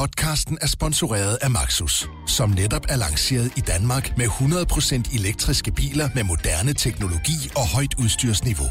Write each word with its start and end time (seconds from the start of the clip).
Podcasten 0.00 0.58
er 0.60 0.66
sponsoreret 0.66 1.38
af 1.42 1.50
Maxus, 1.50 2.08
som 2.26 2.50
netop 2.50 2.86
er 2.88 2.96
lanceret 2.96 3.52
i 3.56 3.60
Danmark 3.60 4.16
med 4.16 4.26
100% 4.26 5.18
elektriske 5.18 5.72
biler 5.72 6.08
med 6.14 6.24
moderne 6.24 6.72
teknologi 6.72 7.50
og 7.56 7.68
højt 7.74 7.94
udstyrsniveau. 8.02 8.68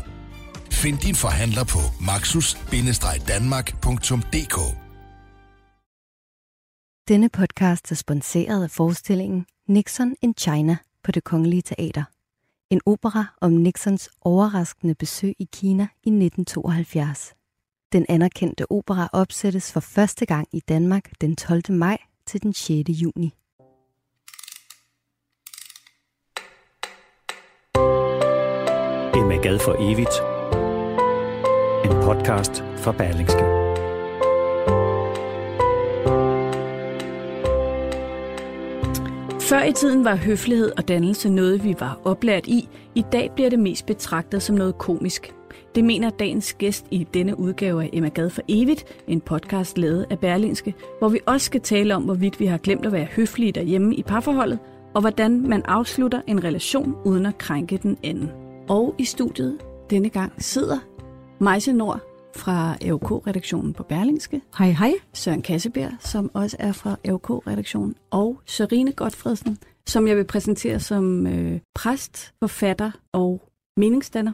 Find 0.72 0.98
din 0.98 1.16
forhandler 1.16 1.64
på 1.64 1.80
maxus-danmark.dk 2.10 4.58
Denne 7.08 7.30
podcast 7.30 7.92
er 7.92 7.96
sponsoreret 7.96 8.64
af 8.64 8.72
forestillingen 8.72 9.46
Nixon 9.68 10.16
in 10.22 10.34
China 10.40 10.78
på 11.04 11.12
det 11.12 11.24
Kongelige 11.24 11.62
Teater. 11.62 12.04
En 12.70 12.82
opera 12.86 13.26
om 13.42 13.52
Nixons 13.52 14.10
overraskende 14.22 14.96
besøg 14.96 15.36
i 15.40 15.48
Kina 15.54 15.84
i 15.84 16.10
1972. 16.10 17.39
Den 17.94 18.06
anerkendte 18.10 18.72
opera 18.72 19.10
opsættes 19.14 19.72
for 19.72 19.80
første 19.80 20.26
gang 20.26 20.48
i 20.52 20.60
Danmark 20.60 21.12
den 21.22 21.36
12. 21.36 21.62
maj 21.70 21.98
til 22.26 22.44
den 22.44 22.54
6. 22.54 22.90
juni. 22.90 23.34
Emma 29.16 29.36
Gad 29.36 29.60
for 29.60 29.76
evigt. 29.80 30.16
En 31.86 32.04
podcast 32.06 32.64
fra 32.78 32.92
Berlingske. 32.92 33.40
Før 39.50 39.64
i 39.64 39.74
tiden 39.74 40.06
var 40.06 40.16
høflighed 40.16 40.72
og 40.78 40.88
dannelse 40.88 41.30
noget, 41.30 41.64
vi 41.64 41.76
var 41.80 42.02
oplært 42.04 42.48
i. 42.48 42.70
I 42.96 43.04
dag 43.12 43.32
bliver 43.36 43.50
det 43.50 43.60
mest 43.60 43.86
betragtet 43.86 44.44
som 44.44 44.56
noget 44.56 44.78
komisk. 44.78 45.34
Det 45.76 45.84
mener 45.84 46.10
dagens 46.10 46.54
gæst 46.54 46.86
i 46.92 47.08
denne 47.14 47.40
udgave 47.40 47.84
af 47.84 47.90
Emma 47.94 48.10
Gad 48.10 48.30
for 48.30 48.42
evigt, 48.48 48.86
en 49.08 49.22
podcast 49.22 49.78
lavet 49.78 50.06
af 50.10 50.20
Berlinske, 50.20 50.74
hvor 51.00 51.10
vi 51.10 51.20
også 51.26 51.46
skal 51.46 51.62
tale 51.62 51.96
om, 51.96 52.04
hvorvidt 52.04 52.40
vi 52.40 52.46
har 52.46 52.58
glemt 52.58 52.86
at 52.86 52.92
være 52.92 53.06
høflige 53.06 53.52
derhjemme 53.52 53.96
i 53.96 54.04
parforholdet, 54.04 54.60
og 54.94 55.02
hvordan 55.02 55.48
man 55.48 55.62
afslutter 55.66 56.22
en 56.28 56.44
relation 56.44 56.96
uden 57.06 57.26
at 57.26 57.38
krænke 57.38 57.78
den 57.78 57.98
anden. 58.04 58.32
Og 58.70 58.96
i 58.98 59.06
studiet 59.06 59.58
denne 59.90 60.10
gang 60.10 60.34
sidder 60.38 60.78
Majse 61.40 61.74
Nord 61.74 62.00
fra 62.36 62.76
AOK-redaktionen 62.82 63.74
på 63.74 63.84
Berlingske. 63.84 64.42
Hej, 64.58 64.72
hej. 64.72 64.94
Søren 65.14 65.42
Kassebjerg, 65.42 65.92
som 66.00 66.32
også 66.34 66.58
er 66.60 66.72
fra 66.72 66.96
AOK-redaktionen. 67.06 67.96
Og 68.12 68.42
Sørine 68.46 68.92
Godfredsen, 68.92 69.58
som 69.88 70.08
jeg 70.08 70.18
vil 70.18 70.24
præsentere 70.26 70.80
som 70.80 71.28
øh, 71.28 71.60
præst, 71.76 72.34
forfatter 72.40 72.92
og 73.14 73.42
meningsdanner. 73.78 74.32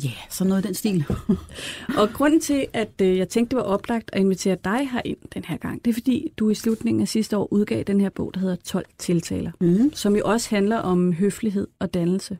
Ja, 0.00 0.06
yeah, 0.06 0.30
så 0.30 0.44
noget 0.44 0.56
af 0.56 0.62
den 0.62 0.74
stil. 0.74 1.04
og 2.00 2.08
grunden 2.12 2.40
til, 2.40 2.66
at 2.72 3.00
øh, 3.02 3.18
jeg 3.18 3.28
tænkte, 3.28 3.56
det 3.56 3.64
var 3.64 3.70
oplagt 3.70 4.10
at 4.12 4.20
invitere 4.20 4.56
dig 4.64 4.90
her 4.92 5.02
ind 5.04 5.16
den 5.34 5.44
her 5.44 5.56
gang, 5.56 5.84
det 5.84 5.90
er 5.90 5.94
fordi, 5.94 6.32
du 6.36 6.50
i 6.50 6.54
slutningen 6.54 7.00
af 7.00 7.08
sidste 7.08 7.36
år 7.36 7.52
udgav 7.52 7.82
den 7.82 8.00
her 8.00 8.10
bog, 8.10 8.34
der 8.34 8.40
hedder 8.40 8.56
12 8.56 8.86
tiltaler, 8.98 9.50
mm. 9.60 9.92
som 9.94 10.16
jo 10.16 10.22
også 10.24 10.50
handler 10.50 10.76
om 10.76 11.12
høflighed 11.12 11.66
og 11.78 11.94
dannelse. 11.94 12.38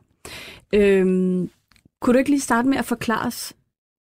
Øhm, 0.73 1.49
kunne 2.01 2.13
du 2.13 2.17
ikke 2.17 2.29
lige 2.29 2.41
starte 2.41 2.69
med 2.69 2.77
at 2.77 2.85
forklare 2.85 3.27
os 3.27 3.53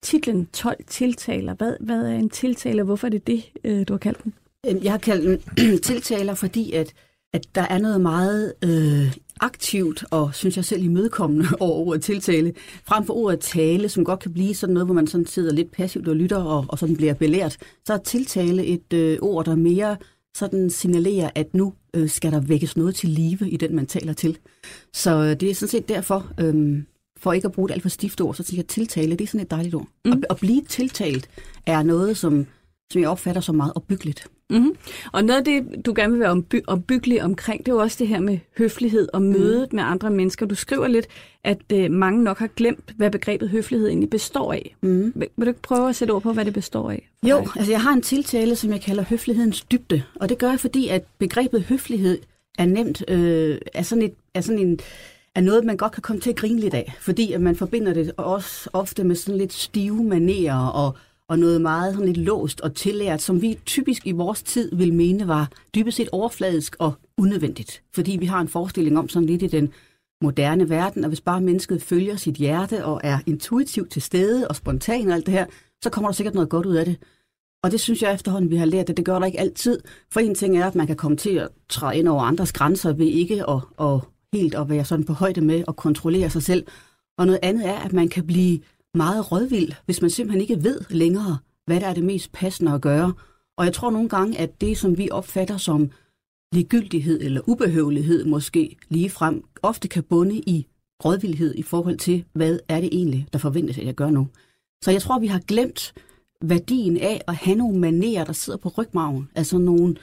titlen 0.03 0.47
12 0.53 0.85
tiltaler? 0.87 1.55
Hvad, 1.55 1.77
hvad 1.81 2.01
er 2.01 2.15
en 2.15 2.31
tiltaler? 2.31 2.83
Hvorfor 2.83 3.07
er 3.07 3.11
det 3.11 3.27
det, 3.27 3.45
øh, 3.65 3.89
du 3.89 3.93
har 3.93 3.99
kaldt 3.99 4.25
den? 4.25 4.35
Jeg 4.65 4.93
har 4.93 4.99
kaldt 4.99 5.47
den 5.57 5.79
tiltaler, 5.91 6.35
fordi 6.35 6.73
at, 6.73 6.95
at 7.33 7.55
der 7.55 7.63
er 7.71 7.79
noget 7.79 8.01
meget 8.01 8.53
øh, 8.65 9.13
aktivt 9.41 10.05
og, 10.11 10.35
synes 10.35 10.57
jeg 10.57 10.65
selv, 10.65 10.85
imødekommende 10.85 11.49
over 11.61 11.87
ordet 11.87 12.03
tiltale, 12.03 12.53
frem 12.85 13.07
for 13.07 13.15
ordet 13.15 13.41
tale, 13.41 13.89
som 13.89 14.05
godt 14.05 14.21
kan 14.21 14.33
blive 14.33 14.55
sådan 14.55 14.75
noget, 14.75 14.87
hvor 14.87 14.95
man 14.95 15.07
sådan 15.07 15.27
sidder 15.27 15.53
lidt 15.53 15.73
passivt 15.73 16.09
og 16.09 16.17
lytter 16.17 16.37
og, 16.37 16.65
og 16.69 16.79
sådan 16.79 16.97
bliver 16.97 17.15
belært. 17.15 17.57
Så 17.85 17.93
er 17.93 17.99
tiltale 17.99 18.67
et 18.67 18.93
øh, 18.93 19.19
ord, 19.23 19.45
der 19.45 19.55
mere 19.55 19.97
sådan 20.35 20.71
signalerer, 20.71 21.31
at 21.35 21.55
nu 21.55 21.73
øh, 21.95 22.09
skal 22.09 22.33
der 22.33 22.41
vækkes 22.41 22.77
noget 22.77 22.95
til 22.95 23.09
live 23.09 23.51
i 23.51 23.57
den, 23.57 23.77
man 23.77 23.87
taler 23.87 24.13
til. 24.13 24.39
Så 24.93 25.11
øh, 25.11 25.41
det 25.41 25.51
er 25.51 25.55
sådan 25.55 25.69
set 25.69 25.89
derfor, 25.89 26.33
øh, 26.41 26.83
for 27.17 27.33
ikke 27.33 27.47
at 27.47 27.53
bruge 27.53 27.71
et 27.71 27.73
alt 27.73 27.83
for 27.83 27.89
stift 27.89 28.21
ord, 28.21 28.35
så 28.35 28.43
siger 28.43 28.59
jeg 28.59 28.67
tiltale, 28.67 29.11
det 29.11 29.21
er 29.21 29.29
sådan 29.29 29.41
et 29.41 29.51
dejligt 29.51 29.75
ord. 29.75 29.89
Mm. 30.05 30.13
At, 30.13 30.25
at 30.31 30.37
blive 30.37 30.63
tiltalt 30.69 31.29
er 31.67 31.83
noget, 31.83 32.17
som, 32.17 32.47
som 32.93 33.01
jeg 33.01 33.11
opfatter 33.11 33.41
som 33.41 33.55
meget 33.55 33.73
opbyggeligt. 33.75 34.27
Mm-hmm. 34.53 34.77
Og 35.13 35.25
noget 35.25 35.39
af 35.39 35.45
det, 35.45 35.87
du 35.87 35.93
gerne 35.97 36.13
vil 36.13 36.21
være 36.21 36.31
omby- 36.33 36.65
opbyggelig 36.67 37.23
omkring, 37.23 37.67
det 37.67 37.69
er 37.69 37.77
jo 37.77 37.81
også 37.81 37.97
det 37.99 38.09
her 38.09 38.21
med 38.21 38.39
høflighed 38.59 39.09
og 39.13 39.23
mødet 39.23 39.73
mm. 39.73 39.77
med 39.77 39.85
andre 39.85 40.11
mennesker. 40.11 40.47
Du 40.47 40.55
skriver 40.55 40.89
lidt, 40.89 41.07
at 41.45 41.59
øh, 41.73 41.91
mange 41.91 42.25
nok 42.25 42.39
har 42.39 42.47
glemt, 42.47 42.95
hvad 42.97 43.11
begrebet 43.11 43.49
høflighed 43.49 43.89
egentlig 43.89 44.11
består 44.11 44.53
af. 44.53 44.77
Mm. 44.83 45.13
Vil, 45.15 45.29
vil 45.37 45.47
du 45.47 45.51
ikke 45.51 45.63
prøve 45.63 45.89
at 45.89 45.97
sætte 45.97 46.13
ord 46.13 46.23
på, 46.23 46.33
hvad 46.33 46.45
det 46.45 46.55
består 46.55 46.91
af? 46.91 47.09
Jo, 47.23 47.39
dig? 47.39 47.49
altså 47.57 47.73
jeg 47.73 47.81
har 47.83 47.93
en 47.93 48.03
tiltale, 48.03 48.57
som 48.57 48.71
jeg 48.71 48.81
kalder 48.81 49.05
høflighedens 49.09 49.61
dybde. 49.61 50.03
Og 50.15 50.29
det 50.29 50.39
gør 50.39 50.51
jeg, 50.51 50.61
fordi 50.61 50.89
at 50.89 51.05
begrebet 51.19 51.63
høflighed 51.63 52.19
er 52.59 52.67
nemt, 52.67 53.05
øh, 53.09 53.59
er 53.75 53.83
sådan, 53.83 54.05
et, 54.05 54.15
er 54.35 54.41
sådan 54.41 54.59
en 54.59 54.81
er 55.35 55.41
noget, 55.41 55.65
man 55.65 55.77
godt 55.77 55.93
kan 55.93 56.03
komme 56.03 56.21
til 56.21 56.31
at 56.31 56.37
grine 56.37 56.61
lidt 56.61 56.75
af, 56.75 56.95
fordi 57.01 57.33
at 57.33 57.41
man 57.41 57.57
forbinder 57.57 57.95
det 57.95 58.13
også 58.17 58.71
ofte 58.73 59.05
med 59.05 59.17
sådan 59.17 59.39
lidt 59.39 59.53
stive 59.53 60.05
manerer 60.05 60.67
og, 60.67 60.97
og 61.29 61.39
noget 61.39 61.61
meget 61.61 61.95
sådan 61.95 62.07
lidt 62.07 62.27
låst 62.27 62.61
og 62.61 62.75
tillært, 62.75 63.23
som 63.23 63.43
vi 63.43 63.59
typisk 63.67 64.07
i 64.07 64.13
vores 64.13 64.43
tid 64.43 64.77
vil 64.77 64.95
mene 64.95 65.29
var 65.29 65.51
dybest 65.75 65.97
set 65.97 66.09
overfladisk 66.13 66.77
og 66.79 66.95
unødvendigt. 67.19 67.83
Fordi 67.95 68.17
vi 68.17 68.27
har 68.27 68.41
en 68.41 68.49
forestilling 68.49 68.99
om 68.99 69.09
sådan 69.09 69.27
lidt 69.27 69.43
i 69.43 69.47
den 69.47 69.73
moderne 70.23 70.69
verden, 70.69 71.05
og 71.05 71.09
hvis 71.09 71.21
bare 71.21 71.41
mennesket 71.41 71.83
følger 71.83 72.17
sit 72.17 72.35
hjerte 72.35 72.85
og 72.85 73.01
er 73.05 73.19
intuitivt 73.27 73.91
til 73.91 74.03
stede 74.03 74.49
og 74.49 74.57
spontan 74.57 75.09
og 75.09 75.15
alt 75.15 75.27
det 75.27 75.35
her, 75.35 75.47
så 75.83 75.91
kommer 75.91 76.09
der 76.09 76.15
sikkert 76.15 76.35
noget 76.35 76.51
godt 76.51 76.67
ud 76.67 76.75
af 76.75 76.85
det. 76.85 76.97
Og 77.63 77.71
det 77.71 77.81
synes 77.81 78.03
jeg 78.03 78.15
efterhånden, 78.15 78.51
vi 78.51 78.57
har 78.57 78.67
lært, 78.67 78.91
at 78.91 78.97
det 78.97 79.05
gør 79.05 79.19
der 79.19 79.27
ikke 79.27 79.41
altid. 79.41 79.81
For 80.11 80.21
en 80.21 80.35
ting 80.35 80.59
er, 80.59 80.67
at 80.67 80.75
man 80.75 80.87
kan 80.87 80.97
komme 80.97 81.17
til 81.17 81.31
at 81.31 81.49
træde 81.69 81.99
ind 81.99 82.09
over 82.09 82.23
andres 82.23 82.53
grænser 82.53 82.93
ved 82.93 83.07
ikke 83.07 83.51
at, 83.51 83.61
at 83.81 84.01
helt 84.33 84.55
at 84.55 84.69
være 84.69 84.85
sådan 84.85 85.05
på 85.05 85.13
højde 85.13 85.41
med 85.41 85.65
at 85.69 85.77
kontrollere 85.77 86.31
sig 86.31 86.43
selv. 86.43 86.67
Og 87.19 87.27
noget 87.27 87.41
andet 87.43 87.69
er, 87.69 87.79
at 87.79 87.93
man 87.93 88.09
kan 88.09 88.27
blive 88.27 88.61
meget 88.95 89.33
rådvild, 89.33 89.73
hvis 89.85 90.01
man 90.03 90.11
simpelthen 90.11 90.41
ikke 90.41 90.65
ved 90.65 90.81
længere, 90.91 91.39
hvad 91.67 91.81
der 91.81 91.87
er 91.87 91.95
det 91.95 92.05
mest 92.05 92.33
passende 92.33 92.73
at 92.73 92.81
gøre. 92.81 93.13
Og 93.57 93.65
jeg 93.65 93.73
tror 93.73 93.91
nogle 93.91 94.09
gange, 94.09 94.39
at 94.39 94.61
det, 94.61 94.79
som 94.79 94.99
vi 94.99 95.09
opfatter 95.11 95.57
som 95.57 95.91
ligegyldighed 96.53 97.21
eller 97.21 97.41
ubehøvelighed 97.47 98.25
måske 98.25 98.77
lige 98.89 99.11
frem, 99.11 99.45
ofte 99.63 99.89
kan 99.89 100.03
bunde 100.03 100.37
i 100.37 100.67
rådvildhed 101.05 101.55
i 101.55 101.63
forhold 101.63 101.99
til, 101.99 102.25
hvad 102.33 102.59
er 102.69 102.81
det 102.81 102.89
egentlig, 102.93 103.27
der 103.33 103.39
forventes, 103.39 103.79
at 103.79 103.87
jeg 103.87 103.95
gør 103.95 104.11
nu. 104.11 104.29
Så 104.83 104.91
jeg 104.91 105.03
tror, 105.03 105.19
vi 105.19 105.27
har 105.27 105.39
glemt 105.39 105.95
værdien 106.43 106.97
af 106.97 107.21
at 107.29 107.35
have 107.35 107.57
nogle 107.57 107.79
manerer, 107.79 108.25
der 108.25 108.33
sidder 108.33 108.59
på 108.59 108.69
rygmagen. 108.69 109.29
Altså 109.35 109.59
nogle 109.59 109.97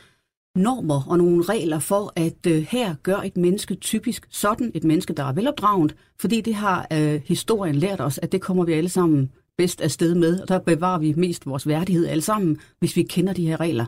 normer 0.60 1.04
og 1.10 1.18
nogle 1.18 1.44
regler 1.44 1.80
for, 1.80 2.14
at 2.16 2.48
øh, 2.48 2.66
her 2.70 2.96
gør 3.04 3.18
et 3.18 3.38
menneske 3.38 3.76
typisk 3.76 4.28
sådan 4.30 4.72
et 4.74 4.84
menneske, 4.84 5.14
der 5.14 5.24
er 5.24 5.34
velopdraget, 5.34 5.96
fordi 6.20 6.42
det 6.42 6.56
har 6.56 6.88
øh, 6.94 7.22
historien 7.26 7.76
lært 7.76 8.02
os, 8.02 8.18
at 8.18 8.32
det 8.32 8.42
kommer 8.42 8.66
vi 8.66 8.74
alle 8.74 8.90
sammen 8.90 9.32
bedst 9.58 9.82
afsted 9.82 10.16
med, 10.16 10.40
og 10.40 10.48
der 10.48 10.60
bevarer 10.60 11.00
vi 11.00 11.14
mest 11.18 11.46
vores 11.46 11.68
værdighed 11.68 12.08
alle 12.08 12.22
sammen, 12.22 12.58
hvis 12.80 12.96
vi 12.96 13.04
kender 13.04 13.34
de 13.34 13.48
her 13.48 13.60
regler. 13.60 13.86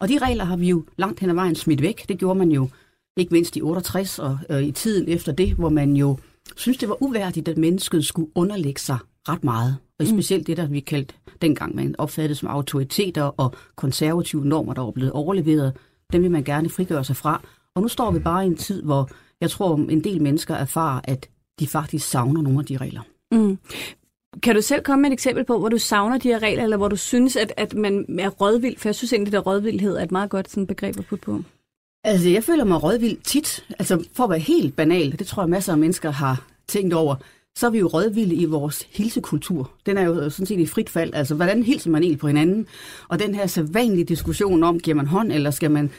Og 0.00 0.08
de 0.08 0.18
regler 0.18 0.44
har 0.44 0.56
vi 0.56 0.68
jo 0.68 0.84
langt 0.96 1.20
hen 1.20 1.30
ad 1.30 1.34
vejen 1.34 1.54
smidt 1.54 1.82
væk. 1.82 2.08
Det 2.08 2.18
gjorde 2.18 2.38
man 2.38 2.50
jo 2.50 2.68
ikke 3.16 3.34
mindst 3.34 3.56
i 3.56 3.62
68 3.62 4.18
og 4.18 4.38
øh, 4.50 4.62
i 4.62 4.72
tiden 4.72 5.08
efter 5.08 5.32
det, 5.32 5.52
hvor 5.52 5.68
man 5.68 5.96
jo 5.96 6.18
synes 6.56 6.78
det 6.78 6.88
var 6.88 7.02
uværdigt, 7.02 7.48
at 7.48 7.58
mennesket 7.58 8.04
skulle 8.06 8.30
underlægge 8.34 8.80
sig 8.80 8.98
ret 9.28 9.44
meget. 9.44 9.76
Og 9.98 10.06
mm. 10.06 10.12
specielt 10.12 10.46
det, 10.46 10.56
der 10.56 10.66
vi 10.66 10.80
kaldte 10.80 11.14
dengang, 11.42 11.74
man 11.74 11.94
opfattede 11.98 12.34
som 12.34 12.48
autoriteter 12.48 13.22
og 13.22 13.54
konservative 13.76 14.44
normer, 14.44 14.74
der 14.74 14.82
var 14.82 14.90
blevet 14.90 15.12
overleveret 15.12 15.76
dem 16.12 16.22
vil 16.22 16.30
man 16.30 16.44
gerne 16.44 16.70
frigøre 16.70 17.04
sig 17.04 17.16
fra. 17.16 17.42
Og 17.74 17.82
nu 17.82 17.88
står 17.88 18.10
vi 18.10 18.18
bare 18.18 18.44
i 18.44 18.46
en 18.46 18.56
tid, 18.56 18.82
hvor 18.82 19.10
jeg 19.40 19.50
tror, 19.50 19.76
en 19.76 20.04
del 20.04 20.22
mennesker 20.22 20.54
erfarer, 20.54 21.00
at 21.04 21.28
de 21.60 21.66
faktisk 21.66 22.08
savner 22.08 22.42
nogle 22.42 22.58
af 22.58 22.64
de 22.64 22.76
regler. 22.76 23.00
Mm. 23.32 23.58
Kan 24.42 24.54
du 24.54 24.62
selv 24.62 24.82
komme 24.82 25.02
med 25.02 25.10
et 25.10 25.12
eksempel 25.12 25.44
på, 25.44 25.58
hvor 25.58 25.68
du 25.68 25.78
savner 25.78 26.18
de 26.18 26.28
her 26.28 26.42
regler, 26.42 26.62
eller 26.62 26.76
hvor 26.76 26.88
du 26.88 26.96
synes, 26.96 27.36
at, 27.36 27.52
at 27.56 27.74
man 27.74 28.18
er 28.18 28.28
rådvild? 28.28 28.78
For 28.78 28.88
jeg 28.88 28.94
synes 28.94 29.12
egentlig, 29.12 29.34
at 29.34 29.46
rådvildhed 29.46 29.96
er 29.96 30.02
et 30.02 30.12
meget 30.12 30.30
godt 30.30 30.50
sådan, 30.50 30.66
begreb 30.66 30.98
at 30.98 31.06
putte 31.06 31.24
på. 31.24 31.42
Altså, 32.04 32.28
jeg 32.28 32.44
føler 32.44 32.64
mig 32.64 32.82
rådvild 32.82 33.16
tit. 33.24 33.66
Altså, 33.78 34.04
for 34.12 34.24
at 34.24 34.30
være 34.30 34.38
helt 34.38 34.76
banal, 34.76 35.18
det 35.18 35.26
tror 35.26 35.42
jeg 35.42 35.50
masser 35.50 35.72
af 35.72 35.78
mennesker 35.78 36.10
har 36.10 36.46
tænkt 36.68 36.94
over, 36.94 37.16
så 37.56 37.66
er 37.66 37.70
vi 37.70 37.78
jo 37.78 37.86
rådvilde 37.86 38.34
i 38.34 38.44
vores 38.44 38.88
hilsekultur. 38.90 39.70
Den 39.86 39.98
er 39.98 40.02
jo 40.02 40.30
sådan 40.30 40.46
set 40.46 40.60
i 40.60 40.66
frit 40.66 40.90
fald. 40.90 41.14
Altså, 41.14 41.34
hvordan 41.34 41.62
hilser 41.62 41.90
man 41.90 42.02
egentlig 42.02 42.18
på 42.18 42.26
hinanden? 42.26 42.66
Og 43.08 43.18
den 43.18 43.34
her 43.34 43.46
sædvanlige 43.46 44.04
diskussion 44.04 44.62
om, 44.62 44.80
giver 44.80 44.94
man 44.94 45.06
hånd, 45.06 45.32
eller 45.32 45.50
skal 45.50 45.70
man 45.70 45.90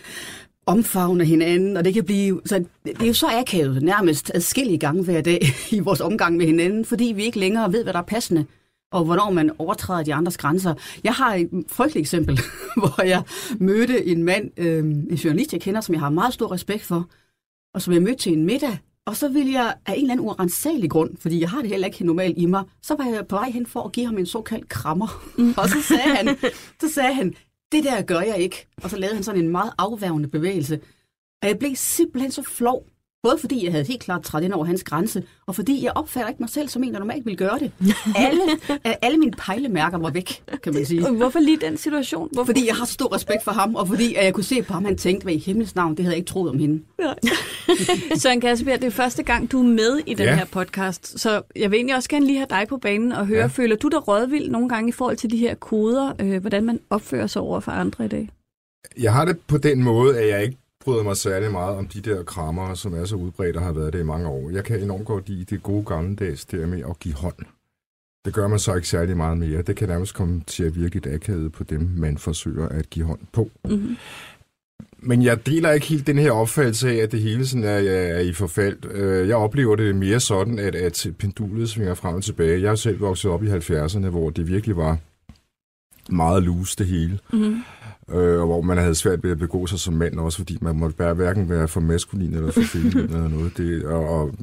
omfavne 0.65 1.25
hinanden, 1.25 1.77
og 1.77 1.85
det 1.85 1.93
kan 1.93 2.05
blive, 2.05 2.41
så 2.45 2.65
det 2.85 3.01
er 3.01 3.07
jo 3.07 3.13
så 3.13 3.27
akavet 3.27 3.83
nærmest 3.83 4.31
adskillige 4.33 4.77
gange 4.77 5.03
hver 5.03 5.21
dag 5.21 5.41
i 5.71 5.79
vores 5.79 6.01
omgang 6.01 6.37
med 6.37 6.45
hinanden, 6.45 6.85
fordi 6.85 7.13
vi 7.15 7.23
ikke 7.23 7.39
længere 7.39 7.73
ved, 7.73 7.83
hvad 7.83 7.93
der 7.93 7.99
er 7.99 8.03
passende, 8.03 8.45
og 8.91 9.05
hvornår 9.05 9.31
man 9.31 9.51
overtræder 9.59 10.03
de 10.03 10.13
andres 10.13 10.37
grænser. 10.37 10.73
Jeg 11.03 11.13
har 11.13 11.35
et 11.35 11.49
frygteligt 11.67 12.03
eksempel, 12.03 12.39
hvor 12.77 13.03
jeg 13.03 13.23
mødte 13.59 14.05
en 14.05 14.23
mand, 14.23 14.51
øh, 14.57 14.79
en 14.79 15.15
journalist, 15.15 15.53
jeg 15.53 15.61
kender, 15.61 15.81
som 15.81 15.93
jeg 15.93 16.01
har 16.01 16.09
meget 16.09 16.33
stor 16.33 16.51
respekt 16.51 16.83
for, 16.83 17.09
og 17.73 17.81
som 17.81 17.93
jeg 17.93 18.01
mødte 18.01 18.17
til 18.17 18.33
en 18.33 18.45
middag, 18.45 18.77
og 19.05 19.15
så 19.15 19.27
ville 19.27 19.51
jeg 19.53 19.75
af 19.85 19.93
en 19.93 19.99
eller 20.01 20.11
anden 20.11 20.25
urensagelige 20.25 20.89
grund, 20.89 21.17
fordi 21.17 21.39
jeg 21.39 21.49
har 21.49 21.61
det 21.61 21.69
heller 21.69 21.87
ikke 21.87 22.05
normalt 22.05 22.37
i 22.37 22.45
mig, 22.45 22.63
så 22.81 22.95
var 22.95 23.05
jeg 23.05 23.27
på 23.27 23.35
vej 23.35 23.49
hen 23.49 23.65
for 23.65 23.83
at 23.83 23.91
give 23.91 24.05
ham 24.05 24.17
en 24.17 24.25
såkaldt 24.25 24.69
krammer. 24.69 25.23
Mm. 25.37 25.53
og 25.61 25.69
så 25.69 25.81
sagde 25.81 26.15
han, 26.15 26.37
så 26.81 26.89
sagde 26.89 27.13
han, 27.13 27.35
det 27.71 27.83
der 27.83 28.01
gør 28.01 28.19
jeg 28.19 28.37
ikke. 28.37 28.67
Og 28.83 28.89
så 28.89 28.97
lavede 28.97 29.15
han 29.15 29.23
sådan 29.23 29.41
en 29.41 29.49
meget 29.49 29.71
afværgende 29.77 30.29
bevægelse. 30.29 30.79
Og 31.41 31.47
jeg 31.47 31.59
blev 31.59 31.75
simpelthen 31.75 32.31
så 32.31 32.43
flov. 32.43 32.85
Både 33.25 33.37
fordi 33.37 33.63
jeg 33.65 33.71
havde 33.73 33.85
helt 33.85 34.01
klart 34.01 34.21
trådt 34.23 34.43
ind 34.43 34.53
over 34.53 34.65
hans 34.65 34.83
grænse, 34.83 35.23
og 35.47 35.55
fordi 35.55 35.83
jeg 35.83 35.91
opfatter 35.95 36.29
ikke 36.29 36.39
mig 36.43 36.49
selv 36.49 36.67
som 36.69 36.83
en, 36.83 36.93
der 36.93 36.99
normalt 36.99 37.25
ville 37.25 37.37
gøre 37.37 37.59
det. 37.59 37.71
Alle, 38.15 38.41
alle 39.01 39.17
mine 39.17 39.31
pejlemærker 39.31 39.97
var 39.97 40.09
væk, 40.09 40.43
kan 40.63 40.73
man 40.73 40.85
sige. 40.85 41.11
Hvorfor 41.11 41.39
lige 41.39 41.57
den 41.57 41.77
situation? 41.77 42.29
Hvorfor? 42.33 42.45
Fordi 42.45 42.67
jeg 42.67 42.75
har 42.75 42.85
stor 42.85 43.15
respekt 43.15 43.43
for 43.43 43.51
ham, 43.51 43.75
og 43.75 43.87
fordi 43.87 44.15
jeg 44.21 44.33
kunne 44.33 44.43
se 44.43 44.61
på 44.61 44.73
ham, 44.73 44.85
han 44.85 44.97
tænkte, 44.97 45.23
hvad 45.23 45.33
i 45.33 45.37
himmels 45.37 45.75
navn, 45.75 45.91
det 45.97 46.05
havde 46.05 46.13
jeg 46.13 46.17
ikke 46.17 46.27
troet 46.29 46.49
om 46.49 46.59
hende. 46.59 46.81
Søren 48.21 48.41
Kasperg, 48.41 48.81
det 48.81 48.87
er 48.87 48.91
første 48.91 49.23
gang, 49.23 49.51
du 49.51 49.59
er 49.59 49.63
med 49.67 49.99
i 50.05 50.13
den 50.13 50.25
Ja. 50.25 50.35
her 50.35 50.45
podcast, 50.45 51.19
så 51.19 51.41
jeg 51.55 51.71
vil 51.71 51.77
egentlig 51.77 51.95
også 51.95 52.09
gerne 52.09 52.25
lige 52.25 52.37
have 52.37 52.47
dig 52.49 52.65
på 52.69 52.77
banen 52.77 53.11
og 53.11 53.27
høre. 53.27 53.39
Ja. 53.41 53.47
føler 53.47 53.75
du 53.75 53.87
dig 53.87 54.07
rådvild 54.07 54.49
nogle 54.49 54.69
gange 54.69 54.89
i 54.89 54.91
forhold 54.91 55.17
til 55.17 55.31
de 55.31 55.37
her 55.37 55.55
koder, 55.55 56.13
øh, 56.21 56.41
hvordan 56.41 56.63
man 56.63 56.79
opfører 56.89 57.27
sig 57.27 57.41
over 57.41 57.59
for 57.59 57.71
andre 57.71 58.05
i 58.05 58.07
dag? 58.07 58.29
Jeg 58.99 59.13
har 59.13 59.25
det 59.25 59.39
på 59.47 59.57
den 59.57 59.83
måde, 59.83 60.19
at 60.19 60.27
jeg 60.29 60.43
ikke 60.43 60.57
bryder 60.85 61.03
mig 61.03 61.17
særlig 61.17 61.51
meget 61.51 61.77
om 61.77 61.87
de 61.87 62.01
der 62.01 62.23
krammer, 62.23 62.73
som 62.73 62.93
er 62.93 63.05
så 63.05 63.15
udbredt 63.15 63.55
og 63.57 63.63
har 63.63 63.71
været 63.71 63.93
det 63.93 63.99
i 63.99 64.03
mange 64.03 64.27
år. 64.27 64.49
Jeg 64.49 64.63
kan 64.63 64.83
enormt 64.83 65.05
godt 65.05 65.29
lide 65.29 65.45
det 65.45 65.63
gode 65.63 65.85
gammeldags 65.85 66.45
der 66.45 66.65
med 66.67 66.83
at 66.89 66.99
give 66.99 67.13
hånd. 67.13 67.35
Det 68.25 68.33
gør 68.33 68.47
man 68.47 68.59
så 68.59 68.75
ikke 68.75 68.87
særlig 68.87 69.17
meget 69.17 69.37
mere. 69.37 69.61
Det 69.61 69.75
kan 69.75 69.89
nærmest 69.89 70.13
komme 70.13 70.41
til 70.47 70.63
at 70.63 70.75
virke 70.75 70.97
et 70.97 71.07
akavet 71.07 71.51
på 71.51 71.63
dem, 71.63 71.89
man 71.97 72.17
forsøger 72.17 72.69
at 72.69 72.89
give 72.89 73.05
hånd 73.05 73.19
på. 73.31 73.49
Mm-hmm. 73.65 73.95
Men 74.99 75.23
jeg 75.23 75.45
deler 75.45 75.71
ikke 75.71 75.87
helt 75.87 76.07
den 76.07 76.17
her 76.17 76.31
opfattelse 76.31 76.89
af, 76.89 76.95
at 76.95 77.11
det 77.11 77.21
hele 77.21 77.47
sådan 77.47 77.63
er, 77.63 77.77
er 77.89 78.19
i 78.19 78.33
forfald. 78.33 78.85
Øh, 78.91 79.27
Jeg 79.27 79.35
oplever 79.35 79.75
det 79.75 79.95
mere 79.95 80.19
sådan, 80.19 80.59
at, 80.59 80.75
at 80.75 81.07
pendulet 81.19 81.69
svinger 81.69 81.93
frem 81.93 82.15
og 82.15 82.23
tilbage. 82.23 82.61
Jeg 82.61 82.71
er 82.71 82.75
selv 82.75 82.99
vokset 82.99 83.31
op 83.31 83.43
i 83.43 83.47
70'erne, 83.47 84.09
hvor 84.09 84.29
det 84.29 84.47
virkelig 84.47 84.77
var 84.77 84.97
meget 86.09 86.43
loose 86.43 86.75
det 86.77 86.87
hele. 86.87 87.19
Mm-hmm. 87.33 87.61
øh, 88.17 88.39
og 88.39 88.45
hvor 88.45 88.61
man 88.61 88.77
havde 88.77 88.95
svært 88.95 89.23
ved 89.23 89.31
at 89.31 89.39
begå 89.39 89.67
sig 89.67 89.79
som 89.79 89.93
mand, 89.93 90.19
også 90.19 90.37
fordi 90.37 90.57
man 90.61 90.79
måtte 90.79 90.95
bare 90.95 91.13
hverken 91.13 91.49
være 91.49 91.67
for 91.67 91.79
maskulin 91.79 92.33
eller 92.33 92.51
for 92.51 92.61
feminin 92.61 92.97
eller 92.97 93.27
noget. 93.27 93.57
Det, 93.57 93.85
og, 93.85 94.09
og 94.09 94.33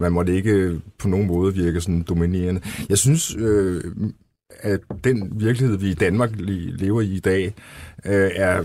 man 0.00 0.12
måtte 0.12 0.34
ikke 0.36 0.80
på 0.98 1.08
nogen 1.08 1.26
måde 1.26 1.54
virke 1.54 1.80
sådan 1.80 2.02
dominerende. 2.02 2.60
Jeg 2.88 2.98
synes, 2.98 3.36
øh, 3.36 3.84
at 4.60 4.80
den 5.04 5.32
virkelighed, 5.40 5.76
vi 5.78 5.90
i 5.90 5.94
Danmark 5.94 6.30
le- 6.36 6.76
lever 6.76 7.00
i 7.00 7.12
i 7.12 7.20
dag, 7.20 7.54
øh, 8.06 8.30
er, 8.34 8.64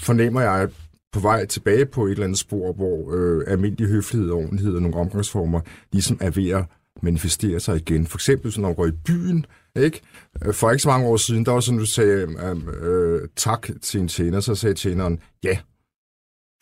fornemmer 0.00 0.40
jeg, 0.40 0.68
på 1.12 1.20
vej 1.20 1.46
tilbage 1.46 1.86
på 1.86 2.06
et 2.06 2.10
eller 2.10 2.24
andet 2.24 2.38
spor, 2.38 2.72
hvor 2.72 3.14
øh, 3.14 3.44
almindelig 3.46 3.88
høflighed, 3.88 4.30
ordentlighed 4.30 4.74
og 4.74 4.82
nogle 4.82 4.96
omgangsformer 4.96 5.60
ligesom 5.92 6.18
er 6.20 6.30
ved 6.30 6.48
at 6.50 6.64
manifestere 7.02 7.60
sig 7.60 7.76
igen. 7.76 8.06
For 8.06 8.16
eksempel, 8.16 8.52
så 8.52 8.60
når 8.60 8.68
man 8.68 8.76
går 8.76 8.86
i 8.86 8.92
byen, 9.06 9.46
ikke? 9.76 10.00
For 10.52 10.70
ikke 10.70 10.82
så 10.82 10.88
mange 10.88 11.06
år 11.06 11.16
siden, 11.16 11.44
der 11.44 11.52
var 11.52 11.60
sådan, 11.60 11.78
du 11.78 11.86
sagde 11.86 12.28
øh, 12.42 12.56
øh, 12.82 13.28
tak 13.36 13.68
til 13.82 14.00
en 14.00 14.08
tjener, 14.08 14.40
så 14.40 14.54
sagde 14.54 14.74
tjeneren 14.74 15.18
ja. 15.44 15.58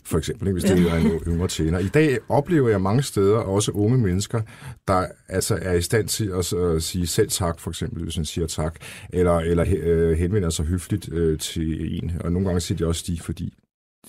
For 0.05 0.19
eksempel, 0.19 0.49
ikke? 0.49 0.61
hvis 0.61 0.71
det 0.71 0.91
er 0.91 0.97
en 0.97 1.21
yngre 1.27 1.49
tjener. 1.49 1.79
I 1.79 1.89
dag 1.89 2.19
oplever 2.29 2.69
jeg 2.69 2.81
mange 2.81 3.03
steder, 3.03 3.37
også 3.37 3.73
unge 3.73 3.99
mennesker, 3.99 4.41
der 4.89 5.07
altså 5.29 5.59
er 5.63 5.73
i 5.73 5.83
stand 5.83 6.09
til 6.09 6.33
at 6.39 6.53
øh, 6.53 6.81
sige 6.81 7.07
selv 7.07 7.29
tak, 7.29 7.61
for 7.61 7.71
eksempel, 7.71 8.03
hvis 8.03 8.17
man 8.17 8.25
siger 8.25 8.47
tak, 8.47 8.77
eller, 9.13 9.33
eller 9.33 9.65
øh, 9.69 10.19
henvender 10.19 10.51
sig 10.51 10.65
høfligt 10.65 11.13
øh, 11.13 11.39
til 11.39 11.99
en. 11.99 12.13
Og 12.21 12.33
nogle 12.33 12.49
gange 12.49 12.61
siger 12.61 12.79
de 12.79 12.87
også 12.87 13.05
de, 13.07 13.19
fordi 13.21 13.55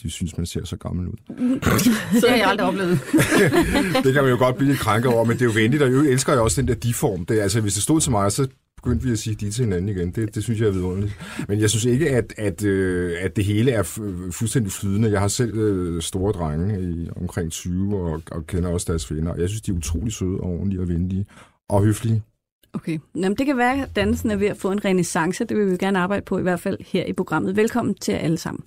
de 0.03 0.09
synes, 0.09 0.37
man 0.37 0.45
ser 0.45 0.65
så 0.65 0.75
gammel 0.77 1.07
ud. 1.07 1.13
Så 2.21 2.27
har 2.29 2.35
jeg 2.35 2.47
aldrig 2.47 2.67
oplevet. 2.67 2.99
det 4.03 4.13
kan 4.13 4.23
man 4.23 4.31
jo 4.31 4.37
godt 4.37 4.55
blive 4.55 4.69
lidt 4.69 4.79
krænket 4.79 5.11
over, 5.11 5.23
men 5.25 5.33
det 5.33 5.41
er 5.41 5.45
jo 5.45 5.51
venligt, 5.55 5.83
og 5.83 5.91
jeg 5.91 6.11
elsker 6.11 6.33
jo 6.33 6.43
også 6.43 6.61
den 6.61 6.67
der 6.67 6.75
de-form. 6.75 7.25
Det, 7.25 7.39
altså, 7.39 7.61
hvis 7.61 7.73
det 7.73 7.83
stod 7.83 8.01
til 8.01 8.11
mig, 8.11 8.31
så 8.31 8.47
begyndte 8.75 9.05
vi 9.05 9.11
at 9.11 9.19
sige 9.19 9.35
de 9.35 9.51
til 9.51 9.63
hinanden 9.63 9.89
igen. 9.89 10.11
Det, 10.11 10.35
det 10.35 10.43
synes 10.43 10.59
jeg 10.59 10.67
er 10.67 10.71
vidunderligt. 10.71 11.13
Men 11.47 11.59
jeg 11.59 11.69
synes 11.69 11.85
ikke, 11.85 12.09
at, 12.09 12.33
at, 12.37 12.63
øh, 12.63 13.17
at 13.21 13.35
det 13.35 13.45
hele 13.45 13.71
er 13.71 13.83
fu- 13.83 14.31
fuldstændig 14.31 14.71
flydende. 14.71 15.11
Jeg 15.11 15.19
har 15.19 15.27
selv 15.27 15.57
øh, 15.57 16.01
store 16.01 16.31
drenge 16.31 16.81
i 16.81 17.09
omkring 17.15 17.51
20, 17.51 17.97
og, 17.97 18.21
og 18.31 18.47
kender 18.47 18.69
også 18.69 18.85
deres 18.91 19.11
venner. 19.13 19.35
Jeg 19.35 19.49
synes, 19.49 19.61
de 19.61 19.71
er 19.71 19.75
utrolig 19.75 20.13
søde 20.13 20.37
og 20.39 20.45
ordentlige 20.49 20.81
og 20.81 20.87
venlige 20.87 21.25
og 21.69 21.83
høflige. 21.85 22.23
Okay. 22.73 22.99
Jamen, 23.15 23.37
det 23.37 23.45
kan 23.45 23.57
være, 23.57 23.81
at 23.81 23.89
dansen 23.95 24.31
er 24.31 24.35
ved 24.35 24.47
at 24.47 24.57
få 24.57 24.71
en 24.71 24.85
renaissance. 24.85 25.43
Det 25.45 25.57
vil 25.57 25.71
vi 25.71 25.77
gerne 25.77 25.99
arbejde 25.99 26.25
på, 26.25 26.37
i 26.37 26.41
hvert 26.41 26.59
fald 26.59 26.77
her 26.85 27.05
i 27.05 27.13
programmet. 27.13 27.55
Velkommen 27.55 27.95
til 27.95 28.11
jer 28.11 28.19
alle 28.19 28.37
sammen. 28.37 28.63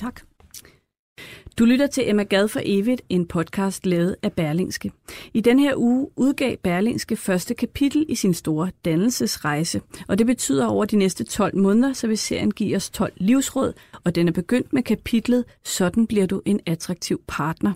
Tak. 0.00 0.20
Du 1.58 1.64
lytter 1.64 1.86
til 1.86 2.08
Emma 2.08 2.22
Gad 2.22 2.48
for 2.48 2.60
evigt, 2.64 3.02
en 3.08 3.26
podcast 3.26 3.86
lavet 3.86 4.16
af 4.22 4.32
Berlingske. 4.32 4.92
I 5.34 5.40
den 5.40 5.58
her 5.58 5.76
uge 5.76 6.08
udgav 6.16 6.56
Berlingske 6.56 7.16
første 7.16 7.54
kapitel 7.54 8.06
i 8.08 8.14
sin 8.14 8.34
store 8.34 8.70
dannelsesrejse, 8.84 9.80
og 10.08 10.18
det 10.18 10.26
betyder 10.26 10.66
over 10.66 10.84
de 10.84 10.96
næste 10.96 11.24
12 11.24 11.56
måneder, 11.56 11.92
så 11.92 12.06
vil 12.06 12.18
serien 12.18 12.50
give 12.50 12.76
os 12.76 12.90
12 12.90 13.12
livsråd, 13.16 13.72
og 14.04 14.14
den 14.14 14.28
er 14.28 14.32
begyndt 14.32 14.72
med 14.72 14.82
kapitlet 14.82 15.44
Sådan 15.64 16.06
bliver 16.06 16.26
du 16.26 16.42
en 16.44 16.60
attraktiv 16.66 17.20
partner. 17.28 17.72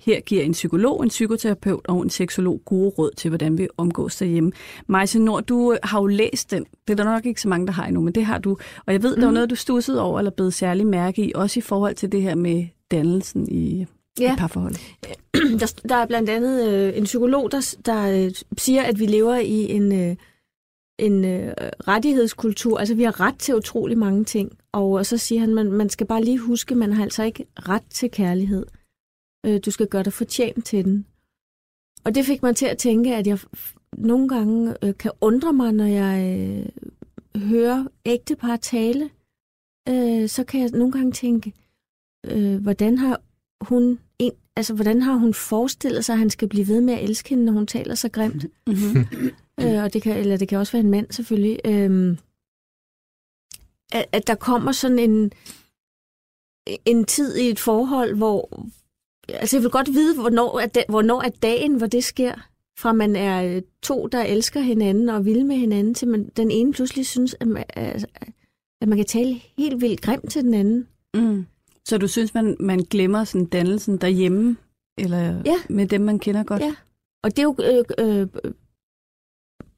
Her 0.00 0.20
giver 0.20 0.42
en 0.42 0.52
psykolog, 0.52 1.02
en 1.02 1.08
psykoterapeut 1.08 1.86
og 1.88 2.02
en 2.02 2.10
seksolog 2.10 2.62
gode 2.64 2.88
råd 2.88 3.10
til, 3.16 3.28
hvordan 3.28 3.58
vi 3.58 3.68
omgås 3.76 4.16
derhjemme. 4.16 4.52
Majse 4.86 5.18
Nord, 5.18 5.44
du 5.44 5.76
har 5.82 6.00
jo 6.00 6.06
læst 6.06 6.50
den. 6.50 6.66
Det 6.88 7.00
er 7.00 7.04
der 7.04 7.12
nok 7.12 7.26
ikke 7.26 7.40
så 7.40 7.48
mange, 7.48 7.66
der 7.66 7.72
har 7.72 7.86
endnu, 7.86 8.00
men 8.00 8.14
det 8.14 8.24
har 8.24 8.38
du. 8.38 8.56
Og 8.86 8.92
jeg 8.92 9.02
ved, 9.02 9.16
der 9.16 9.24
var 9.24 9.32
noget, 9.32 9.50
du 9.50 9.54
stussede 9.54 10.02
over, 10.02 10.18
eller 10.18 10.30
blev 10.30 10.50
særlig 10.50 10.86
mærke 10.86 11.24
i, 11.24 11.32
også 11.34 11.60
i 11.60 11.62
forhold 11.62 11.94
til 11.94 12.12
det 12.12 12.22
her 12.22 12.34
med 12.34 12.66
dannelsen 12.90 13.48
i 13.48 13.86
Ja. 14.20 14.32
et 14.32 14.38
parforhold. 14.38 14.74
Der, 15.60 15.80
der 15.88 15.94
er 15.96 16.06
blandt 16.06 16.30
andet 16.30 16.68
øh, 16.68 16.98
en 16.98 17.04
psykolog, 17.04 17.52
der, 17.52 17.76
der 17.86 18.24
øh, 18.24 18.30
siger, 18.58 18.82
at 18.82 18.98
vi 18.98 19.06
lever 19.06 19.34
i 19.36 19.70
en, 19.70 19.92
øh, 19.92 20.16
en 20.98 21.24
øh, 21.24 21.54
rettighedskultur. 21.88 22.78
Altså, 22.78 22.94
vi 22.94 23.02
har 23.02 23.20
ret 23.20 23.38
til 23.38 23.56
utrolig 23.56 23.98
mange 23.98 24.24
ting. 24.24 24.58
Og, 24.72 24.90
og 24.90 25.06
så 25.06 25.18
siger 25.18 25.40
han, 25.40 25.54
man, 25.54 25.72
man 25.72 25.88
skal 25.88 26.06
bare 26.06 26.24
lige 26.24 26.38
huske, 26.38 26.74
man 26.74 26.92
har 26.92 27.02
altså 27.02 27.22
ikke 27.22 27.46
ret 27.56 27.82
til 27.90 28.10
kærlighed. 28.10 28.66
Øh, 29.46 29.60
du 29.64 29.70
skal 29.70 29.86
gøre 29.86 30.02
dig 30.02 30.12
fortjent 30.12 30.64
til 30.66 30.84
den. 30.84 31.06
Og 32.04 32.14
det 32.14 32.24
fik 32.24 32.42
mig 32.42 32.56
til 32.56 32.66
at 32.66 32.78
tænke, 32.78 33.14
at 33.14 33.26
jeg 33.26 33.38
nogle 33.98 34.28
gange 34.28 34.74
øh, 34.84 34.94
kan 34.98 35.10
undre 35.20 35.52
mig, 35.52 35.72
når 35.72 35.84
jeg 35.84 36.38
øh, 36.40 36.66
hører 37.42 37.86
ægtepar 38.06 38.56
tale. 38.56 39.10
Øh, 39.88 40.28
så 40.28 40.44
kan 40.44 40.60
jeg 40.60 40.70
nogle 40.70 40.92
gange 40.92 41.12
tænke, 41.12 41.52
øh, 42.26 42.62
hvordan 42.62 42.98
har 42.98 43.20
hun 43.60 43.98
en, 44.18 44.32
altså, 44.56 44.74
hvordan 44.74 45.02
har 45.02 45.14
hun 45.14 45.34
forestillet 45.34 46.04
sig, 46.04 46.12
at 46.12 46.18
han 46.18 46.30
skal 46.30 46.48
blive 46.48 46.68
ved 46.68 46.80
med 46.80 46.94
at 46.94 47.04
elske 47.04 47.28
hende, 47.28 47.44
når 47.44 47.52
hun 47.52 47.66
taler 47.66 47.94
så 47.94 48.08
grimt? 48.08 48.46
Mm-hmm. 48.66 49.30
øh, 49.60 49.84
og 49.84 49.92
det 49.92 50.02
kan, 50.02 50.16
eller 50.16 50.36
det 50.36 50.48
kan 50.48 50.58
også 50.58 50.72
være 50.72 50.84
en 50.84 50.90
mand, 50.90 51.06
selvfølgelig. 51.10 51.60
Øh, 51.64 52.16
at, 53.92 54.06
at 54.12 54.26
der 54.26 54.34
kommer 54.34 54.72
sådan 54.72 54.98
en, 54.98 55.32
en 56.84 57.04
tid 57.04 57.36
i 57.36 57.48
et 57.48 57.58
forhold, 57.58 58.16
hvor... 58.16 58.66
Altså, 59.28 59.56
jeg 59.56 59.62
vil 59.62 59.70
godt 59.70 59.88
vide, 59.92 60.20
hvornår 60.20 60.60
er, 60.60 60.66
da, 60.66 60.82
hvornår 60.88 61.22
er 61.22 61.28
dagen, 61.28 61.74
hvor 61.74 61.86
det 61.86 62.04
sker. 62.04 62.34
Fra 62.78 62.92
man 62.92 63.16
er 63.16 63.56
øh, 63.56 63.62
to, 63.82 64.06
der 64.06 64.22
elsker 64.22 64.60
hinanden 64.60 65.08
og 65.08 65.24
vil 65.24 65.46
med 65.46 65.56
hinanden, 65.56 65.94
til 65.94 66.08
man, 66.08 66.28
den 66.36 66.50
ene 66.50 66.72
pludselig 66.72 67.06
synes, 67.06 67.36
at 67.40 67.48
man, 67.48 67.64
at 67.68 68.06
at 68.80 68.88
man 68.88 68.98
kan 68.98 69.06
tale 69.06 69.40
helt 69.58 69.80
vildt 69.80 70.00
grimt 70.00 70.30
til 70.30 70.44
den 70.44 70.54
anden. 70.54 70.88
Mm. 71.14 71.46
Så 71.88 71.98
du 71.98 72.08
synes, 72.08 72.34
man, 72.34 72.56
man 72.60 72.78
glemmer 72.78 73.24
sådan 73.24 73.46
dannelsen 73.46 73.96
derhjemme, 73.96 74.56
eller 74.98 75.42
Ja. 75.46 75.56
med 75.68 75.86
dem, 75.86 76.00
man 76.00 76.18
kender 76.18 76.44
godt? 76.44 76.62
Ja. 76.62 76.74
Og 77.24 77.30
det 77.30 77.38
er 77.38 77.42
jo... 77.42 77.56
Øh, 77.58 77.84
øh, 77.98 78.26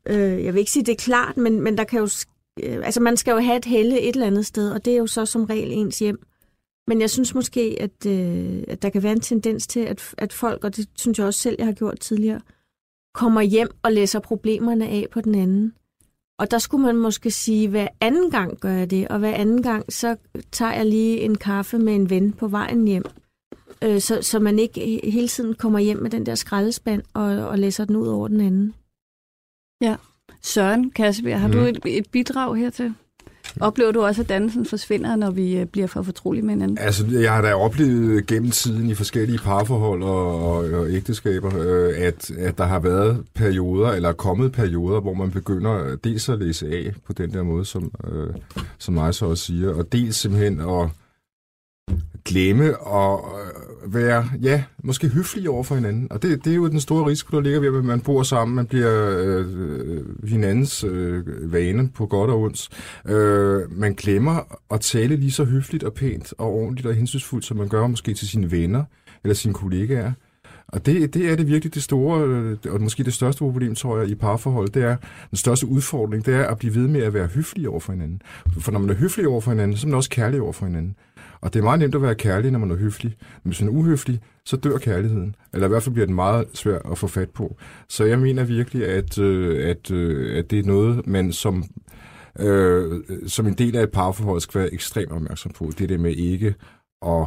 øh, 0.07 0.45
jeg 0.45 0.55
vil 0.55 0.59
ikke 0.61 0.71
sige, 0.71 0.85
det 0.85 0.93
er 0.93 0.97
klart, 0.97 1.37
men, 1.37 1.61
men 1.61 1.79
der 1.79 1.85
kan 1.85 1.99
jo... 1.99 2.09
Øh, 2.63 2.87
altså, 2.87 3.01
man 3.01 3.17
skal 3.17 3.33
jo 3.33 3.39
have 3.39 3.57
et 3.57 3.65
helle 3.65 4.01
et 4.01 4.15
eller 4.15 4.27
andet 4.27 4.47
sted, 4.47 4.71
og 4.71 4.85
det 4.85 4.93
er 4.93 4.99
jo 4.99 5.07
så 5.07 5.27
som 5.27 5.45
regel 5.45 5.73
ens 5.73 5.99
hjem. 5.99 6.23
Men 6.87 7.01
jeg 7.01 7.11
synes 7.11 7.35
måske, 7.35 7.77
at, 7.81 8.07
øh, 8.07 8.65
at 8.69 8.83
der 8.83 8.91
kan 8.91 9.03
være 9.03 9.13
en 9.13 9.21
tendens 9.21 9.67
til, 9.67 9.81
at, 9.81 10.15
at 10.19 10.33
folk, 10.33 10.65
og 10.65 10.77
det 10.77 10.89
synes 10.97 11.19
jeg 11.19 11.27
også 11.27 11.41
selv, 11.41 11.57
jeg 11.59 11.67
har 11.67 11.73
gjort 11.73 12.01
tidligere, 12.01 12.41
kommer 13.15 13.41
hjem 13.41 13.69
og 13.83 13.93
læser 13.93 14.19
problemerne 14.21 14.89
af 14.89 15.07
på 15.11 15.21
den 15.21 15.35
anden. 15.35 15.75
Og 16.43 16.51
der 16.51 16.59
skulle 16.59 16.87
man 16.87 16.97
måske 16.97 17.31
sige, 17.31 17.69
hver 17.69 17.89
anden 18.01 18.31
gang 18.31 18.61
gør 18.61 18.71
jeg 18.73 18.91
det, 18.91 19.09
og 19.09 19.19
hver 19.19 19.35
anden 19.35 19.63
gang, 19.63 19.93
så 19.93 20.17
tager 20.53 20.73
jeg 20.73 20.87
lige 20.87 21.21
en 21.21 21.39
kaffe 21.39 21.79
med 21.79 21.95
en 21.95 22.11
ven 22.11 22.33
på 22.33 22.49
vejen 22.49 22.89
hjem. 22.89 23.05
Øh, 23.85 24.01
så, 24.01 24.23
så 24.23 24.39
man 24.39 24.59
ikke 24.59 24.81
he- 24.81 25.11
hele 25.11 25.29
tiden 25.29 25.55
kommer 25.55 25.79
hjem 25.79 25.99
med 25.99 26.11
den 26.11 26.27
der 26.27 26.35
skraldespand 26.35 27.03
og, 27.15 27.25
og 27.25 27.59
læser 27.59 27.85
den 27.85 27.97
ud 27.97 28.09
over 28.09 28.29
den 28.29 28.41
anden. 28.41 28.75
Søren 30.41 30.91
Kassebjerg, 30.91 31.41
har 31.41 31.49
mm. 31.49 31.53
Du 31.53 31.59
et, 31.59 31.79
et 31.85 32.11
bidrag 32.11 32.57
hertil? 32.57 32.95
Oplever 33.61 33.93
du 33.93 34.03
også, 34.03 34.23
at 34.23 34.29
dannelsen 34.29 34.67
forsvinder, 34.67 35.17
når 35.17 35.31
vi 35.31 35.57
øh, 35.57 35.67
bliver 35.67 35.87
for 35.87 36.03
fortrolige 36.03 36.43
med 36.43 36.55
hinanden? 36.55 36.79
Altså, 36.79 37.07
jeg 37.07 37.33
har 37.33 37.43
da 37.43 37.55
oplevet 37.55 38.27
gennem 38.27 38.51
tiden 38.51 38.91
i 38.91 38.95
forskellige 38.95 39.39
parforhold 39.39 40.03
og, 40.03 40.47
og, 40.51 40.57
og 40.57 40.91
ægteskaber, 40.91 41.53
øh, 41.59 41.95
at, 41.97 42.31
at 42.31 42.59
der 42.59 42.65
har 42.65 42.79
været 42.79 43.25
perioder, 43.35 43.93
eller 43.93 44.13
kommet 44.13 44.53
perioder, 44.53 45.01
hvor 45.01 45.15
man 45.15 45.31
begynder 45.31 45.97
dels 46.05 46.29
at 46.29 46.39
læse 46.39 46.67
af 46.67 46.93
på 47.07 47.13
den 47.13 47.33
der 47.33 47.43
måde, 47.43 47.65
som, 47.65 47.93
øh, 48.13 48.35
som 48.79 48.95
mig 48.95 49.15
så 49.15 49.27
også 49.27 49.45
siger, 49.45 49.75
og 49.75 49.93
dels 49.93 50.17
simpelthen 50.17 50.61
at 50.61 50.89
glemme 52.25 52.79
og, 52.79 53.25
være, 53.87 54.29
ja, 54.43 54.65
måske 54.85 55.09
høflige 55.09 55.51
over 55.51 55.63
for 55.63 55.75
hinanden. 55.75 56.13
Og 56.13 56.23
det, 56.23 56.45
det 56.45 56.51
er 56.51 56.57
jo 56.57 56.69
den 56.69 56.81
store 56.81 57.07
risiko, 57.07 57.37
der 57.37 57.43
ligger 57.43 57.61
ved, 57.61 57.79
at 57.79 57.85
man 57.85 58.01
bor 58.01 58.23
sammen, 58.23 58.55
man 58.55 58.67
bliver 58.67 59.19
øh, 59.19 60.27
hinandens 60.29 60.85
øh, 60.85 61.53
vane 61.53 61.89
på 61.95 62.07
godt 62.07 62.31
og 62.31 62.41
ondt. 62.41 62.69
Øh, 63.09 63.79
man 63.79 63.95
glemmer 63.95 64.59
at 64.71 64.81
tale 64.81 65.17
lige 65.17 65.33
så 65.33 65.45
høfligt 65.45 65.85
og 65.85 65.93
pænt 65.93 66.35
og 66.39 66.53
ordentligt 66.53 66.87
og 66.87 66.95
hensynsfuldt, 66.95 67.45
som 67.45 67.57
man 67.57 67.69
gør 67.69 67.87
måske 67.87 68.15
til 68.15 68.29
sine 68.29 68.51
venner 68.51 68.85
eller 69.25 69.35
sine 69.35 69.55
kollegaer. 69.55 70.13
Og 70.69 70.87
det, 70.87 71.15
det 71.15 71.31
er 71.31 71.37
det 71.37 71.47
virkelig 71.47 71.75
det 71.75 71.83
store, 71.83 72.27
øh, 72.27 72.57
og 72.69 72.81
måske 72.81 73.05
det 73.05 73.15
største 73.15 73.39
problem, 73.39 73.75
tror 73.75 73.99
jeg, 73.99 74.09
i 74.09 74.15
parforhold, 74.15 74.69
det 74.69 74.83
er, 74.83 74.97
den 75.31 75.37
største 75.37 75.67
udfordring, 75.67 76.27
det 76.27 76.35
er 76.35 76.47
at 76.47 76.59
blive 76.59 76.75
ved 76.75 76.89
med 76.89 77.03
at 77.03 77.15
være 77.15 77.27
høflig 77.27 77.69
over 77.69 77.81
for 77.81 77.93
hinanden. 77.93 78.23
For 78.59 78.73
når 78.73 78.79
man 78.79 78.91
er 78.91 78.95
høflig 78.95 79.29
over 79.29 79.41
for 79.41 79.51
hinanden, 79.51 79.77
så 79.77 79.87
er 79.87 79.89
man 79.89 79.97
også 79.97 80.11
kærlig 80.11 80.41
over 80.41 80.53
for 80.53 80.67
hinanden. 80.67 80.95
Og 81.43 81.55
det 81.55 81.59
er 81.59 81.65
meget 81.65 81.79
nemt 81.79 81.95
at 81.95 82.03
være 82.03 82.15
kærlig, 82.15 82.51
når 82.51 82.59
man 82.59 82.71
er 82.71 82.77
høflig. 82.77 83.17
Men 83.21 83.51
hvis 83.51 83.61
man 83.61 83.71
er 83.71 83.73
uhøflig, 83.73 84.21
så 84.45 84.57
dør 84.57 84.79
kærligheden. 84.79 85.35
Eller 85.55 85.67
i 85.67 85.69
hvert 85.69 85.83
fald 85.83 85.93
bliver 85.93 86.07
den 86.07 86.15
meget 86.15 86.47
svær 86.55 86.79
at 86.79 86.99
få 86.99 87.07
fat 87.07 87.31
på. 87.31 87.57
Så 87.89 88.05
jeg 88.05 88.19
mener 88.19 88.45
virkelig, 88.45 88.87
at, 88.89 89.19
øh, 89.19 89.71
at, 89.71 89.91
øh, 89.91 90.39
at 90.39 90.51
det 90.51 90.59
er 90.59 90.63
noget, 90.63 91.07
man 91.07 91.33
som, 91.33 91.65
øh, 92.39 93.01
som 93.27 93.47
en 93.47 93.55
del 93.55 93.77
af 93.77 93.83
et 93.83 93.91
parforhold 93.91 94.41
skal 94.41 94.61
være 94.61 94.75
ekstremt 94.75 95.13
opmærksom 95.13 95.53
på. 95.53 95.71
Det 95.79 95.81
er 95.81 95.89
det 95.89 96.01
med 96.01 96.13
ikke 96.13 96.55
at 97.07 97.27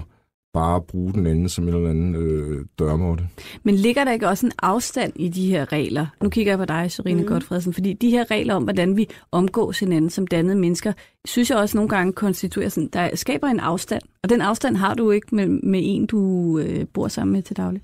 bare 0.56 0.82
bruge 0.82 1.14
den 1.14 1.28
anden 1.28 1.50
som 1.50 1.68
en 1.68 1.74
eller 1.74 1.90
anden 1.90 2.16
øh, 2.16 2.66
dørmåtte. 2.80 3.28
Men 3.64 3.76
ligger 3.76 4.04
der 4.04 4.12
ikke 4.12 4.28
også 4.28 4.46
en 4.46 4.52
afstand 4.62 5.14
i 5.16 5.30
de 5.30 5.50
her 5.50 5.72
regler? 5.72 6.06
Nu 6.24 6.30
kigger 6.30 6.52
jeg 6.52 6.60
på 6.60 6.66
dig, 6.66 6.92
Serine 6.92 7.22
mm. 7.22 7.28
Godfredsen, 7.28 7.74
fordi 7.74 7.94
de 7.94 8.10
her 8.10 8.32
regler 8.32 8.54
om, 8.54 8.64
hvordan 8.64 8.98
vi 8.98 9.10
omgås 9.32 9.80
hinanden 9.80 10.10
som 10.10 10.28
dannede 10.28 10.56
mennesker, 10.56 10.94
synes 11.26 11.50
jeg 11.50 11.58
også 11.58 11.78
nogle 11.78 11.90
gange 11.90 12.14
konstituerer 12.14 12.70
sådan, 12.70 12.90
der 12.94 13.16
skaber 13.16 13.48
en 13.48 13.60
afstand. 13.60 14.02
Og 14.24 14.30
den 14.30 14.42
afstand 14.42 14.76
har 14.76 14.94
du 14.94 15.12
ikke 15.12 15.36
med, 15.36 15.48
med 15.48 15.82
en, 15.84 16.06
du 16.06 16.60
øh, 16.60 16.86
bor 16.94 17.08
sammen 17.08 17.34
med 17.34 17.42
til 17.42 17.58
daglig. 17.58 17.82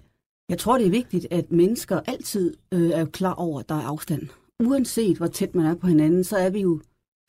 Jeg 0.50 0.58
tror, 0.58 0.78
det 0.78 0.88
er 0.88 0.92
vigtigt, 0.92 1.28
at 1.32 1.52
mennesker 1.52 2.00
altid 2.08 2.54
øh, 2.72 2.90
er 2.90 3.06
klar 3.06 3.34
over, 3.34 3.60
at 3.60 3.70
der 3.70 3.76
er 3.76 3.86
afstand. 3.86 4.22
Uanset 4.64 5.18
hvor 5.18 5.28
tæt 5.28 5.56
man 5.56 5.66
er 5.66 5.76
på 5.76 5.88
hinanden, 5.88 6.24
så 6.24 6.38
er 6.38 6.50
vi 6.50 6.60
jo 6.62 6.80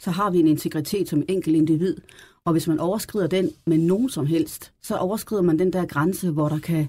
så 0.02 0.11
har 0.11 0.30
vi 0.30 0.40
en 0.40 0.49
integritet 0.49 1.08
som 1.08 1.22
enkelt 1.28 1.56
individ. 1.56 1.96
Og 2.46 2.52
hvis 2.52 2.68
man 2.68 2.80
overskrider 2.80 3.26
den 3.26 3.50
med 3.66 3.78
nogen 3.78 4.08
som 4.08 4.26
helst, 4.26 4.72
så 4.82 4.96
overskrider 4.96 5.42
man 5.42 5.58
den 5.58 5.72
der 5.72 5.87
grænse, 5.87 6.30
hvor 6.30 6.49
der 6.49 6.58
kan 6.58 6.88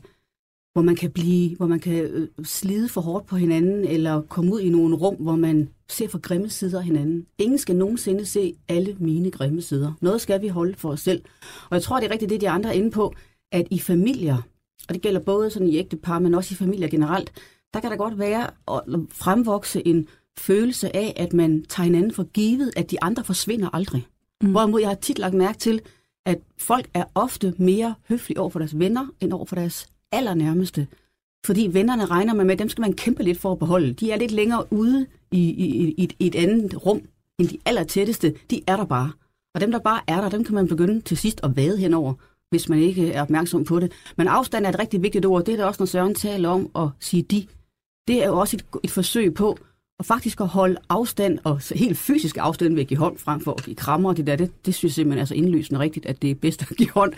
hvor 0.74 0.82
man 0.82 0.96
kan 0.96 1.12
blive, 1.12 1.56
hvor 1.56 1.68
man 1.68 1.80
kan 1.80 1.94
øh, 1.94 2.28
slide 2.44 2.90
for 2.90 3.02
hårdt 3.02 3.26
på 3.26 3.36
hinanden, 3.36 3.86
eller 3.86 4.22
komme 4.22 4.54
ud 4.54 4.60
i 4.60 4.70
nogle 4.70 4.96
rum, 4.96 5.16
hvor 5.16 5.36
man 5.36 5.70
ser 5.90 6.08
for 6.08 6.20
grimme 6.20 6.50
sider 6.50 6.78
af 6.78 6.86
hinanden. 6.86 7.26
Ingen 7.38 7.58
skal 7.58 7.76
nogensinde 7.76 8.26
se 8.26 8.56
alle 8.68 8.96
mine 9.00 9.32
grimme 9.32 9.62
sider. 9.62 9.94
Noget 10.02 10.22
skal 10.22 10.42
vi 10.42 10.48
holde 10.48 10.76
for 10.78 10.90
os 10.90 11.00
selv. 11.00 11.22
Og 11.70 11.76
jeg 11.76 11.82
tror, 11.82 12.00
det 12.00 12.08
er 12.08 12.12
rigtigt 12.12 12.30
det, 12.30 12.42
de 12.42 12.50
andre 12.50 12.70
er 12.70 12.74
inde 12.74 12.92
på, 12.92 13.14
at 13.52 13.68
i 13.72 13.80
familier, 13.80 14.38
og 14.88 14.94
det 14.94 15.02
gælder 15.02 15.20
både 15.20 15.50
sådan 15.50 15.68
i 15.68 15.78
ægtepar, 15.78 16.20
men 16.20 16.34
også 16.34 16.54
i 16.54 16.56
familier 16.56 16.88
generelt, 16.88 17.32
der 17.74 17.80
kan 17.80 17.92
der 17.92 17.98
godt 17.98 18.20
være 18.20 18.50
at 18.68 18.82
fremvokse 19.10 19.88
en 19.88 20.08
følelse 20.38 20.96
af, 20.96 21.14
at 21.16 21.34
man 21.34 21.66
tager 21.70 21.86
hinanden 21.86 22.14
for 22.14 22.24
givet, 22.24 22.72
at 22.76 22.92
de 22.92 23.04
andre 23.04 23.24
forsvinder 23.24 23.70
aldrig. 23.76 24.08
Mm. 24.44 24.52
Hvorimod 24.52 24.80
jeg 24.80 24.90
har 24.90 24.96
tit 24.96 25.20
lagt 25.20 25.34
mærke 25.34 25.58
til, 25.58 25.82
at 26.26 26.40
folk 26.58 26.90
er 26.94 27.04
ofte 27.16 27.54
mere 27.58 27.96
høflige 28.10 28.40
over 28.40 28.50
for 28.50 28.60
deres 28.60 28.80
venner, 28.80 29.08
end 29.20 29.34
over 29.34 29.46
for 29.46 29.56
deres 29.56 29.88
allernærmeste. 30.12 30.88
Fordi 31.46 31.70
vennerne 31.72 32.06
regner 32.06 32.34
man 32.34 32.46
med, 32.46 32.54
at 32.54 32.60
dem 32.60 32.70
skal 32.70 32.82
man 32.82 32.94
kæmpe 32.94 33.24
lidt 33.24 33.40
for 33.40 33.52
at 33.52 33.60
beholde. 33.60 33.94
De 33.94 34.12
er 34.12 34.18
lidt 34.18 34.32
længere 34.32 34.74
ude 34.74 35.06
i, 35.32 35.50
i, 35.50 35.94
i, 35.98 36.16
i 36.20 36.28
et 36.28 36.36
andet 36.36 36.86
rum, 36.86 37.02
end 37.40 37.48
de 37.48 37.58
allertætteste. 37.66 38.36
De 38.50 38.62
er 38.68 38.76
der 38.76 38.86
bare. 38.86 39.12
Og 39.56 39.62
dem, 39.62 39.72
der 39.72 39.80
bare 39.80 40.02
er 40.08 40.22
der, 40.22 40.30
dem 40.30 40.44
kan 40.44 40.56
man 40.56 40.68
begynde 40.68 41.02
til 41.02 41.18
sidst 41.18 41.40
at 41.44 41.56
vade 41.56 41.78
henover, 41.78 42.14
hvis 42.50 42.70
man 42.70 42.80
ikke 42.80 43.12
er 43.12 43.22
opmærksom 43.22 43.64
på 43.64 43.80
det. 43.80 43.92
Men 44.18 44.28
afstand 44.28 44.66
er 44.66 44.70
et 44.70 44.80
rigtig 44.80 45.02
vigtigt 45.02 45.26
ord. 45.26 45.46
Det 45.46 45.54
er 45.54 45.58
der 45.58 45.66
også, 45.66 45.82
når 45.82 45.86
Søren 45.86 46.16
taler 46.16 46.50
om 46.50 46.70
at 46.76 46.90
sige 47.00 47.24
de. 47.24 47.48
Det 48.08 48.24
er 48.24 48.28
jo 48.28 48.40
også 48.40 48.58
et, 48.58 48.66
et 48.84 48.92
forsøg 48.92 49.34
på 49.34 49.58
og 50.00 50.06
faktisk 50.06 50.42
at 50.42 50.48
holde 50.48 50.78
afstand, 50.90 51.40
og 51.44 51.62
helt 51.76 51.98
fysisk 51.98 52.38
afstand 52.40 52.74
ved 52.74 52.82
at 52.82 52.88
give 52.88 52.98
hånd, 52.98 53.18
frem 53.18 53.42
for 53.42 53.52
at 53.52 53.64
give 53.64 53.76
krammer 53.76 54.10
og 54.10 54.18
det 54.18 54.28
der, 54.28 54.36
det, 54.36 54.52
det 54.66 54.76
synes 54.76 54.92
jeg 54.92 54.96
simpelthen 54.96 55.22
er 55.22 55.26
så 55.26 55.34
indlysende 55.34 55.80
rigtigt, 55.80 56.06
at 56.06 56.22
det 56.22 56.32
er 56.32 56.36
bedst 56.36 56.62
at 56.62 56.78
give 56.78 56.90
hånd. 56.90 57.14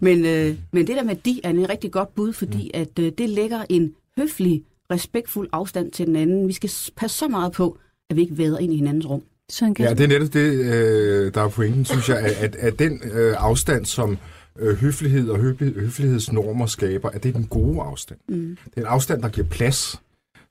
Men, 0.00 0.24
øh, 0.24 0.54
men 0.72 0.86
det 0.86 0.96
der 0.96 1.04
med 1.04 1.16
de 1.16 1.40
er 1.44 1.50
en 1.50 1.68
rigtig 1.68 1.90
godt 1.90 2.14
bud, 2.14 2.32
fordi 2.32 2.70
mm. 2.74 2.80
at 2.80 2.98
øh, 2.98 3.12
det 3.18 3.28
lægger 3.28 3.64
en 3.68 3.94
høflig, 4.18 4.64
respektfuld 4.90 5.48
afstand 5.52 5.90
til 5.90 6.06
den 6.06 6.16
anden. 6.16 6.48
Vi 6.48 6.52
skal 6.52 6.70
passe 6.96 7.18
så 7.18 7.28
meget 7.28 7.52
på, 7.52 7.78
at 8.10 8.16
vi 8.16 8.20
ikke 8.20 8.38
væder 8.38 8.58
ind 8.58 8.72
i 8.72 8.76
hinandens 8.76 9.06
rum. 9.06 9.22
Ja, 9.60 9.94
det 9.94 10.00
er 10.00 10.06
netop 10.06 10.32
det, 10.32 10.52
øh, 10.52 11.34
der 11.34 11.42
er 11.42 11.48
pointen, 11.48 11.84
synes 11.84 12.08
jeg, 12.08 12.18
at, 12.18 12.56
at 12.56 12.78
den 12.78 13.02
øh, 13.12 13.34
afstand, 13.38 13.84
som 13.84 14.18
øh, 14.58 14.76
høflighed 14.76 15.28
og 15.28 15.38
høflighedsnormer 15.38 16.66
skaber, 16.66 17.08
at 17.08 17.22
det 17.22 17.28
er 17.28 17.32
den 17.32 17.46
gode 17.46 17.80
afstand. 17.80 18.18
Mm. 18.28 18.58
Det 18.64 18.76
er 18.76 18.80
en 18.80 18.86
afstand, 18.86 19.22
der 19.22 19.28
giver 19.28 19.46
plads 19.46 20.00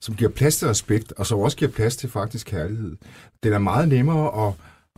som 0.00 0.14
giver 0.14 0.30
plads 0.30 0.56
til 0.56 0.68
respekt, 0.68 1.12
og 1.12 1.26
som 1.26 1.38
også 1.38 1.56
giver 1.56 1.70
plads 1.70 1.96
til 1.96 2.08
faktisk 2.08 2.46
kærlighed. 2.46 2.96
Det 3.42 3.52
er 3.52 3.58
meget 3.58 3.88
nemmere 3.88 4.46
at, 4.48 4.54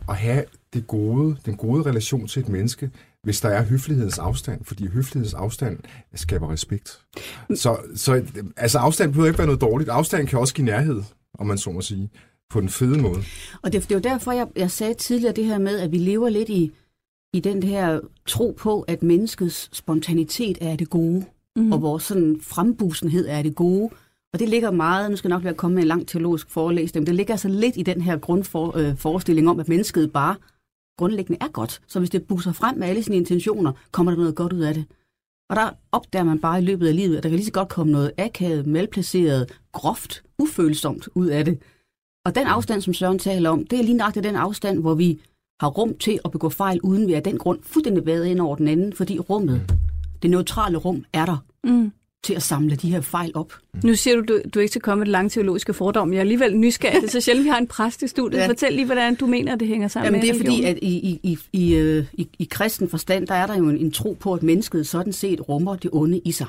at 0.09 0.15
have 0.15 0.43
det 0.73 0.87
gode, 0.87 1.37
den 1.45 1.57
gode 1.57 1.83
relation 1.83 2.27
til 2.27 2.41
et 2.41 2.49
menneske, 2.49 2.91
hvis 3.23 3.41
der 3.41 3.49
er 3.49 3.63
høflighedens 3.63 4.19
afstand, 4.19 4.65
fordi 4.65 4.87
høflighedens 4.87 5.33
afstand 5.33 5.79
skaber 6.15 6.51
respekt. 6.51 6.99
Så, 7.55 7.77
så 7.95 8.23
altså 8.57 8.77
afstand 8.77 9.11
behøver 9.11 9.27
ikke 9.27 9.37
være 9.37 9.47
noget 9.47 9.61
dårligt. 9.61 9.89
Afstand 9.89 10.27
kan 10.27 10.39
også 10.39 10.53
give 10.53 10.65
nærhed, 10.65 11.03
om 11.39 11.47
man 11.47 11.57
så 11.57 11.71
må 11.71 11.81
sige, 11.81 12.09
på 12.49 12.61
den 12.61 12.69
fede 12.69 13.01
måde. 13.01 13.23
Og 13.61 13.73
det, 13.73 13.89
det 13.89 13.95
var 13.95 14.01
derfor, 14.01 14.31
jeg, 14.31 14.47
jeg 14.55 14.71
sagde 14.71 14.93
tidligere 14.93 15.33
det 15.33 15.45
her 15.45 15.57
med, 15.57 15.79
at 15.79 15.91
vi 15.91 15.97
lever 15.97 16.29
lidt 16.29 16.49
i, 16.49 16.71
i 17.33 17.39
den 17.39 17.63
her 17.63 17.99
tro 18.27 18.55
på, 18.57 18.81
at 18.81 19.03
menneskets 19.03 19.69
spontanitet 19.73 20.57
er 20.61 20.75
det 20.75 20.89
gode, 20.89 21.25
mm-hmm. 21.55 21.73
og 21.73 21.81
vores 21.81 22.03
sådan 22.03 22.39
frembusenhed 22.41 23.27
er 23.27 23.41
det 23.41 23.55
gode, 23.55 23.89
og 24.33 24.39
det 24.39 24.49
ligger 24.49 24.71
meget, 24.71 25.11
nu 25.11 25.17
skal 25.17 25.29
jeg 25.29 25.35
nok 25.35 25.43
være 25.43 25.53
kommet 25.53 25.75
med 25.75 25.83
en 25.83 25.87
lang 25.87 26.07
teologisk 26.07 26.49
forelæsning, 26.49 27.01
men 27.01 27.07
det 27.07 27.15
ligger 27.15 27.33
altså 27.33 27.47
lidt 27.47 27.77
i 27.77 27.83
den 27.83 28.01
her 28.01 28.17
grundforestilling 28.17 29.47
øh, 29.47 29.51
om, 29.51 29.59
at 29.59 29.69
mennesket 29.69 30.13
bare 30.13 30.35
grundlæggende 30.97 31.37
er 31.41 31.47
godt. 31.47 31.81
Så 31.87 31.99
hvis 31.99 32.09
det 32.09 32.27
buser 32.27 32.51
frem 32.51 32.77
med 32.77 32.87
alle 32.87 33.03
sine 33.03 33.15
intentioner, 33.15 33.71
kommer 33.91 34.11
der 34.11 34.19
noget 34.19 34.35
godt 34.35 34.53
ud 34.53 34.59
af 34.59 34.73
det. 34.73 34.85
Og 35.49 35.55
der 35.55 35.69
opdager 35.91 36.23
man 36.23 36.39
bare 36.39 36.59
i 36.61 36.65
løbet 36.65 36.87
af 36.87 36.95
livet, 36.95 37.17
at 37.17 37.23
der 37.23 37.29
kan 37.29 37.35
lige 37.35 37.45
så 37.45 37.51
godt 37.51 37.69
komme 37.69 37.91
noget 37.91 38.11
akavet, 38.17 38.67
malplaceret, 38.67 39.59
groft, 39.71 40.23
ufølsomt 40.39 41.09
ud 41.15 41.27
af 41.27 41.45
det. 41.45 41.59
Og 42.25 42.35
den 42.35 42.47
afstand, 42.47 42.81
som 42.81 42.93
Søren 42.93 43.19
taler 43.19 43.49
om, 43.49 43.67
det 43.67 43.79
er 43.79 43.83
lige 43.83 43.97
nøjagtigt 43.97 44.23
den 44.23 44.35
afstand, 44.35 44.79
hvor 44.79 44.95
vi 44.95 45.19
har 45.59 45.67
rum 45.67 45.97
til 45.97 46.19
at 46.25 46.31
begå 46.31 46.49
fejl, 46.49 46.81
uden 46.81 47.07
vi 47.07 47.13
af 47.13 47.23
den 47.23 47.37
grund 47.37 47.59
fuldstændig 47.63 48.05
været 48.05 48.25
ind 48.25 48.39
over 48.39 48.55
den 48.55 48.67
anden, 48.67 48.93
fordi 48.93 49.19
rummet, 49.19 49.77
det 50.21 50.29
neutrale 50.29 50.77
rum, 50.77 51.05
er 51.13 51.25
der. 51.25 51.37
Mm 51.63 51.91
til 52.23 52.33
at 52.33 52.43
samle 52.43 52.75
de 52.75 52.91
her 52.91 53.01
fejl 53.01 53.31
op. 53.33 53.53
Nu 53.83 53.95
siger 53.95 54.15
du, 54.15 54.21
du, 54.21 54.41
du 54.53 54.59
ikke 54.59 54.71
skal 54.71 54.81
komme 54.81 54.99
med 54.99 55.05
det 55.05 55.11
lange 55.11 55.29
teologiske 55.29 55.73
fordom. 55.73 56.11
Jeg 56.11 56.17
er 56.17 56.21
alligevel 56.21 56.57
nysgerrig. 56.57 57.01
Det 57.01 57.07
er 57.07 57.11
så 57.11 57.21
sjældent, 57.25 57.45
vi 57.45 57.49
har 57.49 57.57
en 57.57 57.67
præst 57.67 58.01
i 58.03 58.07
studiet. 58.07 58.39
Ja. 58.39 58.47
Fortæl 58.47 58.73
lige, 58.73 58.85
hvordan 58.85 59.15
du 59.15 59.27
mener, 59.27 59.53
at 59.53 59.59
det 59.59 59.67
hænger 59.67 59.87
sammen 59.87 60.05
Jamen, 60.05 60.19
med 60.19 60.27
det 60.27 60.41
er 60.41 60.45
fordi, 60.45 60.63
at 60.63 60.79
i, 60.81 60.87
i, 60.87 61.19
i, 61.23 61.37
i, 61.53 61.75
øh, 61.75 62.05
i, 62.13 62.27
i 62.39 62.47
kristen 62.51 62.89
forstand, 62.89 63.27
der 63.27 63.35
er 63.35 63.47
der 63.47 63.57
jo 63.57 63.69
en, 63.69 63.77
en 63.77 63.91
tro 63.91 64.17
på, 64.19 64.33
at 64.33 64.43
mennesket 64.43 64.87
sådan 64.87 65.13
set 65.13 65.49
rummer 65.49 65.75
det 65.75 65.89
onde 65.93 66.21
i 66.25 66.31
sig. 66.31 66.47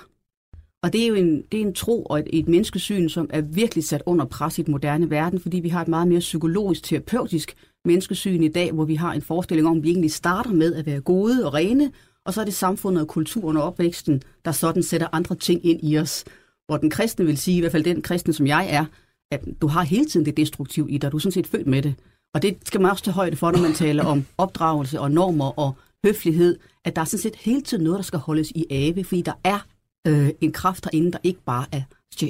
Og 0.83 0.93
det 0.93 1.03
er 1.03 1.07
jo 1.07 1.15
en, 1.15 1.43
det 1.53 1.61
er 1.61 1.65
en 1.65 1.75
tro 1.75 2.03
og 2.03 2.19
et, 2.19 2.27
et 2.33 2.49
menneskesyn, 2.49 3.09
som 3.09 3.31
er 3.31 3.41
virkelig 3.41 3.85
sat 3.85 4.03
under 4.07 4.25
pres 4.25 4.59
i 4.59 4.63
den 4.63 4.73
moderne 4.73 5.11
verden, 5.11 5.41
fordi 5.41 5.61
vi 5.61 5.69
har 5.69 5.83
et 5.83 5.89
meget 5.89 6.09
mere 6.09 6.21
psykologisk, 6.21 6.83
terapeutisk 6.83 7.55
menneskesyn 7.85 8.43
i 8.43 8.49
dag, 8.49 8.73
hvor 8.73 8.85
vi 8.85 8.95
har 8.95 9.13
en 9.13 9.23
forestilling 9.23 9.69
om, 9.69 9.77
at 9.77 9.83
vi 9.83 9.89
egentlig 9.89 10.13
starter 10.13 10.53
med 10.53 10.75
at 10.75 10.87
være 10.87 11.01
gode 11.01 11.47
og 11.47 11.55
rene, 11.55 11.91
og 12.27 12.35
så 12.35 12.41
er 12.41 12.45
det 12.45 12.55
samfundet 12.55 13.03
og 13.03 13.09
kulturen 13.09 13.57
og 13.57 13.63
opvæksten, 13.63 14.23
der 14.45 14.53
sådan 14.53 14.83
sætter 14.83 15.09
andre 15.13 15.35
ting 15.35 15.67
ind 15.67 15.81
i 15.83 15.99
os. 15.99 16.25
Hvor 16.67 16.77
den 16.77 16.91
kristne 16.91 17.27
vil 17.27 17.39
sige, 17.39 17.57
i 17.57 17.61
hvert 17.61 17.73
fald 17.73 17.85
den 17.85 18.03
kristne, 18.03 18.35
som 18.35 18.47
jeg 18.47 18.67
er, 18.71 18.85
at 19.31 19.45
du 19.61 19.67
har 19.67 19.83
hele 19.83 20.05
tiden 20.05 20.27
det 20.27 20.37
destruktive 20.37 20.91
i 20.91 20.99
dig. 20.99 21.13
Du 21.13 21.17
er 21.17 21.21
sådan 21.21 21.33
set 21.33 21.47
født 21.47 21.67
med 21.67 21.83
det. 21.83 21.95
Og 22.35 22.43
det 22.43 22.57
skal 22.65 22.81
man 22.81 22.91
også 22.91 23.05
tage 23.05 23.15
højde 23.15 23.37
for, 23.37 23.51
når 23.51 23.59
man 23.59 23.73
taler 23.73 24.05
om 24.05 24.25
opdragelse 24.39 25.01
og 25.01 25.11
normer 25.11 25.59
og 25.59 25.77
høflighed, 26.05 26.59
at 26.85 26.97
der 26.97 27.03
er 27.03 27.07
sådan 27.07 27.23
set 27.23 27.37
hele 27.37 27.61
tiden 27.61 27.85
noget, 27.85 27.97
der 27.97 28.03
skal 28.03 28.19
holdes 28.19 28.51
i 28.51 28.67
ave, 28.71 29.05
fordi 29.05 29.23
der 29.23 29.33
er 29.45 29.59
øh, 30.07 30.31
en 30.41 30.53
kraft 30.53 30.85
derinde, 30.85 31.13
der 31.13 31.19
ikke 31.23 31.41
bare 31.47 31.67
er 31.73 31.83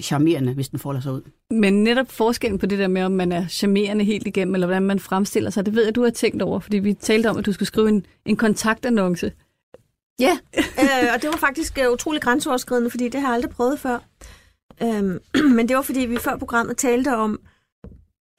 charmerende, 0.02 0.52
hvis 0.52 0.68
den 0.68 0.78
folder 0.78 1.00
sig 1.00 1.12
ud. 1.12 1.22
Men 1.50 1.84
netop 1.84 2.10
forskellen 2.10 2.58
på 2.58 2.66
det 2.66 2.78
der 2.78 2.88
med, 2.88 3.02
om 3.02 3.12
man 3.12 3.32
er 3.32 3.48
charmerende 3.48 4.04
helt 4.04 4.26
igennem, 4.26 4.54
eller 4.54 4.66
hvordan 4.66 4.82
man 4.82 4.98
fremstiller 4.98 5.50
sig, 5.50 5.66
det 5.66 5.74
ved 5.74 5.84
jeg, 5.84 5.94
du 5.94 6.02
har 6.02 6.10
tænkt 6.10 6.42
over, 6.42 6.60
fordi 6.60 6.78
vi 6.78 6.94
talte 6.94 7.30
om, 7.30 7.36
at 7.36 7.46
du 7.46 7.52
skulle 7.52 7.66
skrive 7.66 7.88
en, 7.88 8.06
en 8.26 8.36
kontaktannonce 8.36 9.32
Ja, 10.20 10.38
øh, 10.82 11.14
og 11.14 11.22
det 11.22 11.30
var 11.30 11.36
faktisk 11.36 11.78
øh, 11.78 11.92
utrolig 11.92 12.22
grænseoverskridende, 12.22 12.90
fordi 12.90 13.08
det 13.08 13.20
har 13.20 13.28
jeg 13.28 13.34
aldrig 13.34 13.50
prøvet 13.50 13.78
før. 13.78 13.98
Øhm, 14.82 15.18
men 15.56 15.68
det 15.68 15.76
var, 15.76 15.82
fordi 15.82 16.00
vi 16.00 16.16
før 16.16 16.36
programmet 16.36 16.76
talte 16.76 17.16
om 17.16 17.40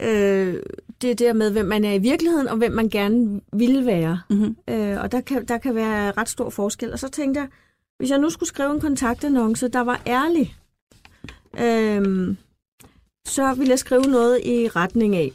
øh, 0.02 0.64
det 1.02 1.20
der 1.20 1.34
med, 1.34 1.52
hvem 1.52 1.66
man 1.66 1.86
er 1.86 1.94
i 1.94 1.98
virkeligheden, 1.98 2.48
og 2.48 2.58
hvem 2.58 2.72
man 2.72 2.90
gerne 2.90 3.42
vil 3.54 3.86
være. 3.86 4.22
Mm-hmm. 4.30 4.56
Øh, 4.70 5.02
og 5.02 5.12
der 5.12 5.22
kan, 5.22 5.46
der 5.46 5.58
kan 5.58 5.76
være 5.76 6.12
ret 6.12 6.30
stor 6.30 6.50
forskel. 6.50 6.94
Og 6.94 7.00
så 7.00 7.10
tænkte 7.10 7.40
jeg, 7.40 7.50
hvis 7.98 8.10
jeg 8.10 8.20
nu 8.20 8.30
skulle 8.30 8.50
skrive 8.50 8.74
en 8.74 8.82
kontaktannonce, 8.82 9.68
der 9.68 9.82
var 9.82 10.02
ærlig, 10.08 10.56
øh, 11.60 12.36
så 13.28 13.54
ville 13.54 13.70
jeg 13.70 13.80
skrive 13.80 14.04
noget 14.04 14.42
i 14.46 14.68
retning 14.68 15.16
af. 15.16 15.32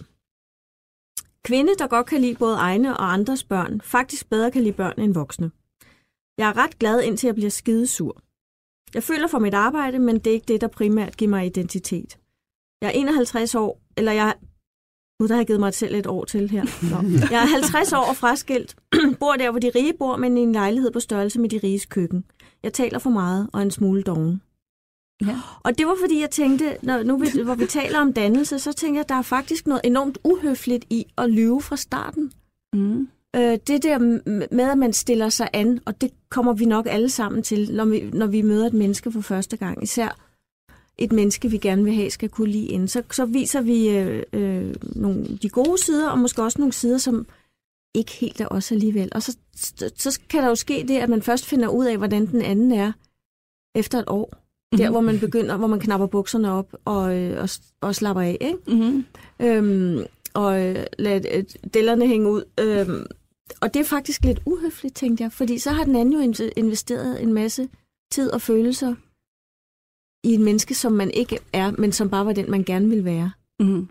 Kvinde, 1.44 1.72
der 1.78 1.86
godt 1.86 2.06
kan 2.06 2.20
lide 2.20 2.34
både 2.34 2.56
egne 2.56 2.96
og 2.96 3.12
andres 3.12 3.44
børn, 3.44 3.80
faktisk 3.84 4.30
bedre 4.30 4.50
kan 4.50 4.62
lide 4.62 4.72
børn 4.72 5.00
end 5.00 5.14
voksne. 5.14 5.50
Jeg 6.40 6.48
er 6.48 6.56
ret 6.56 6.78
glad, 6.78 7.00
indtil 7.00 7.26
jeg 7.26 7.34
bliver 7.34 7.50
skidesur. 7.50 8.22
Jeg 8.94 9.02
føler 9.02 9.26
for 9.26 9.38
mit 9.38 9.54
arbejde, 9.54 9.98
men 9.98 10.18
det 10.18 10.26
er 10.26 10.34
ikke 10.34 10.46
det, 10.48 10.60
der 10.60 10.68
primært 10.68 11.16
giver 11.16 11.28
mig 11.28 11.46
identitet. 11.46 12.18
Jeg 12.82 12.88
er 12.88 12.92
51 12.92 13.54
år, 13.54 13.80
eller 13.96 14.12
jeg... 14.12 14.34
Gud, 15.18 15.28
der 15.28 15.34
har 15.34 15.40
jeg 15.40 15.46
givet 15.46 15.60
mig 15.60 15.74
selv 15.74 15.94
et 15.94 16.06
år 16.06 16.24
til 16.24 16.50
her. 16.50 16.64
Nå. 16.90 17.08
Jeg 17.34 17.42
er 17.42 17.46
50 17.46 17.92
år 17.92 18.08
og 18.08 18.16
fraskilt, 18.16 18.76
bor 19.20 19.32
der, 19.32 19.50
hvor 19.50 19.60
de 19.60 19.70
rige 19.74 19.92
bor, 19.98 20.16
men 20.16 20.38
i 20.38 20.40
en 20.40 20.52
lejlighed 20.52 20.90
på 20.90 21.00
størrelse 21.00 21.40
med 21.40 21.48
de 21.48 21.58
riges 21.58 21.86
køkken. 21.86 22.24
Jeg 22.62 22.72
taler 22.72 22.98
for 22.98 23.10
meget 23.10 23.50
og 23.52 23.62
en 23.62 23.70
smule 23.70 24.02
doven. 24.02 24.42
Ja. 25.26 25.40
Og 25.64 25.78
det 25.78 25.86
var 25.86 25.96
fordi, 26.00 26.20
jeg 26.20 26.30
tænkte, 26.30 26.76
når, 26.82 27.02
nu 27.02 27.18
vi, 27.18 27.42
hvor 27.44 27.54
vi 27.54 27.66
taler 27.66 27.98
om 27.98 28.12
dannelse, 28.12 28.58
så 28.58 28.72
tænker 28.72 28.98
jeg, 28.98 29.04
at 29.04 29.08
der 29.08 29.14
er 29.14 29.22
faktisk 29.22 29.66
noget 29.66 29.80
enormt 29.84 30.18
uhøfligt 30.24 30.84
i 30.90 31.06
at 31.18 31.30
lyve 31.30 31.62
fra 31.62 31.76
starten. 31.76 32.32
Mm. 32.72 33.08
Øh, 33.36 33.58
det 33.66 33.82
der 33.82 33.98
med, 34.54 34.70
at 34.70 34.78
man 34.78 34.92
stiller 34.92 35.28
sig 35.28 35.48
an, 35.52 35.80
og 35.86 36.00
det 36.00 36.10
kommer 36.28 36.52
vi 36.52 36.64
nok 36.64 36.86
alle 36.88 37.10
sammen 37.10 37.42
til, 37.42 37.74
når 37.74 37.84
vi, 37.84 38.10
når 38.12 38.26
vi 38.26 38.42
møder 38.42 38.66
et 38.66 38.72
menneske 38.72 39.12
for 39.12 39.20
første 39.20 39.56
gang. 39.56 39.82
Især 39.82 40.16
et 40.98 41.12
menneske, 41.12 41.50
vi 41.50 41.58
gerne 41.58 41.84
vil 41.84 41.94
have, 41.94 42.10
skal 42.10 42.28
kunne 42.28 42.50
lide 42.50 42.66
ind. 42.66 42.88
Så, 42.88 43.02
så 43.10 43.24
viser 43.24 43.60
vi 43.60 43.88
øh, 43.88 44.22
øh, 44.32 44.74
nogle, 44.82 45.38
de 45.42 45.48
gode 45.48 45.84
sider, 45.84 46.10
og 46.10 46.18
måske 46.18 46.42
også 46.42 46.58
nogle 46.58 46.72
sider, 46.72 46.98
som 46.98 47.26
ikke 47.94 48.12
helt 48.12 48.40
er 48.40 48.48
os 48.50 48.72
alligevel. 48.72 49.08
Og 49.12 49.22
så, 49.22 49.36
så 49.96 50.20
kan 50.28 50.42
der 50.42 50.48
jo 50.48 50.54
ske 50.54 50.84
det, 50.88 50.96
at 50.98 51.08
man 51.08 51.22
først 51.22 51.46
finder 51.46 51.68
ud 51.68 51.86
af, 51.86 51.96
hvordan 51.96 52.26
den 52.26 52.42
anden 52.42 52.72
er 52.72 52.92
efter 53.74 53.98
et 53.98 54.04
år. 54.06 54.30
Mm-hmm. 54.32 54.78
Der, 54.78 54.90
hvor 54.90 55.00
man 55.00 55.18
begynder, 55.18 55.56
hvor 55.56 55.66
man 55.66 55.80
knapper 55.80 56.06
bukserne 56.06 56.52
op 56.52 56.74
og, 56.84 57.16
øh, 57.16 57.42
og, 57.42 57.48
og 57.80 57.94
slapper 57.94 58.22
af. 58.22 58.36
Ikke? 58.40 58.56
Mm-hmm. 58.66 59.04
Øhm, 59.40 60.04
og 60.34 60.66
øh, 60.66 60.86
lade 60.98 61.28
øh, 61.36 61.44
dellerne 61.74 62.06
hænge 62.06 62.30
ud. 62.30 62.44
Øhm, 62.60 63.06
og 63.60 63.74
det 63.74 63.80
er 63.80 63.84
faktisk 63.84 64.24
lidt 64.24 64.40
uhøfligt, 64.46 64.96
tænkte 64.96 65.24
jeg, 65.24 65.32
fordi 65.32 65.58
så 65.58 65.70
har 65.70 65.84
den 65.84 65.96
anden 65.96 66.14
jo 66.14 66.50
investeret 66.56 67.22
en 67.22 67.32
masse 67.32 67.68
tid 68.12 68.30
og 68.30 68.40
følelser 68.40 68.94
i 70.24 70.34
en 70.34 70.44
menneske, 70.44 70.74
som 70.74 70.92
man 70.92 71.10
ikke 71.10 71.38
er, 71.52 71.70
men 71.70 71.92
som 71.92 72.10
bare 72.10 72.26
var 72.26 72.32
den, 72.32 72.50
man 72.50 72.64
gerne 72.64 72.88
ville 72.88 73.04
være. 73.04 73.30
Mm. 73.60 73.88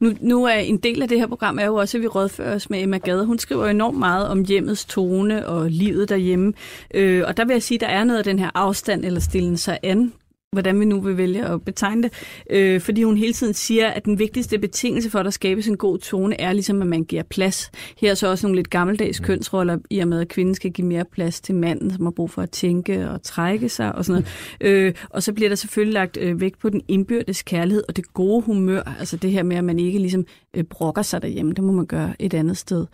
Nu, 0.00 0.12
nu 0.20 0.44
er 0.44 0.54
en 0.54 0.76
del 0.76 1.02
af 1.02 1.08
det 1.08 1.18
her 1.18 1.26
program 1.26 1.58
er 1.58 1.64
jo 1.64 1.74
også, 1.74 1.98
at 1.98 2.02
vi 2.02 2.06
rådfører 2.06 2.54
os 2.54 2.70
med 2.70 2.82
Emma 2.82 2.98
Gade. 2.98 3.26
Hun 3.26 3.38
skriver 3.38 3.66
enormt 3.66 3.98
meget 3.98 4.28
om 4.28 4.44
hjemmets 4.44 4.84
tone 4.84 5.46
og 5.46 5.70
livet 5.70 6.08
derhjemme. 6.08 6.52
Øh, 6.94 7.24
og 7.26 7.36
der 7.36 7.44
vil 7.44 7.52
jeg 7.52 7.62
sige, 7.62 7.76
at 7.76 7.80
der 7.80 7.86
er 7.86 8.04
noget 8.04 8.18
af 8.18 8.24
den 8.24 8.38
her 8.38 8.50
afstand 8.54 9.04
eller 9.04 9.20
stillen 9.20 9.56
sig 9.56 9.78
an 9.82 10.12
hvordan 10.52 10.80
vi 10.80 10.84
nu 10.84 11.00
vil 11.00 11.16
vælge 11.16 11.46
at 11.46 11.64
betegne 11.64 12.02
det, 12.02 12.12
øh, 12.50 12.80
fordi 12.80 13.02
hun 13.02 13.16
hele 13.16 13.32
tiden 13.32 13.54
siger, 13.54 13.88
at 13.88 14.04
den 14.04 14.18
vigtigste 14.18 14.58
betingelse 14.58 15.10
for, 15.10 15.18
at 15.18 15.24
der 15.24 15.30
skabes 15.30 15.68
en 15.68 15.76
god 15.76 15.98
tone, 15.98 16.40
er 16.40 16.52
ligesom, 16.52 16.82
at 16.82 16.88
man 16.88 17.04
giver 17.04 17.22
plads. 17.22 17.70
Her 17.98 18.10
er 18.10 18.14
så 18.14 18.30
også 18.30 18.46
nogle 18.46 18.56
lidt 18.56 18.70
gammeldags 18.70 19.20
mm. 19.20 19.26
kønsroller, 19.26 19.78
i 19.90 19.98
og 19.98 20.08
med, 20.08 20.20
at 20.20 20.28
kvinden 20.28 20.54
skal 20.54 20.70
give 20.70 20.86
mere 20.86 21.04
plads 21.04 21.40
til 21.40 21.54
manden, 21.54 21.90
som 21.90 22.04
har 22.04 22.10
brug 22.10 22.30
for 22.30 22.42
at 22.42 22.50
tænke 22.50 23.10
og 23.10 23.22
trække 23.22 23.68
sig 23.68 23.94
og 23.94 24.04
sådan 24.04 24.24
noget. 24.60 24.86
Øh, 24.86 24.94
og 25.10 25.22
så 25.22 25.32
bliver 25.32 25.48
der 25.48 25.56
selvfølgelig 25.56 25.94
lagt 25.94 26.16
øh, 26.20 26.40
vægt 26.40 26.58
på 26.58 26.68
den 26.68 26.82
indbyrdes 26.88 27.42
kærlighed 27.42 27.84
og 27.88 27.96
det 27.96 28.14
gode 28.14 28.42
humør, 28.42 28.82
altså 28.98 29.16
det 29.16 29.30
her 29.30 29.42
med, 29.42 29.56
at 29.56 29.64
man 29.64 29.78
ikke 29.78 29.98
ligesom 29.98 30.26
øh, 30.54 30.64
brokker 30.64 31.02
sig 31.02 31.22
derhjemme, 31.22 31.52
det 31.52 31.64
må 31.64 31.72
man 31.72 31.86
gøre 31.86 32.14
et 32.18 32.34
andet 32.34 32.56
sted. 32.56 32.86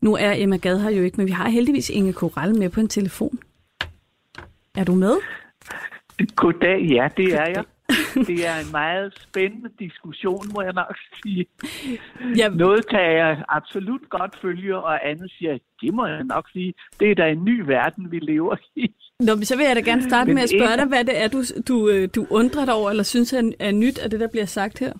Nu 0.00 0.14
er 0.14 0.32
Emma 0.36 0.56
Gad 0.56 0.78
her 0.78 0.90
jo 0.90 1.02
ikke, 1.02 1.16
men 1.16 1.26
vi 1.26 1.32
har 1.32 1.48
heldigvis 1.48 1.90
Inge 1.90 2.12
Koral 2.12 2.58
med 2.58 2.68
på 2.68 2.80
en 2.80 2.88
telefon. 2.88 3.38
Er 4.74 4.84
du 4.84 4.94
med? 4.94 5.41
Goddag, 6.36 6.80
ja, 6.80 7.08
det 7.16 7.34
er 7.34 7.46
jeg. 7.46 7.64
Det 8.14 8.46
er 8.46 8.56
en 8.64 8.72
meget 8.72 9.12
spændende 9.16 9.70
diskussion, 9.78 10.44
må 10.54 10.62
jeg 10.62 10.72
nok 10.72 10.96
sige. 11.22 11.46
Ja. 12.36 12.48
Noget 12.48 12.88
kan 12.88 13.00
jeg 13.00 13.44
absolut 13.48 14.08
godt 14.08 14.38
følge, 14.42 14.76
og 14.76 15.08
andet 15.08 15.32
siger, 15.38 15.58
det 15.80 15.94
må 15.94 16.06
jeg 16.06 16.24
nok 16.24 16.50
sige, 16.52 16.74
det 17.00 17.10
er 17.10 17.14
da 17.14 17.30
en 17.30 17.44
ny 17.44 17.60
verden, 17.60 18.10
vi 18.10 18.18
lever 18.18 18.56
i. 18.76 18.94
Nå, 19.20 19.32
så 19.42 19.56
vil 19.56 19.66
jeg 19.66 19.76
da 19.76 19.80
gerne 19.80 20.02
starte 20.02 20.28
Men 20.28 20.34
med 20.34 20.42
at 20.42 20.50
spørge 20.50 20.76
dig, 20.76 20.86
hvad 20.86 21.04
det 21.04 21.22
er, 21.22 21.28
du, 21.28 21.40
du, 21.68 21.88
øh, 21.88 22.08
du 22.14 22.26
undrer 22.30 22.64
dig 22.64 22.74
over, 22.74 22.90
eller 22.90 23.02
synes 23.02 23.32
er, 23.32 23.52
er 23.60 23.72
nyt 23.72 23.98
af 23.98 24.10
det, 24.10 24.20
der 24.20 24.28
bliver 24.28 24.44
sagt 24.44 24.78
her? 24.78 24.92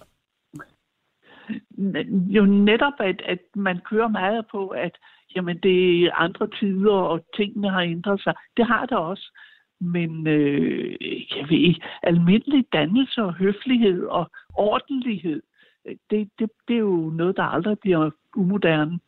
Jo 2.36 2.44
netop, 2.44 2.92
at, 2.98 3.22
at 3.24 3.38
man 3.56 3.80
kører 3.90 4.08
meget 4.08 4.46
på, 4.50 4.68
at 4.68 4.98
jamen, 5.36 5.58
det 5.62 6.04
er 6.04 6.14
andre 6.14 6.48
tider, 6.60 6.92
og 6.92 7.20
tingene 7.36 7.70
har 7.70 7.80
ændret 7.80 8.20
sig. 8.22 8.34
Det 8.56 8.66
har 8.66 8.86
det 8.86 8.98
også. 8.98 9.38
Men 9.82 10.26
øh, 10.26 10.96
jeg 11.36 11.50
ved 11.50 11.58
ikke, 11.58 11.80
almindelig 12.02 12.64
dannelse 12.72 13.22
og 13.22 13.34
høflighed 13.34 14.06
og 14.06 14.30
ordentlighed, 14.54 15.42
øh, 15.86 15.96
det, 16.10 16.30
det, 16.38 16.50
det 16.68 16.74
er 16.74 16.80
jo 16.80 17.10
noget, 17.14 17.36
der 17.36 17.42
aldrig 17.42 17.78
bliver 17.78 18.10
umoderne. 18.36 18.98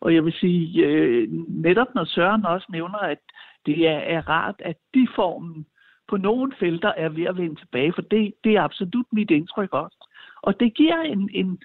Og 0.00 0.14
jeg 0.14 0.24
vil 0.24 0.32
sige, 0.32 0.86
øh, 0.86 1.28
netop 1.48 1.94
når 1.94 2.04
Søren 2.04 2.44
også 2.44 2.66
nævner, 2.70 2.98
at 2.98 3.18
det 3.66 3.88
er, 3.88 3.98
er 3.98 4.28
rart, 4.28 4.54
at 4.58 4.76
de 4.94 5.08
formen 5.14 5.66
på 6.08 6.16
nogle 6.16 6.52
felter 6.58 6.92
er 6.96 7.08
ved 7.08 7.24
at 7.24 7.36
vende 7.36 7.60
tilbage, 7.60 7.92
for 7.92 8.02
det, 8.02 8.34
det 8.44 8.56
er 8.56 8.62
absolut 8.62 9.06
mit 9.12 9.30
indtryk 9.30 9.72
også. 9.72 10.08
Og 10.42 10.60
det 10.60 10.74
giver 10.74 11.00
en, 11.00 11.30
en 11.32 11.58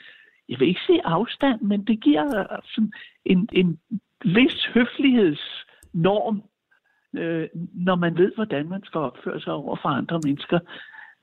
jeg 0.50 0.60
vil 0.60 0.68
ikke 0.68 0.82
sige 0.88 1.06
afstand, 1.06 1.62
men 1.62 1.84
det 1.84 2.02
giver 2.02 2.60
sådan 2.76 2.94
en, 3.26 3.50
en 3.52 3.80
vis 4.26 4.66
høflighedsnorm 4.66 6.44
øh, 7.18 7.48
når 7.74 7.96
man 7.96 8.18
ved, 8.18 8.32
hvordan 8.36 8.70
man 8.70 8.82
skal 8.84 9.00
opføre 9.00 9.42
sig 9.42 9.54
over 9.54 9.76
for 9.82 9.90
andre 9.90 10.20
mennesker. 10.26 10.60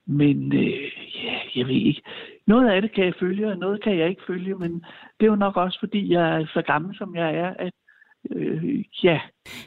Men 0.06 0.52
øh, 0.52 0.92
ja, 1.24 1.38
jeg 1.56 1.66
ved 1.66 1.74
ikke. 1.74 2.02
Noget 2.46 2.70
af 2.70 2.82
det 2.82 2.94
kan 2.94 3.04
jeg 3.04 3.14
følge, 3.20 3.48
og 3.48 3.58
noget 3.58 3.82
kan 3.82 3.98
jeg 3.98 4.08
ikke 4.08 4.22
følge, 4.26 4.54
men 4.54 4.72
det 5.20 5.26
er 5.26 5.30
jo 5.30 5.36
nok 5.36 5.56
også, 5.56 5.78
fordi 5.80 6.12
jeg 6.12 6.40
er 6.40 6.46
så 6.46 6.62
gammel, 6.62 6.96
som 6.96 7.14
jeg 7.16 7.34
er, 7.34 7.54
at 7.58 7.72
øh, 8.30 8.84
ja. 9.04 9.20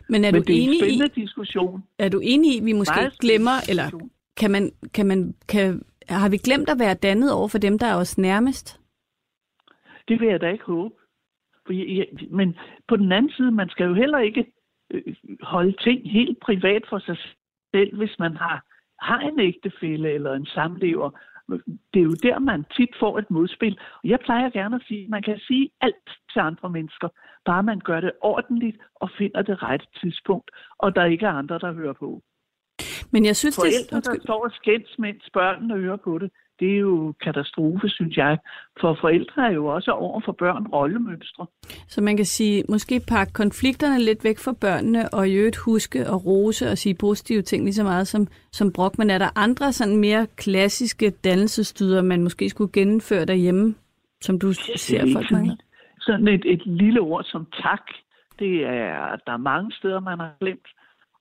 Men 0.09 0.25
er 0.25 0.31
men 0.31 0.41
du 0.41 0.45
det 0.47 0.55
er 0.55 0.63
enig 0.63 0.75
en 0.75 0.79
spændende 0.79 1.11
i, 1.15 1.21
diskussion. 1.21 1.83
Er 1.99 2.09
du 2.09 2.19
enig 2.23 2.55
i, 2.55 2.59
at 2.59 2.65
vi 2.65 2.73
måske 2.73 2.95
Meget 2.95 3.19
glemmer, 3.19 3.57
eller 3.69 4.09
kan 4.37 4.51
man, 4.51 4.71
kan 4.93 5.05
man, 5.05 5.35
kan, 5.49 5.81
har 6.09 6.29
vi 6.29 6.37
glemt 6.37 6.69
at 6.69 6.79
være 6.79 6.93
dannet 6.93 7.33
over 7.33 7.47
for 7.47 7.57
dem, 7.57 7.79
der 7.79 7.87
er 7.87 7.95
os 7.95 8.17
nærmest? 8.17 8.79
Det 10.07 10.19
vil 10.19 10.27
jeg 10.27 10.41
da 10.41 10.49
ikke 10.49 10.65
håbe. 10.65 10.95
For 11.65 11.73
jeg, 11.73 12.07
men 12.31 12.57
på 12.87 12.95
den 12.95 13.11
anden 13.11 13.31
side, 13.31 13.51
man 13.51 13.69
skal 13.69 13.85
jo 13.85 13.93
heller 13.93 14.19
ikke 14.19 14.45
Øh, 14.93 15.15
holde 15.41 15.75
ting 15.83 16.11
helt 16.11 16.39
privat 16.39 16.83
for 16.89 16.99
sig 16.99 17.17
selv, 17.75 17.97
hvis 17.97 18.19
man 18.19 18.37
har, 18.37 18.65
har 18.99 19.19
en 19.19 19.39
ægtefælle 19.39 20.11
eller 20.11 20.33
en 20.33 20.45
samlever. 20.45 21.09
Det 21.93 21.99
er 21.99 22.09
jo 22.11 22.15
der, 22.23 22.39
man 22.39 22.65
tit 22.77 22.89
får 22.99 23.19
et 23.19 23.31
modspil. 23.31 23.79
Og 24.03 24.09
jeg 24.09 24.19
plejer 24.19 24.49
gerne 24.49 24.75
at 24.75 24.81
sige, 24.87 25.03
at 25.03 25.09
man 25.09 25.23
kan 25.23 25.39
sige 25.39 25.69
alt 25.81 26.09
til 26.33 26.39
andre 26.39 26.69
mennesker, 26.69 27.09
bare 27.45 27.63
man 27.63 27.79
gør 27.79 27.99
det 27.99 28.11
ordentligt 28.21 28.77
og 28.95 29.09
finder 29.17 29.41
det 29.41 29.63
rette 29.63 29.85
tidspunkt, 30.01 30.51
og 30.77 30.95
der 30.95 31.05
ikke 31.05 31.25
er 31.25 31.31
andre, 31.31 31.59
der 31.59 31.73
hører 31.73 31.93
på. 31.93 32.21
Men 33.11 33.25
jeg 33.25 33.35
synes, 33.35 33.55
Forældre, 33.55 33.97
det... 33.97 34.05
der 34.05 34.23
står 34.23 34.43
og 34.45 34.51
skændes, 34.51 34.99
mens 34.99 35.29
børnene 35.33 35.77
hører 35.77 35.97
på 35.97 36.17
det, 36.17 36.31
det 36.59 36.73
er 36.73 36.79
jo 36.79 37.13
katastrofe, 37.23 37.89
synes 37.89 38.17
jeg. 38.17 38.37
For 38.81 38.97
forældre 39.01 39.47
er 39.47 39.51
jo 39.51 39.65
også 39.65 39.91
over 39.91 40.21
for 40.25 40.31
børn 40.31 40.67
rollemønstre. 40.67 41.45
Så 41.87 42.01
man 42.01 42.17
kan 42.17 42.25
sige, 42.25 42.63
måske 42.69 43.01
pakke 43.07 43.33
konflikterne 43.33 43.99
lidt 43.99 44.23
væk 44.23 44.37
fra 44.37 44.53
børnene, 44.61 45.09
og 45.13 45.29
i 45.29 45.33
øvrigt 45.33 45.57
huske 45.57 46.09
og 46.09 46.25
rose 46.25 46.69
og 46.71 46.77
sige 46.77 46.95
positive 46.95 47.41
ting 47.41 47.63
lige 47.63 47.73
så 47.73 47.83
meget 47.83 48.07
som, 48.07 48.27
som 48.51 48.71
brok. 48.73 48.97
Men 48.97 49.09
er 49.09 49.17
der 49.17 49.29
andre 49.35 49.71
sådan 49.71 49.97
mere 49.97 50.27
klassiske 50.37 51.09
dannelsesstyder, 51.09 52.01
man 52.01 52.23
måske 52.23 52.49
skulle 52.49 52.71
gennemføre 52.71 53.25
derhjemme, 53.25 53.75
som 54.21 54.39
du 54.39 54.53
ser 54.53 55.13
folk 55.13 55.31
mange? 55.31 55.57
Sådan 55.99 56.27
et, 56.27 56.45
et 56.45 56.65
lille 56.65 57.01
ord 57.01 57.23
som 57.23 57.47
tak, 57.61 57.81
det 58.39 58.65
er, 58.65 59.15
der 59.25 59.33
er 59.33 59.37
mange 59.37 59.71
steder, 59.71 59.99
man 59.99 60.19
har 60.19 60.31
glemt. 60.39 60.67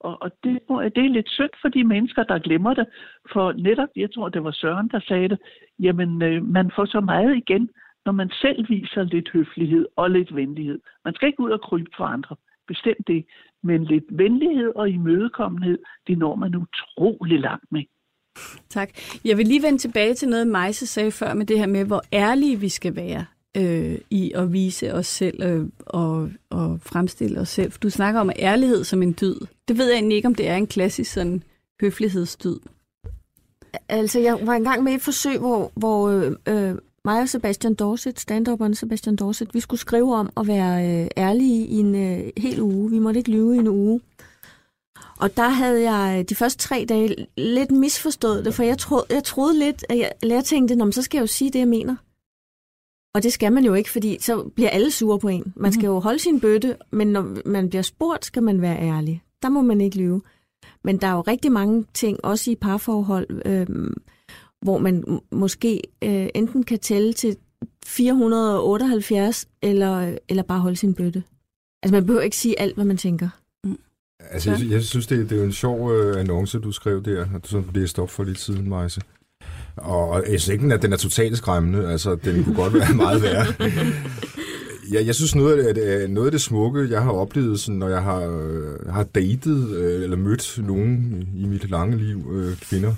Og, 0.09 0.23
og 0.23 0.31
det, 0.45 0.53
det 0.97 1.05
er 1.05 1.15
lidt 1.17 1.31
synd 1.31 1.55
for 1.63 1.69
de 1.69 1.85
mennesker, 1.85 2.23
der 2.23 2.39
glemmer 2.39 2.75
det. 2.75 2.87
For 3.33 3.53
netop, 3.53 3.89
jeg 3.97 4.15
tror, 4.15 4.29
det 4.29 4.45
var 4.45 4.51
Søren, 4.51 4.89
der 4.89 5.01
sagde 5.01 5.29
det, 5.29 5.39
jamen 5.79 6.23
øh, 6.23 6.45
man 6.47 6.71
får 6.77 6.85
så 6.85 7.01
meget 7.01 7.37
igen, 7.37 7.71
når 8.07 8.13
man 8.13 8.31
selv 8.31 8.69
viser 8.69 9.03
lidt 9.03 9.29
høflighed 9.33 9.87
og 9.97 10.11
lidt 10.11 10.37
venlighed. 10.37 10.79
Man 11.05 11.15
skal 11.15 11.29
ikke 11.29 11.41
ud 11.41 11.51
og 11.51 11.61
krybe 11.61 11.91
for 11.97 12.05
andre. 12.05 12.37
Bestemt 12.69 13.07
det. 13.07 13.25
Men 13.63 13.85
lidt 13.85 14.05
venlighed 14.11 14.73
og 14.77 14.91
imødekommenhed, 14.91 15.79
det 16.07 16.19
når 16.19 16.35
man 16.35 16.55
utrolig 16.55 17.41
langt 17.41 17.73
med. 17.73 17.85
Tak. 18.69 18.89
Jeg 19.25 19.37
vil 19.37 19.47
lige 19.47 19.63
vende 19.63 19.79
tilbage 19.79 20.15
til 20.15 20.29
noget, 20.29 20.47
Majse 20.47 20.87
sagde 20.87 21.11
før 21.11 21.35
med 21.35 21.47
det 21.47 21.59
her 21.59 21.67
med, 21.67 21.87
hvor 21.87 22.03
ærlige 22.13 22.61
vi 22.61 22.69
skal 22.69 22.97
være 22.97 23.25
øh, 23.57 23.99
i 24.11 24.33
at 24.35 24.53
vise 24.53 24.95
os 24.95 25.07
selv 25.07 25.43
øh, 25.43 25.67
og, 25.87 26.31
og 26.51 26.79
fremstille 26.83 27.41
os 27.41 27.49
selv. 27.49 27.73
Du 27.73 27.91
snakker 27.91 28.21
om 28.21 28.31
ærlighed 28.39 28.85
som 28.85 29.03
en 29.03 29.17
dyd. 29.21 29.37
Det 29.69 29.79
ved 29.79 29.87
jeg 29.87 29.95
egentlig 29.95 30.17
ikke, 30.17 30.29
om 30.29 30.35
det 30.35 30.49
er 30.49 30.57
en 30.57 30.67
klassisk 30.67 31.13
sådan 31.13 31.43
høflighedsdyd. 31.81 32.59
Altså, 33.89 34.21
jeg 34.21 34.39
var 34.47 34.55
engang 34.55 34.83
med 34.83 34.93
i 34.93 34.95
et 34.95 35.03
forsøg, 35.03 35.39
hvor, 35.39 35.73
hvor 35.75 36.09
øh, 36.09 36.33
øh 36.49 36.75
mig 37.05 37.21
og 37.21 37.29
Sebastian 37.29 37.75
Dorset, 37.75 38.21
stand 38.21 38.75
Sebastian 38.75 39.17
Dorset, 39.17 39.55
vi 39.55 39.61
skulle 39.61 39.81
skrive 39.81 40.15
om 40.15 40.31
at 40.37 40.47
være 40.47 41.03
øh, 41.03 41.09
ærlige 41.17 41.67
i 41.67 41.79
en 41.79 41.95
øh, 41.95 42.31
hel 42.37 42.61
uge. 42.61 42.91
Vi 42.91 42.99
måtte 42.99 43.19
ikke 43.19 43.31
lyve 43.31 43.57
i 43.57 43.59
en 43.59 43.69
uge. 43.69 44.01
Og 45.19 45.37
der 45.37 45.49
havde 45.49 45.91
jeg 45.91 46.19
øh, 46.19 46.25
de 46.29 46.35
første 46.35 46.59
tre 46.59 46.87
dage 46.89 47.27
lidt 47.37 47.71
misforstået 47.71 48.45
det, 48.45 48.55
for 48.55 48.63
jeg 48.63 48.79
troede, 48.79 49.05
jeg 49.11 49.25
troede 49.25 49.59
lidt, 49.59 49.85
at 49.89 49.99
jeg, 49.99 50.13
jeg 50.23 50.45
tænkte, 50.45 50.93
så 50.93 51.03
skal 51.03 51.19
jeg 51.19 51.23
jo 51.23 51.27
sige 51.27 51.51
det, 51.51 51.59
jeg 51.59 51.69
mener. 51.69 51.97
Og 53.15 53.23
det 53.23 53.33
skal 53.33 53.53
man 53.53 53.65
jo 53.65 53.75
ikke, 53.75 53.91
fordi 53.91 54.17
så 54.21 54.43
bliver 54.55 54.71
alle 54.71 54.91
sure 54.91 55.19
på 55.19 55.29
en. 55.29 55.53
Man 55.57 55.73
skal 55.73 55.87
mhm. 55.87 55.95
jo 55.95 55.99
holde 55.99 56.19
sin 56.19 56.41
bøtte, 56.41 56.77
men 56.91 57.07
når 57.07 57.49
man 57.49 57.69
bliver 57.69 57.83
spurgt, 57.83 58.25
skal 58.25 58.43
man 58.43 58.61
være 58.61 58.79
ærlig. 58.79 59.23
Der 59.43 59.49
må 59.49 59.63
man 59.63 59.81
ikke 59.81 59.97
lyve. 59.97 60.23
Men 60.85 60.97
der 60.97 61.07
er 61.07 61.13
jo 61.13 61.21
rigtig 61.21 61.53
mange 61.53 61.85
ting, 61.95 62.25
også 62.25 62.51
i 62.51 62.55
parforhold, 62.55 63.43
øh, 63.45 63.67
hvor 64.61 64.79
man 64.79 65.21
måske 65.31 65.83
øh, 66.03 66.29
enten 66.35 66.63
kan 66.63 66.79
tælle 66.79 67.13
til 67.13 67.37
478, 67.87 69.49
eller, 69.63 70.17
eller 70.29 70.43
bare 70.43 70.61
holde 70.61 70.77
sin 70.77 70.95
bøtte. 70.95 71.23
Altså 71.83 71.95
man 71.95 72.07
behøver 72.07 72.23
ikke 72.23 72.37
sige 72.37 72.61
alt, 72.61 72.75
hvad 72.75 72.85
man 72.85 72.97
tænker. 72.97 73.29
Altså, 74.21 74.51
jeg, 74.51 74.71
jeg 74.71 74.83
synes, 74.83 75.07
det, 75.07 75.31
det 75.31 75.33
er 75.33 75.41
jo 75.41 75.45
en 75.45 75.53
sjov 75.53 75.93
øh, 75.93 76.21
annonce, 76.21 76.59
du 76.59 76.73
skrev 76.73 77.03
der, 77.05 77.27
og 77.35 77.51
du 77.51 77.65
det 77.75 77.91
stop 77.91 78.11
for 78.11 78.25
lidt 78.25 78.39
siden, 78.39 78.69
Majse. 78.69 79.01
Og 79.77 80.25
jeg 80.31 80.41
synes 80.41 80.49
ikke, 80.49 80.75
at 80.75 80.83
den 80.83 80.93
er 80.93 80.97
totalt 80.97 81.37
skræmmende. 81.37 81.89
Altså, 81.89 82.15
den 82.15 82.45
kunne 82.45 82.57
godt 82.57 82.75
være 82.75 82.95
meget 82.95 83.23
værre. 83.23 83.47
Ja, 84.93 85.05
jeg 85.05 85.15
synes, 85.15 85.35
noget 85.35 85.67
af, 85.67 85.75
det, 85.75 86.03
øh, 86.03 86.09
noget 86.09 86.27
af 86.27 86.33
det 86.33 86.41
smukke, 86.41 86.89
jeg 86.91 87.03
har 87.03 87.11
oplevet, 87.11 87.61
sådan, 87.61 87.79
når 87.79 87.89
jeg 87.89 88.03
har, 88.03 88.21
øh, 88.21 88.93
har 88.93 89.03
datet 89.03 89.71
øh, 89.71 90.03
eller 90.03 90.17
mødt 90.17 90.59
nogen 90.67 91.23
i 91.37 91.47
mit 91.47 91.71
lange 91.71 91.97
liv, 91.97 92.33
øh, 92.35 92.57
kvinder, 92.57 92.95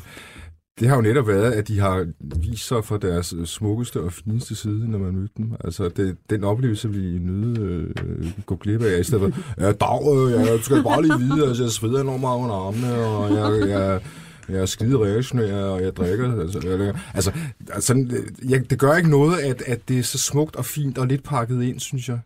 det 0.80 0.88
har 0.88 0.96
jo 0.96 1.02
netop 1.02 1.28
været, 1.28 1.52
at 1.52 1.68
de 1.68 1.80
har 1.80 2.06
vist 2.20 2.68
sig 2.68 2.84
fra 2.84 2.98
deres 2.98 3.34
øh, 3.38 3.46
smukkeste 3.46 4.00
og 4.00 4.12
fineste 4.12 4.54
side, 4.54 4.90
når 4.90 4.98
man 4.98 5.14
mødte 5.14 5.34
dem. 5.37 5.52
Altså, 5.64 5.88
det, 5.88 6.16
den 6.30 6.44
oplevelse 6.44 6.90
vil 6.90 7.14
I 7.14 7.18
nyde 7.18 7.60
øh, 7.60 8.30
gå 8.46 8.56
glip 8.56 8.82
af, 8.82 9.00
i 9.00 9.04
stedet 9.04 9.34
for, 9.34 9.40
ja, 9.60 9.72
dag, 9.72 10.26
øh, 10.26 10.32
jeg 10.32 10.58
skal 10.62 10.82
bare 10.82 11.02
lige 11.02 11.18
vide, 11.18 11.48
altså, 11.48 11.62
jeg 11.62 11.72
sveder 11.72 12.00
enormt 12.00 12.20
meget 12.20 12.38
under 12.38 12.54
armene, 12.54 12.94
og 12.94 13.34
jeg, 13.34 13.68
jeg, 13.68 14.00
jeg 14.48 14.61
er 14.61 14.66
skide 14.66 14.98
reaktionær, 14.98 15.64
og 15.64 15.83
jeg 15.83 15.96
drikker. 15.96 16.40
Altså, 16.40 16.61
jeg, 16.68 16.94
altså, 17.14 17.33
altså 17.72 18.07
jeg, 18.48 18.70
det 18.70 18.78
gør 18.78 18.96
ikke 18.96 19.11
noget, 19.11 19.38
at, 19.38 19.62
at 19.66 19.88
det 19.88 19.98
er 19.98 20.02
så 20.02 20.18
smukt 20.18 20.57
og 20.57 20.64
fint 20.64 20.98
og 20.98 21.07
lidt 21.07 21.22
pakket 21.24 21.62
ind, 21.62 21.80
synes 21.80 22.09
jeg. 22.09 22.18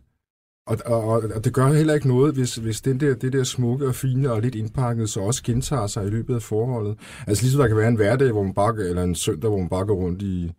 Og, 0.67 0.77
og, 0.85 1.23
og 1.35 1.45
det 1.45 1.53
gør 1.53 1.67
heller 1.67 1.93
ikke 1.93 2.07
noget, 2.07 2.33
hvis, 2.33 2.55
hvis 2.55 2.81
den 2.81 2.99
der, 2.99 3.13
det 3.15 3.33
der 3.33 3.43
smukke 3.43 3.87
og 3.87 3.95
fine 3.95 4.31
og 4.31 4.41
lidt 4.41 4.55
indpakket, 4.55 5.09
så 5.09 5.19
også 5.19 5.43
gentager 5.43 5.87
sig 5.87 6.05
i 6.05 6.09
løbet 6.09 6.35
af 6.35 6.41
forholdet. 6.41 6.97
Altså 7.27 7.43
ligesom 7.43 7.59
der 7.59 7.67
kan 7.67 7.77
være 7.77 7.87
en 7.87 7.95
hverdag, 7.95 8.31
hvor 8.31 8.43
man 8.43 8.53
bare, 8.53 8.75
eller 8.89 9.03
en 9.03 9.15
søndag, 9.15 9.49
hvor 9.49 9.59
man 9.59 9.69
bare 9.69 9.85
går 9.85 9.95
rundt 9.95 10.21
i, 10.21 10.51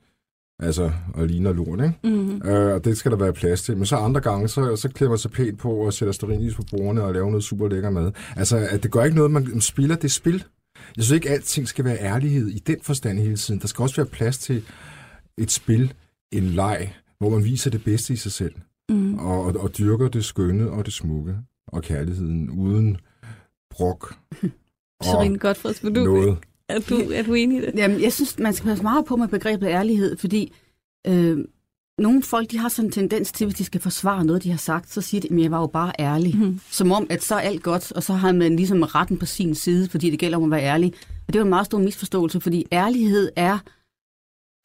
altså, 0.58 0.90
og 1.14 1.26
ligner 1.26 1.52
lort, 1.52 1.80
ikke? 1.80 1.98
Mm-hmm. 2.04 2.48
Øh, 2.48 2.74
og 2.74 2.84
det 2.84 2.96
skal 2.96 3.10
der 3.10 3.16
være 3.16 3.32
plads 3.32 3.62
til. 3.62 3.76
Men 3.76 3.86
så 3.86 3.96
andre 3.96 4.20
gange, 4.20 4.48
så, 4.48 4.76
så 4.76 4.88
klæder 4.88 5.10
man 5.10 5.18
sig 5.18 5.30
pænt 5.30 5.58
på 5.58 5.72
og 5.72 5.92
sætter 5.92 6.12
sterinlys 6.12 6.54
på 6.54 6.62
bordene 6.70 7.02
og 7.02 7.14
laver 7.14 7.30
noget 7.30 7.44
super 7.44 7.68
lækker 7.68 7.90
mad. 7.90 8.12
Altså, 8.36 8.66
at 8.70 8.82
det 8.82 8.90
gør 8.90 9.04
ikke 9.04 9.16
noget, 9.16 9.30
man 9.30 9.60
spiller 9.60 9.96
det 9.96 10.10
spil. 10.10 10.44
Jeg 10.96 11.04
synes 11.04 11.14
ikke, 11.14 11.28
at 11.28 11.34
alting 11.34 11.68
skal 11.68 11.84
være 11.84 11.98
ærlighed 11.98 12.48
i 12.48 12.58
den 12.58 12.76
forstand 12.82 13.18
hele 13.18 13.36
tiden. 13.36 13.60
Der 13.60 13.68
skal 13.68 13.82
også 13.82 13.96
være 13.96 14.06
plads 14.06 14.38
til 14.38 14.64
et 15.38 15.50
spil, 15.50 15.94
en 16.32 16.44
leg, 16.44 16.94
hvor 17.18 17.30
man 17.30 17.44
viser 17.44 17.70
det 17.70 17.84
bedste 17.84 18.12
i 18.12 18.16
sig 18.16 18.32
selv. 18.32 18.54
Mm. 18.88 19.18
Og, 19.18 19.44
og, 19.44 19.56
og 19.56 19.78
dyrker 19.78 20.08
det 20.08 20.24
skønne 20.24 20.70
og 20.70 20.84
det 20.84 20.92
smukke 20.92 21.36
og 21.66 21.82
kærligheden 21.82 22.50
uden 22.50 22.96
brok. 23.70 24.14
Serine 25.02 25.38
Godfreds, 25.38 25.84
vil 25.84 25.94
du, 25.94 26.04
noget. 26.04 26.38
er, 26.68 26.78
du, 26.78 26.94
er 26.94 27.22
du 27.22 27.34
enig 27.34 27.58
i 27.58 27.66
det? 27.66 27.74
Jamen, 27.74 28.02
jeg 28.02 28.12
synes, 28.12 28.38
man 28.38 28.52
skal 28.52 28.68
passe 28.68 28.82
meget 28.82 29.04
på 29.04 29.16
med 29.16 29.28
begrebet 29.28 29.66
ærlighed, 29.66 30.16
fordi 30.16 30.52
øh, 31.06 31.44
nogle 32.00 32.22
folk, 32.22 32.50
de 32.50 32.58
har 32.58 32.68
sådan 32.68 32.88
en 32.88 32.92
tendens 32.92 33.32
til, 33.32 33.46
hvis 33.46 33.56
de 33.56 33.64
skal 33.64 33.80
forsvare 33.80 34.24
noget, 34.24 34.42
de 34.42 34.50
har 34.50 34.58
sagt, 34.58 34.92
så 34.92 35.00
siger 35.00 35.20
de, 35.20 35.28
at 35.30 35.40
jeg 35.40 35.50
var 35.50 35.60
jo 35.60 35.66
bare 35.66 35.92
ærlig. 35.98 36.38
Mm. 36.38 36.60
Som 36.70 36.92
om, 36.92 37.06
at 37.10 37.22
så 37.22 37.34
er 37.34 37.40
alt 37.40 37.62
godt, 37.62 37.92
og 37.92 38.02
så 38.02 38.12
har 38.12 38.32
man 38.32 38.56
ligesom 38.56 38.82
retten 38.82 39.18
på 39.18 39.26
sin 39.26 39.54
side, 39.54 39.88
fordi 39.88 40.10
det 40.10 40.18
gælder 40.18 40.38
om 40.38 40.44
at 40.44 40.50
være 40.50 40.62
ærlig. 40.62 40.92
Og 41.28 41.32
det 41.32 41.36
er 41.36 41.40
jo 41.40 41.44
en 41.44 41.50
meget 41.50 41.66
stor 41.66 41.78
misforståelse, 41.78 42.40
fordi 42.40 42.66
ærlighed 42.72 43.30
er, 43.36 43.58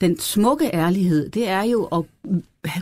den 0.01 0.19
smukke 0.19 0.69
ærlighed, 0.73 1.29
det 1.29 1.47
er 1.47 1.63
jo 1.63 1.85
at 1.85 2.03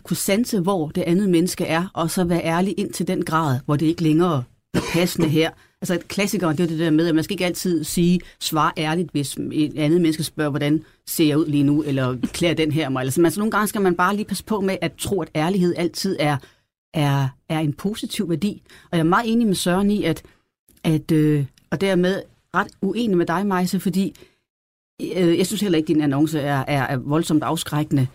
kunne 0.03 0.17
sanse, 0.17 0.59
hvor 0.59 0.87
det 0.87 1.01
andet 1.01 1.29
menneske 1.29 1.65
er, 1.65 1.87
og 1.93 2.11
så 2.11 2.23
være 2.23 2.43
ærlig 2.43 2.73
ind 2.77 2.93
til 2.93 3.07
den 3.07 3.25
grad, 3.25 3.59
hvor 3.65 3.75
det 3.75 3.85
ikke 3.85 4.03
længere 4.03 4.43
er 4.73 4.79
passende 4.93 5.29
her. 5.29 5.51
Altså 5.83 5.99
klassikeren, 6.07 6.57
det 6.57 6.63
er 6.63 6.67
det 6.67 6.79
der 6.79 6.89
med, 6.89 7.07
at 7.07 7.15
man 7.15 7.23
skal 7.23 7.33
ikke 7.33 7.45
altid 7.45 7.83
sige, 7.83 8.19
svar 8.39 8.73
ærligt, 8.77 9.11
hvis 9.11 9.35
et 9.51 9.77
andet 9.77 10.01
menneske 10.01 10.23
spørger, 10.23 10.49
hvordan 10.49 10.83
ser 11.07 11.25
jeg 11.27 11.37
ud 11.37 11.45
lige 11.45 11.63
nu, 11.63 11.83
eller 11.83 12.17
klæder 12.33 12.53
den 12.53 12.71
her 12.71 12.89
mig. 12.89 13.01
Altså, 13.03 13.23
altså 13.23 13.39
nogle 13.39 13.51
gange 13.51 13.67
skal 13.67 13.81
man 13.81 13.95
bare 13.95 14.15
lige 14.15 14.25
passe 14.25 14.43
på 14.43 14.61
med 14.61 14.77
at 14.81 14.91
tro, 14.97 15.21
at 15.21 15.29
ærlighed 15.35 15.73
altid 15.77 16.17
er, 16.19 16.37
er, 16.93 17.27
er 17.49 17.59
en 17.59 17.73
positiv 17.73 18.29
værdi. 18.29 18.61
Og 18.91 18.97
jeg 18.97 18.99
er 18.99 19.03
meget 19.03 19.31
enig 19.31 19.47
med 19.47 19.55
Søren 19.55 19.91
i, 19.91 20.03
at, 20.03 20.23
at 20.83 21.11
øh, 21.11 21.45
og 21.71 21.81
dermed 21.81 22.21
ret 22.55 22.71
uenig 22.81 23.17
med 23.17 23.25
dig, 23.25 23.47
Majse, 23.47 23.79
fordi 23.79 24.15
øh, 25.01 25.37
jeg 25.37 25.47
synes 25.47 25.61
heller 25.61 25.77
ikke, 25.77 25.85
at 25.85 25.95
din 25.95 26.01
annonce 26.01 26.39
er, 26.39 26.63
er, 26.67 26.83
er 26.83 26.97
voldsomt 26.97 27.43
afskrækkende. 27.43 28.07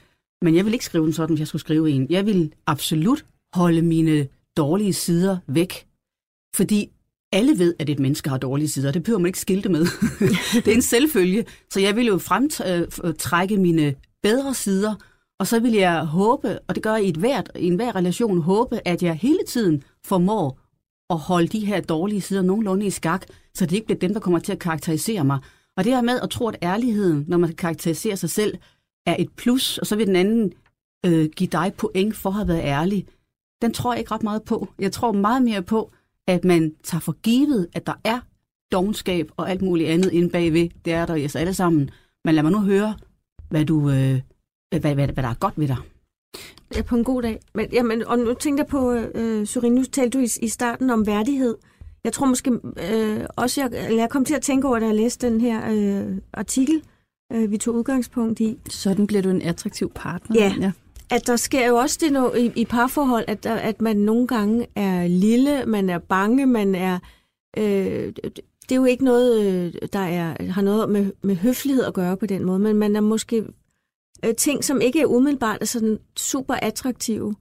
Men 0.43 0.57
jeg 0.57 0.65
vil 0.65 0.73
ikke 0.73 0.85
skrive 0.85 1.05
den 1.05 1.13
sådan, 1.13 1.35
hvis 1.35 1.41
jeg 1.41 1.49
skulle 1.49 1.61
skrive 1.61 1.91
en. 1.91 2.07
Jeg 2.11 2.27
vil 2.27 2.53
absolut 2.67 3.25
holde 3.55 3.83
mine 3.83 4.29
dårlige 4.57 4.93
sider 4.93 5.39
væk. 5.47 5.87
Fordi 6.57 6.91
alle 7.33 7.59
ved, 7.59 7.75
at 7.79 7.91
et 7.91 7.99
menneske 7.99 8.31
har 8.31 8.39
dårlige 8.39 8.69
sider. 8.69 8.93
Det 8.93 9.03
behøver 9.03 9.19
man 9.19 9.27
ikke 9.27 9.41
skilte 9.41 9.69
med. 9.69 9.87
det 10.65 10.69
er 10.69 10.75
en 10.75 10.83
selvfølge. 10.83 11.45
Så 11.71 11.81
jeg 11.81 11.97
vil 11.97 12.07
jo 12.07 12.19
fremtrække 12.19 13.55
øh, 13.55 13.61
mine 13.61 13.95
bedre 14.23 14.55
sider, 14.55 14.95
og 15.41 15.47
så 15.47 15.61
vil 15.61 15.73
jeg 15.73 16.05
håbe, 16.05 16.59
og 16.69 16.75
det 16.75 16.83
gør 16.83 16.95
jeg 16.95 17.05
i, 17.05 17.09
et 17.09 17.17
hvert, 17.17 17.51
i 17.57 17.67
enhver 17.67 17.97
relation, 17.97 18.41
håbe, 18.41 18.81
at 18.85 19.03
jeg 19.03 19.15
hele 19.15 19.41
tiden 19.49 19.83
formår 20.05 20.61
at 21.11 21.19
holde 21.19 21.49
de 21.49 21.67
her 21.67 21.81
dårlige 21.81 22.21
sider 22.21 22.43
nogenlunde 22.43 22.87
i 22.87 22.91
skak, 22.91 23.27
så 23.55 23.67
det 23.67 23.73
ikke 23.73 23.87
bliver 23.87 23.99
dem, 23.99 24.13
der 24.13 24.21
kommer 24.21 24.39
til 24.39 24.53
at 24.53 24.59
karakterisere 24.59 25.25
mig. 25.25 25.39
Og 25.77 25.85
det 25.85 25.93
her 25.93 26.03
med 26.03 26.21
at 26.21 26.31
tro, 26.31 26.49
at 26.49 26.57
ærligheden, 26.63 27.25
når 27.29 27.39
man 27.39 27.55
karakteriserer 27.55 28.17
sig 28.17 28.31
selv, 28.31 28.59
er 29.07 29.17
et 29.19 29.31
plus, 29.37 29.79
og 29.79 29.87
så 29.87 29.97
vil 29.97 30.07
den 30.07 30.17
anden 30.17 30.53
øh, 31.07 31.29
give 31.37 31.51
dig 31.53 31.73
point 31.79 32.17
for 32.17 32.31
at 32.31 32.37
have 32.37 32.49
været 32.49 32.65
ærlig, 32.65 33.07
den 33.63 33.73
tror 33.73 33.93
jeg 33.93 33.99
ikke 33.99 34.11
ret 34.11 34.23
meget 34.23 34.43
på. 34.43 34.69
Jeg 34.79 34.93
tror 34.93 35.13
meget 35.13 35.43
mere 35.43 35.63
på, 35.63 35.93
at 36.29 36.45
man 36.45 36.75
tager 36.85 37.01
for 37.01 37.13
givet, 37.13 37.69
at 37.73 37.87
der 37.87 38.01
er 38.05 38.21
dogenskab 38.73 39.31
og 39.37 39.51
alt 39.51 39.63
muligt 39.63 39.89
andet 39.89 40.13
inde 40.13 40.31
bagved. 40.31 40.69
Det 40.85 40.93
er 40.93 41.07
der 41.07 41.15
i 41.15 41.25
os 41.25 41.37
alle 41.37 41.55
sammen. 41.55 41.91
Men 42.25 42.35
lad 42.35 42.43
mig 42.43 42.53
nu 42.53 42.61
høre, 42.61 42.95
hvad, 43.51 43.65
du, 43.65 43.91
øh, 43.91 44.21
hvad, 44.71 44.81
hvad, 44.81 44.95
hvad 44.95 45.07
der 45.23 45.29
er 45.29 45.35
godt 45.35 45.55
ved 45.57 45.69
dig. 45.69 45.77
Ja, 46.77 46.83
på 46.83 46.97
en 46.97 47.05
god 47.05 47.23
dag. 47.23 47.41
Men, 47.55 47.67
jamen, 47.73 48.07
og 48.07 48.19
nu 48.19 48.35
tænkte 48.35 48.61
jeg 48.61 48.67
på, 48.67 48.93
øh, 48.93 49.47
Surin, 49.47 49.75
nu 49.75 49.85
talte 49.85 50.19
du 50.19 50.25
i, 50.25 50.29
i 50.43 50.49
starten 50.49 50.91
om 50.91 51.07
værdighed. 51.07 51.57
Jeg 52.05 52.13
tror 52.13 52.27
måske 52.27 52.51
øh, 52.91 53.27
også, 53.37 53.61
jeg, 53.61 53.97
jeg 53.97 54.11
kom 54.11 54.25
til 54.25 54.35
at 54.35 54.43
tænke 54.43 54.69
over, 54.69 54.79
da 54.79 54.87
jeg 54.87 54.95
læste 54.95 55.31
den 55.31 55.41
her 55.41 55.71
øh, 55.71 56.17
artikel, 56.33 56.83
øh, 57.33 57.51
vi 57.51 57.59
tog 57.59 57.75
udgangspunkt 57.75 58.41
i. 58.41 58.59
Sådan 58.71 59.07
bliver 59.07 59.23
du 59.23 59.31
en 59.31 59.43
attraktiv 59.43 59.93
partner. 59.95 60.37
Ja. 60.41 60.55
ja. 60.61 60.73
At 61.11 61.27
der 61.27 61.37
sker 61.37 61.67
jo 61.69 61.77
også 61.77 61.99
det 62.01 62.13
no, 62.13 62.33
i, 62.35 62.53
i 62.57 62.65
parforhold, 62.65 63.25
at, 63.29 63.45
der, 63.45 63.55
at 63.55 63.81
man 63.81 63.97
nogle 63.97 64.27
gange 64.27 64.67
er 64.75 65.07
lille, 65.07 65.67
man 65.67 65.91
er 65.91 65.99
bange, 65.99 66.47
man 66.47 66.75
er... 66.75 66.99
Øh, 67.59 68.13
det 68.63 68.75
er 68.75 68.77
jo 68.77 68.85
ikke 68.85 69.05
noget, 69.05 69.47
øh, 69.47 69.89
der 69.93 69.99
er, 69.99 70.53
har 70.53 70.63
noget 70.63 70.91
med, 70.91 71.13
med 71.23 71.37
høflighed 71.37 71.85
at 71.85 71.95
gøre 71.95 72.17
på 72.17 72.27
den 72.27 72.45
måde, 72.45 72.59
men 72.59 72.77
man 72.77 72.97
er 72.97 73.01
måske 73.01 73.45
øh, 74.25 74.35
ting, 74.35 74.65
som 74.65 74.81
ikke 74.81 75.01
er 75.01 75.07
umiddelbart 75.07 75.59
er 75.61 75.67
sådan 75.67 75.99
super 76.17 76.55
attraktive. 76.55 77.35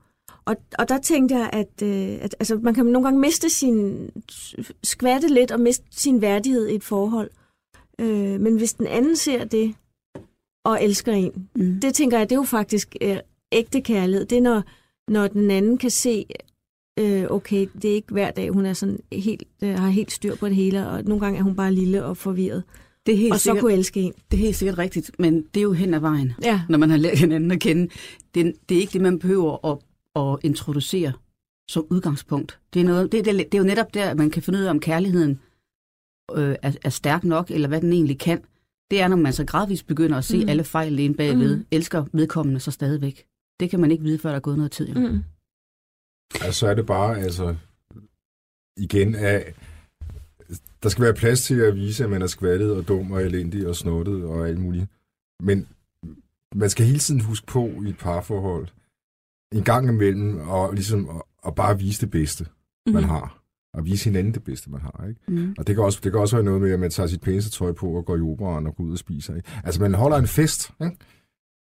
Og, 0.46 0.56
og 0.80 0.90
der 0.90 0.98
tænkte 0.98 1.36
jeg, 1.36 1.50
at, 1.54 1.82
øh, 1.84 2.18
at 2.22 2.36
altså, 2.40 2.60
man 2.64 2.74
kan 2.74 2.86
nogle 2.86 3.06
gange 3.08 3.20
miste 3.20 3.50
sin, 3.50 4.10
skvatte 4.84 5.28
lidt 5.28 5.52
og 5.52 5.60
miste 5.60 5.86
sin 5.92 6.22
værdighed 6.22 6.68
i 6.68 6.76
et 6.76 6.84
forhold. 6.84 7.30
Øh, 8.00 8.42
men 8.42 8.58
hvis 8.58 8.74
den 8.74 8.88
anden 8.88 9.16
ser 9.16 9.46
det 9.46 9.76
og 10.66 10.84
elsker 10.84 11.12
en, 11.12 11.50
mm. 11.56 11.80
det 11.82 11.94
tænker 11.94 12.18
jeg, 12.18 12.30
det 12.30 12.36
er 12.36 12.40
jo 12.40 12.44
faktisk 12.44 12.96
øh, 13.02 13.18
ægte 13.52 13.82
kærlighed. 13.82 14.26
Det 14.26 14.38
er, 14.38 14.42
når, 14.42 14.64
når 15.08 15.28
den 15.28 15.52
anden 15.52 15.78
kan 15.78 15.90
se, 15.90 16.26
øh, 17.00 17.26
okay, 17.30 17.68
det 17.82 17.92
er 17.92 17.96
ikke 17.96 18.12
hver 18.12 18.32
dag, 18.32 18.50
hun 18.50 18.66
er 18.66 18.74
sådan 18.74 19.00
helt, 19.12 19.44
øh, 19.64 19.76
har 19.76 19.90
helt 19.90 20.12
styr 20.12 20.36
på 20.36 20.48
det 20.48 20.56
hele, 20.56 20.88
og 20.88 21.04
nogle 21.04 21.26
gange 21.26 21.40
er 21.40 21.44
hun 21.44 21.56
bare 21.56 21.74
lille 21.74 22.06
og 22.06 22.18
forvirret. 22.18 22.64
Det 23.06 23.14
er 23.14 23.18
helt 23.18 23.34
og 23.34 23.40
så 23.40 23.44
sikkert, 23.44 23.62
kunne 23.62 23.74
elske 23.74 24.02
en. 24.02 24.14
Det 24.32 24.38
er 24.38 24.42
helt 24.42 24.56
sikkert 24.56 24.78
rigtigt, 24.78 25.12
men 25.20 25.42
det 25.54 25.60
er 25.60 25.64
jo 25.64 25.74
hen 25.74 25.94
ad 25.94 26.00
vejen, 26.00 26.34
ja. 26.44 26.62
når 26.70 26.78
man 26.78 26.90
har 26.90 26.98
lært 26.98 27.20
hinanden 27.20 27.52
at 27.52 27.60
kende. 27.60 27.90
Det, 28.36 28.54
det 28.70 28.78
er 28.78 28.82
ikke 28.82 28.94
det, 28.94 29.02
man 29.02 29.20
behøver 29.20 29.66
at, 29.66 29.78
at 30.16 30.40
introducere 30.44 31.14
som 31.70 31.86
udgangspunkt. 31.90 32.60
Det 32.74 32.80
er, 32.80 32.86
noget, 32.86 33.12
det, 33.12 33.26
det, 33.26 33.38
det 33.38 33.54
er 33.54 33.58
jo 33.58 33.64
netop 33.64 33.94
der, 33.94 34.14
man 34.14 34.30
kan 34.30 34.44
finde 34.44 34.60
ud 34.60 34.64
af, 34.64 34.70
om 34.70 34.80
kærligheden 34.80 35.40
øh, 36.36 36.56
er, 36.62 36.72
er 36.84 36.90
stærk 36.90 37.24
nok, 37.24 37.52
eller 37.52 37.68
hvad 37.68 37.82
den 37.82 37.94
egentlig 37.94 38.20
kan. 38.20 38.42
Det 38.92 39.02
er, 39.02 39.08
når 39.08 39.18
man 39.18 39.34
så 39.34 39.46
gradvist 39.46 39.88
begynder 39.88 40.18
at 40.18 40.26
se 40.26 40.44
mm. 40.44 40.50
alle 40.50 40.64
fejl 40.64 41.00
inde 41.00 41.16
bagved, 41.16 41.58
mm. 41.58 41.66
elsker 41.72 42.06
vedkommende 42.14 42.60
så 42.60 42.72
stadigvæk. 42.72 43.26
Det 43.60 43.70
kan 43.70 43.80
man 43.80 43.92
ikke 43.92 44.04
vide, 44.04 44.20
før 44.20 44.30
der 44.30 44.36
er 44.36 44.40
gået 44.40 44.58
noget 44.58 44.72
tid. 44.72 44.90
Jo. 44.90 45.00
Mm. 45.00 45.24
Altså, 46.34 46.60
så 46.60 46.68
er 46.68 46.74
det 46.74 46.86
bare, 46.86 47.20
altså, 47.20 47.56
igen 48.78 49.16
af, 49.16 49.54
der 50.84 50.90
skal 50.90 51.04
være 51.04 51.14
plads 51.14 51.44
til 51.44 51.60
at 51.60 51.76
vise, 51.76 52.04
at 52.04 52.10
man 52.10 52.22
er 52.22 52.28
skvattet 52.28 52.76
og 52.76 52.88
dum 52.88 53.12
og 53.12 53.22
elendig 53.24 53.68
og 53.68 53.76
snottet 53.76 54.24
og 54.24 54.48
alt 54.48 54.60
muligt. 54.60 54.86
Men 55.44 55.68
man 56.56 56.70
skal 56.70 56.86
hele 56.86 57.00
tiden 57.00 57.22
huske 57.22 57.48
på 57.48 57.68
i 57.86 57.90
et 57.90 57.98
parforhold, 57.98 58.68
en 59.54 59.64
gang 59.64 59.90
imellem, 59.90 60.40
og 60.40 60.74
ligesom 60.74 61.10
at, 61.10 61.22
at 61.48 61.56
bare 61.56 61.80
vise 61.80 62.02
det 62.02 62.12
bedste, 62.12 62.46
mm. 62.88 62.94
man 62.94 63.04
har. 63.04 63.44
Og 63.74 63.86
vise 63.86 64.06
hinanden 64.06 64.34
det 64.34 64.44
bedste, 64.44 64.70
man 64.70 64.82
har. 64.82 65.06
Ikke? 65.08 65.22
Mm. 65.28 65.56
Og 65.58 65.68
det 65.68 65.76
kan, 65.76 65.84
også, 65.84 66.00
det 66.04 66.12
kan 66.12 66.22
også 66.22 66.36
være 66.36 66.46
noget 66.46 66.62
med, 66.62 66.72
at 66.72 66.80
man 66.80 66.92
tager 66.92 67.08
sit 67.08 67.22
pæneste 67.22 67.52
tøj 67.52 67.72
på 67.72 67.92
og 67.92 68.06
går 68.06 68.18
i 68.18 68.22
operan 68.22 68.68
og 68.68 68.76
går 68.76 68.84
ud 68.84 68.92
og 68.92 68.98
spiser. 68.98 69.36
Ikke? 69.36 69.50
Altså, 69.64 69.82
man 69.82 69.94
holder 69.94 70.18
en 70.18 70.28
fest, 70.28 70.72
ikke? 70.82 70.98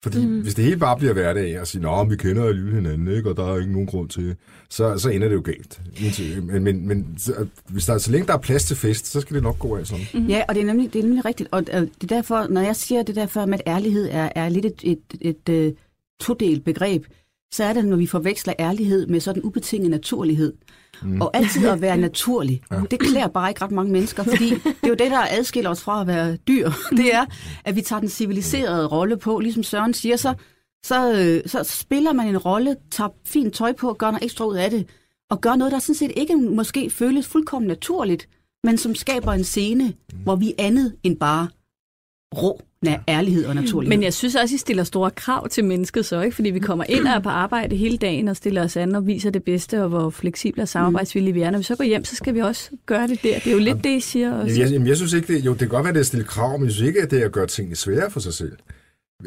Fordi 0.04 0.26
mm. 0.26 0.40
hvis 0.40 0.54
det 0.54 0.64
hele 0.64 0.76
bare 0.76 0.96
bliver 0.96 1.12
hverdag 1.12 1.60
og 1.60 1.66
siger, 1.66 1.90
at 1.90 2.10
vi 2.10 2.16
kender 2.16 2.44
alligevel 2.44 2.74
hinanden, 2.74 3.08
ikke? 3.16 3.30
og 3.30 3.36
der 3.36 3.52
er 3.52 3.58
ikke 3.58 3.72
nogen 3.72 3.86
grund 3.86 4.08
til 4.08 4.36
så, 4.70 4.98
så 4.98 5.08
ender 5.08 5.28
det 5.28 5.34
jo 5.34 5.42
galt. 5.44 5.80
Men, 6.42 6.64
men, 6.64 6.88
men 6.88 7.14
så, 7.18 7.46
hvis 7.68 7.86
der, 7.86 7.98
så 7.98 8.10
længe 8.10 8.26
der 8.26 8.32
er 8.32 8.38
plads 8.38 8.64
til 8.64 8.76
fest, 8.76 9.06
så 9.06 9.20
skal 9.20 9.34
det 9.34 9.42
nok 9.42 9.58
gå 9.58 9.76
af 9.76 9.86
sådan. 9.86 10.04
Mm. 10.14 10.26
Ja, 10.26 10.42
og 10.48 10.54
det 10.54 10.60
er, 10.60 10.66
nemlig, 10.66 10.92
det 10.92 10.98
er 10.98 11.02
nemlig 11.02 11.24
rigtigt. 11.24 11.48
Og 11.52 11.66
det 11.66 11.74
er 12.02 12.06
derfor, 12.06 12.46
når 12.50 12.60
jeg 12.60 12.76
siger 12.76 13.02
det 13.02 13.16
derfor 13.16 13.46
med, 13.46 13.58
at 13.64 13.72
ærlighed 13.74 14.08
er, 14.10 14.28
er 14.34 14.48
lidt 14.48 14.64
et, 14.64 14.80
et, 14.82 14.98
et, 15.20 15.36
et 15.48 15.68
uh, 15.68 15.76
todelt 16.20 16.64
begreb, 16.64 17.04
så 17.54 17.64
er 17.64 17.72
det, 17.72 17.84
når 17.84 17.96
vi 17.96 18.06
forveksler 18.06 18.54
ærlighed 18.58 19.06
med 19.06 19.20
sådan 19.20 19.42
ubetinget 19.42 19.90
naturlighed. 19.90 20.52
Mm. 21.02 21.20
Og 21.20 21.36
altid 21.36 21.68
at 21.68 21.80
være 21.80 21.96
naturlig. 22.08 22.62
Ja. 22.70 22.80
Det 22.90 22.98
klæder 22.98 23.28
bare 23.28 23.50
ikke 23.50 23.64
ret 23.64 23.70
mange 23.70 23.92
mennesker, 23.92 24.22
fordi 24.22 24.50
det 24.50 24.76
er 24.82 24.88
jo 24.88 24.94
det, 24.94 25.10
der 25.10 25.26
adskiller 25.30 25.70
os 25.70 25.82
fra 25.82 26.00
at 26.00 26.06
være 26.06 26.36
dyr. 26.36 26.70
Det 26.96 27.14
er, 27.14 27.24
at 27.64 27.76
vi 27.76 27.80
tager 27.80 28.00
den 28.00 28.08
civiliserede 28.08 28.86
rolle 28.86 29.16
på. 29.16 29.38
Ligesom 29.38 29.62
Søren 29.62 29.94
siger, 29.94 30.16
så, 30.16 30.34
så, 30.84 31.12
øh, 31.12 31.50
så 31.50 31.62
spiller 31.62 32.12
man 32.12 32.28
en 32.28 32.38
rolle, 32.38 32.76
tager 32.90 33.10
fint 33.26 33.54
tøj 33.54 33.72
på, 33.72 33.92
gør 33.92 34.10
noget 34.10 34.24
ekstra 34.24 34.44
ud 34.44 34.56
af 34.56 34.70
det, 34.70 34.86
og 35.30 35.40
gør 35.40 35.56
noget, 35.56 35.72
der 35.72 35.78
sådan 35.78 35.94
set 35.94 36.12
ikke 36.16 36.36
måske 36.36 36.90
føles 36.90 37.26
fuldkommen 37.26 37.68
naturligt, 37.68 38.28
men 38.64 38.78
som 38.78 38.94
skaber 38.94 39.32
en 39.32 39.44
scene, 39.44 39.84
mm. 39.84 40.18
hvor 40.18 40.36
vi 40.36 40.48
er 40.58 40.64
andet 40.66 40.96
end 41.02 41.16
bare 41.16 41.48
rå 42.42 42.62
ja. 42.84 42.96
ærlighed 43.08 43.46
og 43.46 43.54
naturlighed. 43.54 43.96
Men 43.96 44.04
jeg 44.04 44.14
synes 44.14 44.34
også, 44.34 44.54
I 44.54 44.58
stiller 44.58 44.84
store 44.84 45.10
krav 45.10 45.48
til 45.48 45.64
mennesket 45.64 46.06
så, 46.06 46.20
ikke? 46.20 46.34
Fordi 46.34 46.50
vi 46.50 46.58
kommer 46.58 46.84
ind 46.88 47.06
og 47.06 47.12
er 47.12 47.18
på 47.18 47.28
arbejde 47.28 47.76
hele 47.76 47.96
dagen 47.96 48.28
og 48.28 48.36
stiller 48.36 48.64
os 48.64 48.76
an 48.76 48.94
og 48.94 49.06
viser 49.06 49.30
det 49.30 49.42
bedste, 49.42 49.82
og 49.82 49.88
hvor 49.88 50.10
fleksible 50.10 50.62
og 50.62 50.68
samarbejdsvillige 50.68 51.34
vi 51.34 51.42
er. 51.42 51.50
Når 51.50 51.58
vi 51.58 51.64
så 51.64 51.76
går 51.76 51.84
hjem, 51.84 52.04
så 52.04 52.16
skal 52.16 52.34
vi 52.34 52.40
også 52.40 52.70
gøre 52.86 53.08
det 53.08 53.22
der. 53.22 53.38
Det 53.38 53.46
er 53.46 53.52
jo 53.52 53.58
lidt 53.58 53.84
det, 53.84 53.96
I 53.96 54.00
siger 54.00 54.32
også. 54.32 54.60
Jeg, 54.60 54.72
jeg, 54.72 54.86
jeg 54.86 54.96
synes 54.96 55.12
ikke, 55.12 55.34
det, 55.34 55.44
jo, 55.44 55.50
det 55.50 55.58
kan 55.58 55.68
godt 55.68 55.84
være, 55.84 55.92
det 55.92 55.98
er 55.98 56.00
at 56.00 56.06
stille 56.06 56.24
krav, 56.24 56.58
men 56.58 56.64
jeg 56.64 56.72
synes 56.72 56.88
ikke, 56.88 57.02
at 57.02 57.10
det 57.10 57.20
er 57.20 57.24
at 57.24 57.32
gøre 57.32 57.46
tingene 57.46 57.76
svære 57.76 58.10
for 58.10 58.20
sig 58.20 58.34
selv. 58.34 58.52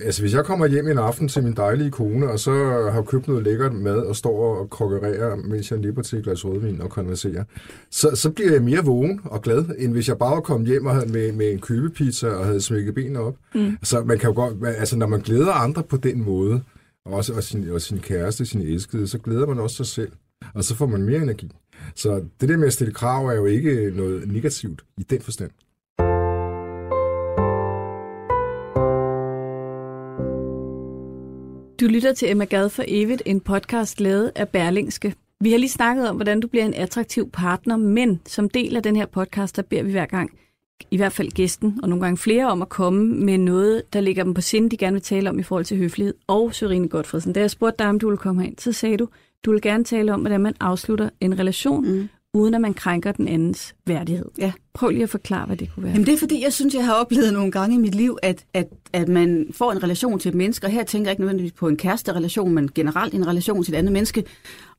Altså, 0.03 0.21
hvis 0.21 0.33
jeg 0.33 0.45
kommer 0.45 0.67
hjem 0.67 0.87
en 0.87 0.97
aften 0.97 1.27
til 1.27 1.43
min 1.43 1.53
dejlige 1.53 1.91
kone, 1.91 2.29
og 2.29 2.39
så 2.39 2.51
har 2.93 3.01
købt 3.01 3.27
noget 3.27 3.43
lækkert 3.43 3.73
mad, 3.73 3.97
og 3.97 4.15
står 4.15 4.59
og 4.59 4.69
kokkererer, 4.69 5.35
mens 5.35 5.71
jeg 5.71 5.79
nipper 5.79 6.01
til 6.01 6.17
et 6.19 6.23
glas 6.23 6.45
rødvin 6.45 6.81
og 6.81 6.89
konverserer, 6.89 7.43
så, 7.91 8.09
så 8.15 8.31
bliver 8.31 8.51
jeg 8.51 8.63
mere 8.63 8.85
vågen 8.85 9.21
og 9.23 9.41
glad, 9.41 9.65
end 9.77 9.91
hvis 9.91 10.07
jeg 10.07 10.17
bare 10.17 10.35
var 10.35 10.41
kommet 10.41 10.67
hjem 10.69 10.85
og 10.85 10.93
havde 10.93 11.11
med, 11.11 11.31
med 11.31 11.51
en 11.51 11.59
købepizza 11.59 12.27
og 12.27 12.45
havde 12.45 12.61
smækket 12.61 12.95
benene 12.95 13.19
op. 13.19 13.35
Mm. 13.55 13.77
Så 13.83 14.03
man 14.03 14.19
kan 14.19 14.29
jo 14.29 14.35
godt, 14.35 14.67
altså, 14.77 14.97
når 14.97 15.07
man 15.07 15.21
glæder 15.21 15.51
andre 15.51 15.83
på 15.83 15.97
den 15.97 16.23
måde, 16.23 16.61
og 17.05 17.13
også 17.13 17.33
og 17.33 17.43
sin, 17.43 17.69
og 17.69 17.81
sin 17.81 17.99
kæreste, 17.99 18.45
sin 18.45 18.61
elskede, 18.61 19.07
så 19.07 19.17
glæder 19.17 19.47
man 19.47 19.59
også 19.59 19.75
sig 19.75 19.85
selv, 19.85 20.11
og 20.53 20.63
så 20.63 20.75
får 20.75 20.87
man 20.87 21.01
mere 21.01 21.21
energi. 21.21 21.51
Så 21.95 22.23
det 22.41 22.49
der 22.49 22.57
med 22.57 22.67
at 22.67 22.73
stille 22.73 22.93
krav 22.93 23.27
er 23.27 23.33
jo 23.33 23.45
ikke 23.45 23.91
noget 23.95 24.31
negativt 24.31 24.81
i 24.97 25.03
den 25.03 25.21
forstand. 25.21 25.51
Du 31.79 31.85
lytter 31.85 32.13
til 32.13 32.31
Emma 32.31 32.45
Gad 32.45 32.69
for 32.69 32.83
evigt, 32.87 33.23
en 33.25 33.39
podcast 33.39 33.99
lavet 33.99 34.31
af 34.35 34.49
Berlingske. 34.49 35.15
Vi 35.41 35.51
har 35.51 35.57
lige 35.57 35.69
snakket 35.69 36.09
om, 36.09 36.15
hvordan 36.15 36.39
du 36.39 36.47
bliver 36.47 36.65
en 36.65 36.73
attraktiv 36.73 37.29
partner, 37.29 37.77
men 37.77 38.21
som 38.25 38.49
del 38.49 38.75
af 38.75 38.83
den 38.83 38.95
her 38.95 39.05
podcast, 39.05 39.55
der 39.55 39.61
beder 39.61 39.83
vi 39.83 39.91
hver 39.91 40.05
gang, 40.05 40.31
i 40.91 40.97
hvert 40.97 41.13
fald 41.13 41.31
gæsten, 41.31 41.79
og 41.83 41.89
nogle 41.89 42.03
gange 42.03 42.17
flere, 42.17 42.51
om 42.51 42.61
at 42.61 42.69
komme 42.69 43.25
med 43.25 43.37
noget, 43.37 43.93
der 43.93 44.01
ligger 44.01 44.23
dem 44.23 44.33
på 44.33 44.41
sinde, 44.41 44.69
de 44.69 44.77
gerne 44.77 44.93
vil 44.93 45.01
tale 45.01 45.29
om 45.29 45.39
i 45.39 45.43
forhold 45.43 45.65
til 45.65 45.77
høflighed. 45.77 46.13
Og 46.27 46.53
Sørine 46.53 46.87
Godfredsen, 46.87 47.33
da 47.33 47.39
jeg 47.39 47.51
spurgte 47.51 47.83
dig, 47.83 47.89
om 47.89 47.99
du 47.99 48.07
ville 48.07 48.17
komme 48.17 48.47
ind, 48.47 48.55
så 48.57 48.71
sagde 48.71 48.97
du, 48.97 49.07
du 49.45 49.51
vil 49.51 49.61
gerne 49.61 49.83
tale 49.83 50.13
om, 50.13 50.19
hvordan 50.19 50.41
man 50.41 50.53
afslutter 50.59 51.09
en 51.21 51.39
relation, 51.39 51.87
mm 51.87 52.09
uden 52.39 52.53
at 52.53 52.61
man 52.61 52.73
krænker 52.73 53.11
den 53.11 53.27
andens 53.27 53.75
værdighed. 53.85 54.25
Ja. 54.37 54.51
Prøv 54.73 54.89
lige 54.89 55.03
at 55.03 55.09
forklare, 55.09 55.45
hvad 55.45 55.57
det 55.57 55.69
kunne 55.73 55.83
være. 55.83 55.91
Jamen 55.91 56.05
det 56.05 56.13
er 56.13 56.17
fordi, 56.17 56.43
jeg 56.43 56.53
synes, 56.53 56.73
jeg 56.73 56.85
har 56.85 56.93
oplevet 56.93 57.33
nogle 57.33 57.51
gange 57.51 57.75
i 57.75 57.79
mit 57.79 57.95
liv, 57.95 58.17
at, 58.21 58.45
at, 58.53 58.67
at 58.93 59.07
man 59.07 59.47
får 59.51 59.71
en 59.71 59.83
relation 59.83 60.19
til 60.19 60.29
et 60.29 60.35
menneske, 60.35 60.67
og 60.67 60.71
her 60.71 60.83
tænker 60.83 61.09
jeg 61.09 61.11
ikke 61.11 61.21
nødvendigvis 61.21 61.51
på 61.51 61.67
en 61.67 61.77
kæreste-relation, 61.77 62.53
men 62.53 62.71
generelt 62.75 63.13
en 63.13 63.27
relation 63.27 63.63
til 63.63 63.73
et 63.73 63.77
andet 63.77 63.93
menneske. 63.93 64.23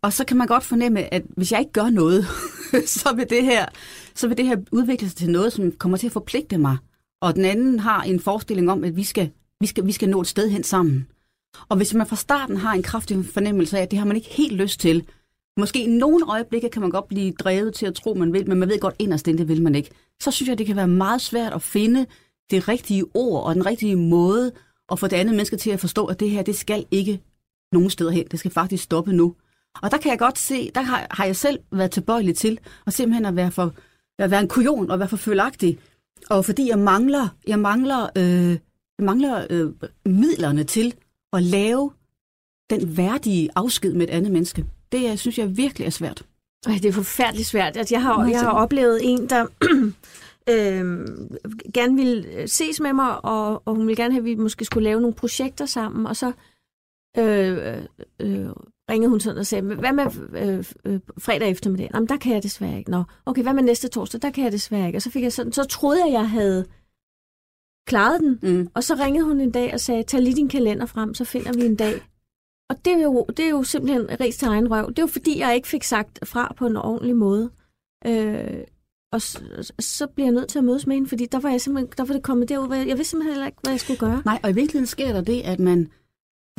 Og 0.02 0.12
så 0.12 0.24
kan 0.24 0.36
man 0.36 0.46
godt 0.46 0.64
fornemme, 0.64 1.14
at 1.14 1.22
hvis 1.36 1.52
jeg 1.52 1.60
ikke 1.60 1.72
gør 1.72 1.90
noget, 1.90 2.24
så 3.00 3.14
vil 3.16 3.26
det 3.30 3.44
her, 3.44 3.66
så 4.14 4.28
vil 4.28 4.36
det 4.36 4.46
her 4.46 4.56
udvikle 4.72 5.08
sig 5.08 5.16
til 5.16 5.30
noget, 5.30 5.52
som 5.52 5.72
kommer 5.72 5.98
til 5.98 6.06
at 6.06 6.12
forpligte 6.12 6.58
mig. 6.58 6.76
Og 7.20 7.34
den 7.34 7.44
anden 7.44 7.80
har 7.80 8.02
en 8.02 8.20
forestilling 8.20 8.70
om, 8.70 8.84
at 8.84 8.96
vi 8.96 9.04
skal, 9.04 9.30
vi 9.60 9.66
skal, 9.66 9.86
vi 9.86 9.92
skal 9.92 10.08
nå 10.08 10.20
et 10.20 10.26
sted 10.26 10.50
hen 10.50 10.64
sammen. 10.64 11.06
Og 11.68 11.76
hvis 11.76 11.94
man 11.94 12.06
fra 12.06 12.16
starten 12.16 12.56
har 12.56 12.72
en 12.72 12.82
kraftig 12.82 13.24
fornemmelse 13.24 13.78
af, 13.78 13.82
at 13.82 13.90
det 13.90 13.98
har 13.98 14.06
man 14.06 14.16
ikke 14.16 14.28
helt 14.30 14.52
lyst 14.52 14.80
til, 14.80 15.04
Måske 15.58 15.82
i 15.82 15.86
nogle 15.86 16.24
øjeblikke 16.28 16.68
kan 16.68 16.82
man 16.82 16.90
godt 16.90 17.08
blive 17.08 17.32
drevet 17.32 17.74
til 17.74 17.86
at 17.86 17.94
tro, 17.94 18.14
man 18.14 18.32
vil, 18.32 18.48
men 18.48 18.58
man 18.58 18.68
ved 18.68 18.80
godt 18.80 18.94
inderst 18.98 19.26
det 19.26 19.48
vil 19.48 19.62
man 19.62 19.74
ikke. 19.74 19.90
Så 20.20 20.30
synes 20.30 20.48
jeg, 20.48 20.58
det 20.58 20.66
kan 20.66 20.76
være 20.76 20.88
meget 20.88 21.20
svært 21.20 21.52
at 21.52 21.62
finde 21.62 22.06
det 22.50 22.68
rigtige 22.68 23.04
ord 23.14 23.44
og 23.44 23.54
den 23.54 23.66
rigtige 23.66 23.96
måde 23.96 24.52
at 24.92 24.98
få 24.98 25.06
det 25.06 25.16
andet 25.16 25.34
menneske 25.34 25.56
til 25.56 25.70
at 25.70 25.80
forstå, 25.80 26.06
at 26.06 26.20
det 26.20 26.30
her, 26.30 26.42
det 26.42 26.56
skal 26.56 26.86
ikke 26.90 27.20
nogen 27.72 27.90
steder 27.90 28.10
hen. 28.10 28.26
Det 28.30 28.38
skal 28.38 28.50
faktisk 28.50 28.84
stoppe 28.84 29.12
nu. 29.12 29.34
Og 29.82 29.90
der 29.90 29.98
kan 29.98 30.10
jeg 30.10 30.18
godt 30.18 30.38
se, 30.38 30.70
der 30.74 30.80
har, 30.80 31.06
har 31.10 31.24
jeg 31.24 31.36
selv 31.36 31.58
været 31.72 31.90
tilbøjelig 31.90 32.36
til 32.36 32.58
at 32.86 32.92
simpelthen 32.92 33.24
at 33.24 33.36
være, 33.36 33.50
for, 33.50 33.74
at 34.18 34.30
være 34.30 34.40
en 34.40 34.48
kujon 34.48 34.90
og 34.90 34.98
være 34.98 35.08
for 35.08 35.16
følagtig. 35.16 35.78
Og 36.30 36.44
fordi 36.44 36.68
jeg 36.68 36.78
mangler, 36.78 37.28
jeg 37.46 37.58
mangler, 37.58 38.08
øh, 38.16 38.50
jeg 38.98 39.04
mangler 39.04 39.46
øh, 39.50 39.70
midlerne 40.06 40.64
til 40.64 40.94
at 41.32 41.42
lave 41.42 41.90
den 42.70 42.96
værdige 42.96 43.48
afsked 43.56 43.92
med 43.92 44.08
et 44.08 44.10
andet 44.10 44.32
menneske 44.32 44.66
det 44.92 45.02
jeg 45.02 45.18
synes 45.18 45.38
jeg 45.38 45.56
virkelig 45.56 45.86
er 45.86 45.90
svært. 45.90 46.22
Ej, 46.66 46.74
det 46.82 46.84
er 46.84 46.92
forfærdeligt 46.92 47.48
svært. 47.48 47.76
Altså, 47.76 47.94
jeg, 47.94 48.02
har, 48.02 48.26
jeg 48.26 48.40
har 48.40 48.50
oplevet 48.50 49.00
en, 49.02 49.28
der 49.28 49.46
øh, 50.52 50.84
gerne 51.74 51.96
ville 51.96 52.48
ses 52.48 52.80
med 52.80 52.92
mig, 52.92 53.24
og, 53.24 53.62
og 53.64 53.74
hun 53.74 53.86
ville 53.86 54.02
gerne 54.02 54.14
have, 54.14 54.20
at 54.20 54.24
vi 54.24 54.34
måske 54.34 54.64
skulle 54.64 54.84
lave 54.84 55.00
nogle 55.00 55.14
projekter 55.14 55.66
sammen, 55.66 56.06
og 56.06 56.16
så 56.16 56.32
øh, 57.18 57.82
øh, 58.20 58.48
ringede 58.90 59.10
hun 59.10 59.20
sådan 59.20 59.38
og 59.38 59.46
sagde, 59.46 59.74
hvad 59.74 59.92
med 59.92 60.04
øh, 60.32 60.64
øh, 60.84 61.00
fredag 61.18 61.50
eftermiddag? 61.50 61.90
Jamen, 61.94 62.08
der 62.08 62.16
kan 62.16 62.34
jeg 62.34 62.42
desværre 62.42 62.78
ikke. 62.78 62.90
Nå, 62.90 63.02
okay, 63.26 63.42
hvad 63.42 63.54
med 63.54 63.62
næste 63.62 63.88
torsdag? 63.88 64.22
Der 64.22 64.30
kan 64.30 64.44
jeg 64.44 64.52
desværre 64.52 64.86
ikke. 64.86 64.98
Og 64.98 65.02
så 65.02 65.10
fik 65.10 65.22
jeg 65.22 65.32
sådan, 65.32 65.52
så 65.52 65.64
troede 65.64 66.04
jeg, 66.04 66.12
jeg 66.12 66.30
havde 66.30 66.66
klaret 67.86 68.20
den, 68.20 68.38
mm. 68.42 68.68
og 68.74 68.84
så 68.84 68.94
ringede 68.94 69.24
hun 69.24 69.40
en 69.40 69.50
dag 69.50 69.74
og 69.74 69.80
sagde, 69.80 70.02
tag 70.02 70.20
lige 70.20 70.36
din 70.36 70.48
kalender 70.48 70.86
frem, 70.86 71.14
så 71.14 71.24
finder 71.24 71.52
vi 71.52 71.66
en 71.66 71.76
dag, 71.76 72.02
og 72.70 72.84
det 72.84 72.92
er 72.92 73.02
jo, 73.02 73.26
det 73.36 73.44
er 73.44 73.48
jo 73.48 73.62
simpelthen 73.62 74.20
ris 74.20 74.36
til 74.36 74.48
egen 74.48 74.70
røv. 74.70 74.88
Det 74.88 74.98
er 74.98 75.02
jo 75.02 75.06
fordi, 75.06 75.38
jeg 75.38 75.54
ikke 75.54 75.68
fik 75.68 75.82
sagt 75.82 76.18
fra 76.28 76.54
på 76.56 76.66
en 76.66 76.76
ordentlig 76.76 77.16
måde. 77.16 77.50
Øh, 78.06 78.64
og 79.12 79.22
så, 79.22 79.72
så 79.78 80.06
bliver 80.06 80.26
jeg 80.26 80.34
nødt 80.34 80.48
til 80.48 80.58
at 80.58 80.64
mødes 80.64 80.86
med 80.86 80.96
hende, 80.96 81.08
fordi 81.08 81.26
der 81.26 81.40
var, 81.40 81.50
jeg 81.50 81.60
simpelthen, 81.60 81.92
der 81.96 82.04
var 82.04 82.14
det 82.14 82.22
kommet 82.22 82.48
derud, 82.48 82.76
jeg 82.76 82.96
vidste 82.96 83.04
simpelthen 83.04 83.32
heller 83.32 83.46
ikke, 83.46 83.58
hvad 83.62 83.72
jeg 83.72 83.80
skulle 83.80 83.98
gøre. 83.98 84.22
Nej, 84.24 84.40
og 84.42 84.50
i 84.50 84.52
virkeligheden 84.52 84.86
sker 84.86 85.12
der 85.12 85.20
det, 85.20 85.42
at 85.42 85.60
man, 85.60 85.90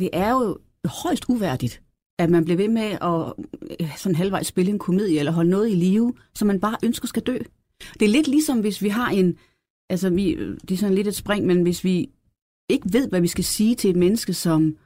det 0.00 0.10
er 0.12 0.30
jo 0.30 0.58
højst 0.84 1.24
uværdigt, 1.28 1.82
at 2.18 2.30
man 2.30 2.44
bliver 2.44 2.56
ved 2.56 2.68
med 2.68 2.82
at 2.82 3.32
øh, 3.80 3.96
sådan 3.96 4.16
halvvejs 4.16 4.46
spille 4.46 4.72
en 4.72 4.78
komedie, 4.78 5.18
eller 5.18 5.32
holde 5.32 5.50
noget 5.50 5.70
i 5.70 5.74
live, 5.74 6.14
som 6.34 6.46
man 6.46 6.60
bare 6.60 6.76
ønsker 6.84 7.08
skal 7.08 7.22
dø. 7.22 7.38
Det 8.00 8.04
er 8.04 8.08
lidt 8.08 8.28
ligesom, 8.28 8.60
hvis 8.60 8.82
vi 8.82 8.88
har 8.88 9.10
en, 9.10 9.38
altså 9.90 10.10
vi, 10.10 10.30
øh, 10.30 10.58
det 10.60 10.70
er 10.70 10.78
sådan 10.78 10.94
lidt 10.94 11.08
et 11.08 11.14
spring, 11.14 11.46
men 11.46 11.62
hvis 11.62 11.84
vi 11.84 12.10
ikke 12.68 12.92
ved, 12.92 13.08
hvad 13.08 13.20
vi 13.20 13.28
skal 13.28 13.44
sige 13.44 13.74
til 13.74 13.90
et 13.90 13.96
menneske, 13.96 14.34
som 14.34 14.76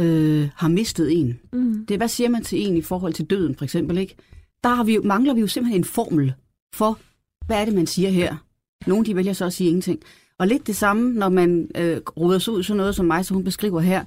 øh, 0.00 0.48
har 0.56 0.68
mistet 0.68 1.20
en. 1.20 1.40
Mm. 1.52 1.86
Det 1.86 1.96
hvad 1.96 2.08
siger 2.08 2.28
man 2.28 2.44
til 2.44 2.66
en 2.66 2.76
i 2.76 2.82
forhold 2.82 3.12
til 3.12 3.24
døden, 3.24 3.54
for 3.54 3.64
eksempel, 3.64 3.98
ikke? 3.98 4.16
Der 4.64 4.74
har 4.74 4.84
vi, 4.84 4.98
mangler 4.98 5.34
vi 5.34 5.40
jo 5.40 5.46
simpelthen 5.46 5.80
en 5.80 5.84
formel 5.84 6.32
for, 6.74 6.98
hvad 7.46 7.60
er 7.60 7.64
det, 7.64 7.74
man 7.74 7.86
siger 7.86 8.10
her. 8.10 8.36
Nogle 8.86 9.06
de 9.06 9.16
vælger 9.16 9.32
så 9.32 9.44
at 9.44 9.52
sige 9.52 9.68
ingenting. 9.68 10.00
Og 10.38 10.46
lidt 10.46 10.66
det 10.66 10.76
samme, 10.76 11.12
når 11.12 11.28
man 11.28 11.70
øh, 11.76 11.96
råder 12.16 12.38
sig 12.38 12.52
ud 12.52 12.62
sådan 12.62 12.76
noget 12.76 12.94
som 12.94 13.06
mig, 13.06 13.24
som 13.24 13.34
hun 13.34 13.44
beskriver 13.44 13.80
her. 13.80 14.04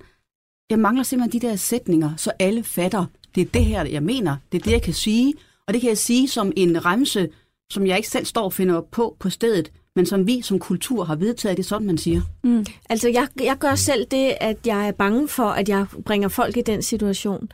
Jeg 0.69 0.79
mangler 0.79 1.03
simpelthen 1.03 1.41
de 1.41 1.47
der 1.47 1.55
sætninger, 1.55 2.15
så 2.15 2.31
alle 2.39 2.63
fatter, 2.63 3.05
det 3.35 3.41
er 3.41 3.45
det 3.45 3.65
her, 3.65 3.85
jeg 3.85 4.03
mener. 4.03 4.35
Det 4.51 4.59
er 4.59 4.63
det, 4.63 4.71
jeg 4.71 4.81
kan 4.81 4.93
sige. 4.93 5.33
Og 5.67 5.73
det 5.73 5.81
kan 5.81 5.89
jeg 5.89 5.97
sige 5.97 6.27
som 6.27 6.51
en 6.55 6.85
remse, 6.85 7.29
som 7.69 7.87
jeg 7.87 7.97
ikke 7.97 8.09
selv 8.09 8.25
står 8.25 8.43
og 8.43 8.53
finder 8.53 8.81
på 8.81 9.15
på 9.19 9.29
stedet, 9.29 9.71
men 9.95 10.05
som 10.05 10.27
vi 10.27 10.41
som 10.41 10.59
kultur 10.59 11.03
har 11.03 11.15
vedtaget, 11.15 11.57
det 11.57 11.63
er 11.63 11.67
sådan, 11.67 11.87
man 11.87 11.97
siger. 11.97 12.21
Mm. 12.43 12.65
Altså, 12.89 13.09
jeg, 13.09 13.27
jeg 13.41 13.57
gør 13.57 13.75
selv 13.75 14.05
det, 14.11 14.33
at 14.41 14.57
jeg 14.65 14.87
er 14.87 14.91
bange 14.91 15.27
for, 15.27 15.43
at 15.43 15.69
jeg 15.69 15.85
bringer 16.05 16.27
folk 16.27 16.57
i 16.57 16.61
den 16.61 16.81
situation. 16.81 17.49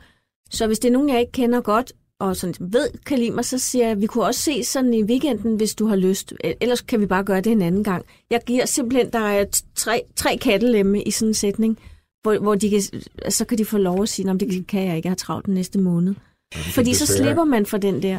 Så 0.50 0.66
hvis 0.66 0.78
det 0.78 0.88
er 0.88 0.92
nogen, 0.92 1.08
jeg 1.08 1.20
ikke 1.20 1.32
kender 1.32 1.60
godt, 1.60 1.92
og 2.20 2.36
sådan 2.36 2.54
ved, 2.72 2.88
kan 3.06 3.18
lide 3.18 3.30
mig, 3.30 3.44
så 3.44 3.58
siger 3.58 3.84
jeg, 3.84 3.92
at 3.92 4.00
vi 4.00 4.06
kunne 4.06 4.24
også 4.24 4.40
se 4.40 4.64
sådan 4.64 4.94
i 4.94 5.02
weekenden, 5.02 5.56
hvis 5.56 5.74
du 5.74 5.86
har 5.86 5.96
lyst. 5.96 6.34
Ellers 6.60 6.80
kan 6.80 7.00
vi 7.00 7.06
bare 7.06 7.24
gøre 7.24 7.40
det 7.40 7.52
en 7.52 7.62
anden 7.62 7.84
gang. 7.84 8.04
Jeg 8.30 8.40
giver 8.46 8.66
simpelthen, 8.66 9.12
der 9.12 9.18
er 9.18 9.44
tre, 9.74 10.02
tre 10.16 10.36
kattelemme 10.36 11.02
i 11.02 11.10
sådan 11.10 11.30
en 11.30 11.34
sætning, 11.34 11.78
hvor, 12.22 12.38
hvor 12.38 12.54
de 12.54 12.70
kan, 12.70 12.82
så 13.30 13.44
kan 13.44 13.58
de 13.58 13.64
få 13.64 13.78
lov 13.78 14.02
at 14.02 14.08
sige, 14.08 14.30
at 14.30 14.40
det 14.40 14.66
kan 14.66 14.86
jeg 14.86 14.96
ikke, 14.96 15.06
jeg 15.06 15.10
har 15.10 15.16
travlt 15.16 15.46
den 15.46 15.54
næste 15.54 15.78
måned. 15.78 16.14
Fordi 16.54 16.94
så 16.94 17.06
slipper 17.06 17.44
man 17.44 17.66
for 17.66 17.78
den 17.78 18.02
der. 18.02 18.18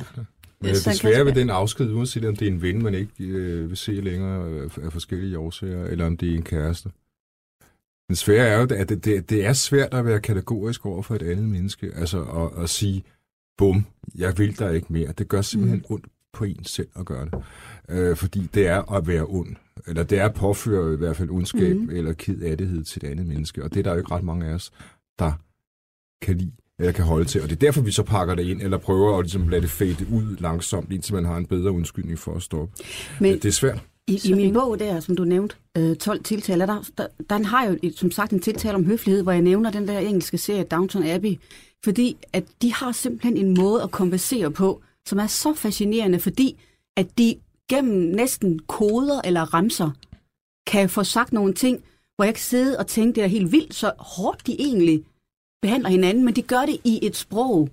Men 0.62 0.69
det 0.69 0.88
er 0.88 0.91
svært 0.91 1.26
ved 1.26 1.34
den 1.34 1.50
afsked, 1.50 1.93
uanset 1.93 2.26
om 2.26 2.36
det 2.36 2.47
er 2.47 2.52
en 2.52 2.62
ven, 2.62 2.84
man 2.84 2.93
ikke 2.93 3.24
øh, 3.24 3.69
vil 3.69 3.78
se 3.78 3.91
længere 3.91 4.69
af 4.84 4.91
forskellige 4.91 5.39
årsager, 5.39 5.86
eller 5.86 6.06
om 6.06 6.17
det 6.17 6.32
er 6.32 6.36
en 6.36 6.43
kæreste. 6.43 6.89
Den 8.08 8.15
svære 8.15 8.47
er 8.47 8.58
jo, 8.58 8.63
at 8.63 8.89
det, 8.89 9.06
det, 9.06 9.30
det 9.30 9.45
er 9.45 9.54
svært 9.54 9.93
at 9.93 10.06
være 10.06 10.19
kategorisk 10.19 10.86
over 10.86 11.02
for 11.02 11.15
et 11.15 11.21
andet 11.21 11.45
menneske. 11.45 11.91
Altså 11.95 12.24
at, 12.24 12.63
at 12.63 12.69
sige, 12.69 13.04
bum, 13.58 13.86
jeg 14.15 14.38
vil 14.38 14.60
dig 14.60 14.76
ikke 14.76 14.93
mere. 14.93 15.12
Det 15.12 15.28
gør 15.28 15.41
simpelthen 15.41 15.80
mm. 15.89 15.93
ondt 15.93 16.06
på 16.34 16.43
en 16.43 16.63
selv 16.63 16.88
at 16.95 17.06
gøre 17.06 17.26
det. 17.26 17.43
Øh, 17.89 18.15
fordi 18.17 18.50
det 18.54 18.67
er 18.67 18.91
at 18.91 19.08
være 19.08 19.26
ond. 19.28 19.56
eller 19.88 20.04
det 20.04 20.19
er 20.19 20.26
at 20.26 20.34
påføre 20.34 20.93
i 20.93 20.97
hvert 20.97 21.17
fald 21.17 21.30
ondskab 21.30 21.76
mm. 21.76 21.89
eller 21.89 22.13
kedattighed 22.13 22.84
til 22.84 23.06
et 23.06 23.12
andet 23.12 23.26
menneske, 23.26 23.63
og 23.63 23.74
det 23.74 23.80
er 23.80 23.84
der 23.84 23.91
jo 23.91 23.97
ikke 23.97 24.12
ret 24.12 24.24
mange 24.24 24.45
af 24.45 24.54
os, 24.54 24.71
der 25.19 25.32
kan 26.21 26.38
lide 26.38 26.52
eller 26.82 26.94
kan 26.94 27.06
holde 27.06 27.26
til. 27.26 27.41
Og 27.41 27.50
det 27.50 27.56
er 27.56 27.60
derfor, 27.60 27.82
vi 27.82 27.91
så 27.91 28.04
pakker 28.04 28.36
det 28.36 28.48
ind, 28.48 28.62
eller 28.62 28.78
prøver 28.78 29.17
at 29.17 29.26
ligesom 29.26 29.48
lade 29.48 29.62
det 29.62 29.70
fade 29.70 30.06
ud 30.12 30.38
langsomt, 30.39 30.91
indtil 30.91 31.13
man 31.13 31.26
har 31.26 31.38
en 31.38 31.46
bedre 31.46 31.72
undskyldning 31.72 32.20
for 32.20 32.36
at 32.36 32.41
stoppe. 32.41 32.84
Men 33.20 33.34
det 33.34 33.46
er 33.46 33.52
svært. 33.52 33.80
I, 34.08 34.20
I 34.24 34.34
min 34.34 34.54
bog 34.54 34.80
der, 34.80 35.00
som 35.00 35.15
du 35.15 35.24
nævnte, 35.24 35.56
øh, 35.78 35.96
12 35.96 36.24
tiltaler, 36.24 36.65
der, 36.65 36.89
der, 36.98 37.08
der 37.30 37.44
har 37.44 37.65
jo 37.65 37.78
et, 37.84 37.98
som 37.98 38.12
sagt 38.12 38.32
en 38.32 38.39
tiltale 38.39 38.76
om 38.76 38.86
høflighed, 38.86 39.24
hvor 39.24 39.32
jeg 39.32 39.41
nævner 39.41 39.72
den 39.72 39.88
der 39.88 40.00
engelske 40.00 40.38
serie 40.38 40.63
Downton 40.63 41.04
Abbey, 41.04 41.39
fordi 41.84 42.17
at 42.34 42.44
de 42.62 42.74
har 42.74 42.91
simpelthen 42.91 43.38
en 43.38 43.54
måde 43.54 43.84
at 43.84 43.91
kompensere 43.91 44.52
på, 44.52 44.82
som 45.06 45.20
er 45.20 45.28
så 45.28 45.54
fascinerende, 45.54 46.20
fordi 46.20 46.60
at 46.98 47.17
de 47.17 47.36
gennem 47.70 48.15
næsten 48.15 48.60
koder 48.60 49.22
eller 49.24 49.54
ramser 49.54 49.89
kan 50.67 50.89
få 50.89 51.04
sagt 51.04 51.34
nogle 51.34 51.54
ting, 51.54 51.84
hvor 52.15 52.26
jeg 52.26 52.34
kan 52.34 52.41
sidde 52.41 52.80
og 52.80 52.88
tænke, 52.88 53.15
det 53.15 53.24
er 53.24 53.28
helt 53.28 53.52
vildt, 53.52 53.76
så 53.76 53.91
hårdt 53.98 54.48
de 54.48 54.62
egentlig 54.62 55.04
behandler 55.62 55.89
hinanden, 55.89 56.26
men 56.26 56.36
de 56.36 56.41
gør 56.41 56.65
det 56.65 56.78
i 56.84 57.00
et 57.02 57.15
sprog, 57.15 57.69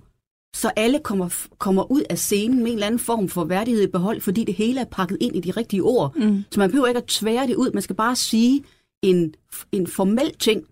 så 0.55 0.71
alle 0.75 0.99
kommer, 0.99 1.47
kommer 1.57 1.91
ud 1.91 2.03
af 2.09 2.17
scenen 2.17 2.59
med 2.59 2.67
en 2.67 2.73
eller 2.73 2.87
anden 2.87 2.99
form 2.99 3.29
for 3.29 3.43
værdighed 3.43 3.83
i 3.83 3.87
behold, 3.87 4.21
fordi 4.21 4.43
det 4.43 4.53
hele 4.53 4.79
er 4.79 4.85
pakket 4.85 5.17
ind 5.21 5.35
i 5.35 5.39
de 5.39 5.51
rigtige 5.51 5.83
ord. 5.83 6.15
Mm. 6.15 6.43
Så 6.51 6.59
man 6.59 6.69
behøver 6.69 6.87
ikke 6.87 6.97
at 6.97 7.05
tvære 7.05 7.47
det 7.47 7.55
ud, 7.55 7.71
man 7.71 7.81
skal 7.81 7.95
bare 7.95 8.15
sige 8.15 8.63
en, 9.01 9.33
en 9.71 9.87
formel 9.87 10.35
ting, 10.39 10.63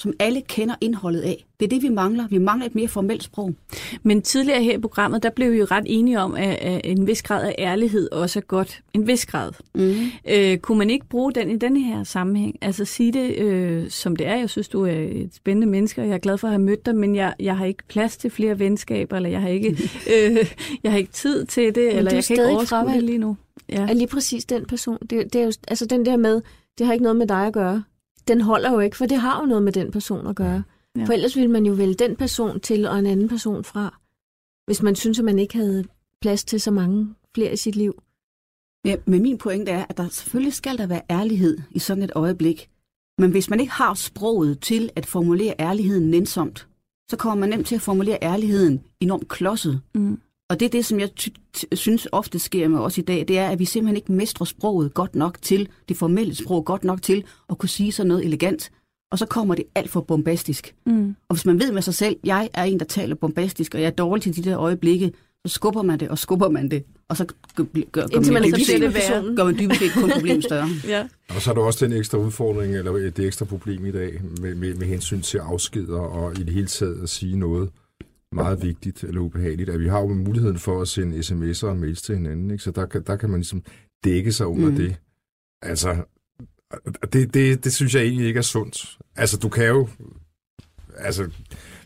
som 0.00 0.12
alle 0.18 0.40
kender 0.40 0.74
indholdet 0.80 1.20
af. 1.20 1.44
Det 1.60 1.66
er 1.66 1.68
det, 1.68 1.82
vi 1.82 1.88
mangler. 1.88 2.28
Vi 2.28 2.38
mangler 2.38 2.66
et 2.66 2.74
mere 2.74 2.88
formelt 2.88 3.22
sprog. 3.22 3.54
Men 4.02 4.22
tidligere 4.22 4.62
her 4.62 4.74
i 4.74 4.78
programmet, 4.78 5.22
der 5.22 5.30
blev 5.30 5.52
vi 5.52 5.58
jo 5.58 5.64
ret 5.64 5.84
enige 5.86 6.20
om, 6.20 6.34
at 6.34 6.80
en 6.84 7.06
vis 7.06 7.22
grad 7.22 7.46
af 7.46 7.54
ærlighed 7.58 8.12
også 8.12 8.38
er 8.38 8.42
godt. 8.42 8.82
En 8.92 9.06
vis 9.06 9.26
grad. 9.26 9.52
Mm. 9.74 9.94
Øh, 10.28 10.58
kunne 10.58 10.78
man 10.78 10.90
ikke 10.90 11.06
bruge 11.06 11.32
den 11.32 11.50
i 11.50 11.56
denne 11.56 11.80
her 11.80 12.04
sammenhæng? 12.04 12.58
Altså 12.60 12.84
sige 12.84 13.12
det, 13.12 13.38
øh, 13.38 13.90
som 13.90 14.16
det 14.16 14.26
er. 14.26 14.36
Jeg 14.36 14.50
synes, 14.50 14.68
du 14.68 14.84
er 14.84 14.92
et 14.92 15.30
spændende 15.34 15.66
menneske, 15.66 16.00
og 16.00 16.08
jeg 16.08 16.14
er 16.14 16.18
glad 16.18 16.38
for 16.38 16.48
at 16.48 16.52
have 16.52 16.62
mødt 16.62 16.86
dig, 16.86 16.96
men 16.96 17.16
jeg, 17.16 17.34
jeg 17.40 17.56
har 17.56 17.64
ikke 17.64 17.82
plads 17.88 18.16
til 18.16 18.30
flere 18.30 18.58
venskaber, 18.58 19.16
eller 19.16 19.30
jeg 19.30 19.40
har 19.40 19.48
ikke, 19.48 19.68
øh, 20.14 20.54
jeg 20.82 20.92
har 20.92 20.98
ikke 20.98 21.12
tid 21.12 21.44
til 21.44 21.74
det, 21.74 21.84
men 21.84 21.96
eller 21.96 22.14
jeg 22.14 22.24
kan 22.24 22.34
ikke 22.34 22.46
overskue 22.46 22.94
det 22.94 23.02
lige 23.02 23.18
nu. 23.18 23.36
Ja. 23.68 23.86
Er 23.88 23.92
lige 23.92 24.06
præcis 24.06 24.44
den 24.44 24.66
person. 24.66 24.98
Det, 25.10 25.32
det 25.32 25.40
er 25.40 25.44
jo, 25.44 25.52
altså 25.68 25.86
den 25.86 26.06
der 26.06 26.16
med, 26.16 26.42
det 26.78 26.86
har 26.86 26.92
ikke 26.92 27.02
noget 27.02 27.16
med 27.16 27.26
dig 27.26 27.46
at 27.46 27.52
gøre 27.52 27.82
den 28.30 28.40
holder 28.40 28.72
jo 28.72 28.78
ikke, 28.78 28.96
for 28.96 29.06
det 29.06 29.18
har 29.18 29.40
jo 29.40 29.46
noget 29.46 29.62
med 29.62 29.72
den 29.72 29.90
person 29.90 30.26
at 30.26 30.36
gøre. 30.36 30.62
Ja. 30.96 31.04
For 31.04 31.12
ellers 31.12 31.36
ville 31.36 31.50
man 31.50 31.66
jo 31.66 31.72
vælge 31.72 31.94
den 31.94 32.16
person 32.16 32.60
til 32.60 32.86
og 32.86 32.98
en 32.98 33.06
anden 33.06 33.28
person 33.28 33.64
fra, 33.64 34.00
hvis 34.66 34.82
man 34.82 34.96
synes, 34.96 35.18
at 35.18 35.24
man 35.24 35.38
ikke 35.38 35.56
havde 35.56 35.84
plads 36.20 36.44
til 36.44 36.60
så 36.60 36.70
mange 36.70 37.14
flere 37.34 37.52
i 37.52 37.56
sit 37.56 37.76
liv. 37.76 38.02
Ja, 38.84 38.96
men 39.06 39.22
min 39.22 39.38
pointe 39.38 39.72
er, 39.72 39.84
at 39.88 39.96
der 39.96 40.08
selvfølgelig 40.08 40.52
skal 40.52 40.78
der 40.78 40.86
være 40.86 41.02
ærlighed 41.10 41.58
i 41.70 41.78
sådan 41.78 42.02
et 42.02 42.12
øjeblik. 42.14 42.70
Men 43.18 43.30
hvis 43.30 43.50
man 43.50 43.60
ikke 43.60 43.72
har 43.72 43.94
sproget 43.94 44.60
til 44.60 44.90
at 44.96 45.06
formulere 45.06 45.54
ærligheden 45.60 46.10
nænsomt, 46.10 46.68
så 47.10 47.16
kommer 47.16 47.40
man 47.40 47.48
nemt 47.48 47.66
til 47.66 47.74
at 47.74 47.80
formulere 47.80 48.18
ærligheden 48.22 48.80
enormt 49.00 49.28
klodset. 49.28 49.80
Mm. 49.94 50.20
Og 50.50 50.60
det 50.60 50.66
er 50.66 50.70
det, 50.70 50.84
som 50.86 51.00
jeg 51.00 51.08
synes 51.72 52.08
ofte 52.12 52.38
sker 52.38 52.68
med 52.68 52.78
os 52.78 52.98
i 52.98 53.00
dag, 53.00 53.24
det 53.28 53.38
er, 53.38 53.48
at 53.48 53.58
vi 53.58 53.64
simpelthen 53.64 53.96
ikke 53.96 54.12
mestrer 54.12 54.44
sproget 54.44 54.94
godt 54.94 55.14
nok 55.14 55.42
til, 55.42 55.68
det 55.88 55.96
formelle 55.96 56.34
sprog 56.34 56.64
godt 56.64 56.84
nok 56.84 57.02
til, 57.02 57.24
at 57.50 57.58
kunne 57.58 57.68
sige 57.68 57.92
sådan 57.92 58.08
noget 58.08 58.24
elegant. 58.24 58.70
Og 59.12 59.18
så 59.18 59.26
kommer 59.26 59.54
det 59.54 59.64
alt 59.74 59.90
for 59.90 60.00
bombastisk. 60.00 60.74
Mm. 60.86 61.16
Og 61.28 61.36
hvis 61.36 61.46
man 61.46 61.60
ved 61.60 61.72
med 61.72 61.82
sig 61.82 61.94
selv, 61.94 62.16
jeg 62.24 62.48
er 62.54 62.64
en, 62.64 62.78
der 62.78 62.84
taler 62.84 63.14
bombastisk, 63.14 63.74
og 63.74 63.80
jeg 63.80 63.86
er 63.86 63.90
dårlig 63.90 64.22
til 64.22 64.36
de 64.36 64.50
der 64.50 64.58
øjeblikke, 64.58 65.12
så 65.46 65.54
skubber 65.54 65.82
man 65.82 66.00
det, 66.00 66.08
og 66.08 66.18
skubber 66.18 66.48
man 66.48 66.70
det, 66.70 66.84
og 67.08 67.16
så 67.16 67.24
gør, 67.56 67.64
gør, 67.92 68.06
gør, 68.06 68.32
man, 68.32 68.42
dybest 68.42 68.70
det 68.70 69.36
gør 69.36 69.44
man 69.44 69.58
dybest 69.58 69.80
set 69.80 69.92
kun 69.92 70.10
problemet 70.10 70.44
større. 70.44 70.68
ja. 70.88 71.08
Og 71.28 71.42
så 71.42 71.50
er 71.50 71.54
der 71.54 71.62
også 71.62 71.86
den 71.86 71.96
ekstra 71.96 72.18
udfordring, 72.18 72.76
eller 72.76 72.92
det 72.92 73.26
ekstra 73.26 73.44
problem 73.44 73.86
i 73.86 73.90
dag, 73.90 74.20
med, 74.40 74.54
med, 74.54 74.74
med 74.74 74.86
hensyn 74.86 75.20
til 75.20 75.38
afskeder, 75.38 76.00
og 76.00 76.38
i 76.38 76.42
det 76.42 76.54
hele 76.54 76.66
taget 76.66 77.02
at 77.02 77.08
sige 77.08 77.36
noget, 77.36 77.70
meget 78.32 78.62
vigtigt 78.62 79.04
eller 79.04 79.20
ubehageligt, 79.20 79.70
at 79.70 79.80
vi 79.80 79.88
har 79.88 80.00
jo 80.00 80.08
muligheden 80.08 80.58
for 80.58 80.82
at 80.82 80.88
sende 80.88 81.18
sms'er 81.18 81.66
og 81.66 81.76
mails 81.76 82.02
til 82.02 82.14
hinanden, 82.14 82.50
ikke? 82.50 82.64
så 82.64 82.70
der 82.70 82.86
kan, 82.86 83.02
der 83.02 83.16
kan 83.16 83.30
man 83.30 83.40
ligesom 83.40 83.62
dække 84.04 84.32
sig 84.32 84.46
under 84.46 84.70
mm. 84.70 84.76
det. 84.76 84.96
Altså, 85.62 85.96
det, 87.12 87.34
det, 87.34 87.64
det 87.64 87.72
synes 87.72 87.94
jeg 87.94 88.02
egentlig 88.02 88.26
ikke 88.26 88.38
er 88.38 88.42
sundt. 88.42 88.98
Altså, 89.16 89.36
du 89.36 89.48
kan 89.48 89.66
jo 89.66 89.88
altså, 90.96 91.30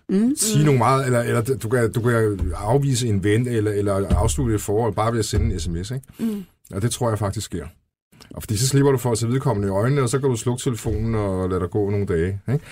mm. 0.08 0.36
sige 0.36 0.58
mm. 0.58 0.64
nogle 0.64 0.78
meget, 0.78 1.06
eller, 1.06 1.20
eller 1.20 1.42
du, 1.42 1.68
kan, 1.68 1.92
du 1.92 2.00
kan 2.00 2.52
afvise 2.54 3.08
en 3.08 3.24
ven, 3.24 3.48
eller, 3.48 3.72
eller 3.72 4.16
afslutte 4.16 4.54
et 4.54 4.60
forhold, 4.60 4.94
bare 4.94 5.12
ved 5.12 5.18
at 5.18 5.24
sende 5.24 5.54
en 5.54 5.60
sms, 5.60 5.90
ikke? 5.90 6.06
Mm. 6.18 6.44
Og 6.70 6.82
det 6.82 6.90
tror 6.90 7.08
jeg 7.08 7.18
faktisk 7.18 7.44
sker. 7.44 7.66
Og 8.30 8.42
fordi 8.42 8.56
så 8.56 8.68
slipper 8.68 8.92
du 8.92 8.98
for 8.98 9.12
at 9.12 9.18
se 9.18 9.28
vedkommende 9.28 9.68
i 9.68 9.70
øjnene, 9.70 10.02
og 10.02 10.08
så 10.08 10.18
kan 10.18 10.28
du 10.28 10.36
slukke 10.36 10.62
telefonen 10.62 11.14
og 11.14 11.48
lade 11.48 11.60
dig 11.60 11.70
gå 11.70 11.90
nogle 11.90 12.06
dage. 12.06 12.40
Ikke? 12.52 12.64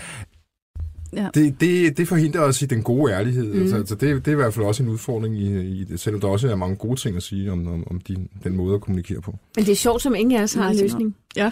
Ja. 1.16 1.28
Det, 1.34 1.60
det, 1.60 1.96
det 1.96 2.08
forhindrer 2.08 2.40
os 2.40 2.62
i 2.62 2.66
den 2.66 2.82
gode 2.82 3.12
ærlighed. 3.12 3.54
Mm. 3.54 3.60
Altså, 3.60 3.76
altså 3.76 3.94
det, 3.94 4.24
det 4.24 4.28
er 4.28 4.32
i 4.32 4.34
hvert 4.34 4.54
fald 4.54 4.66
også 4.66 4.82
en 4.82 4.88
udfordring 4.88 5.38
i, 5.38 5.60
i 5.80 5.84
det, 5.84 6.00
selvom 6.00 6.20
der 6.20 6.28
også 6.28 6.48
er 6.48 6.56
mange 6.56 6.76
gode 6.76 7.00
ting 7.00 7.16
at 7.16 7.22
sige 7.22 7.52
om, 7.52 7.66
om, 7.66 7.84
om 7.90 8.00
de, 8.00 8.28
den 8.44 8.56
måde 8.56 8.74
at 8.74 8.80
kommunikere 8.80 9.20
på. 9.20 9.38
Men 9.56 9.64
det 9.64 9.72
er 9.72 9.76
sjovt, 9.76 10.02
som 10.02 10.14
ingen 10.14 10.38
af 10.38 10.42
os 10.42 10.54
har 10.54 10.70
en 10.70 10.76
løsning. 10.76 11.16
Ja. 11.36 11.50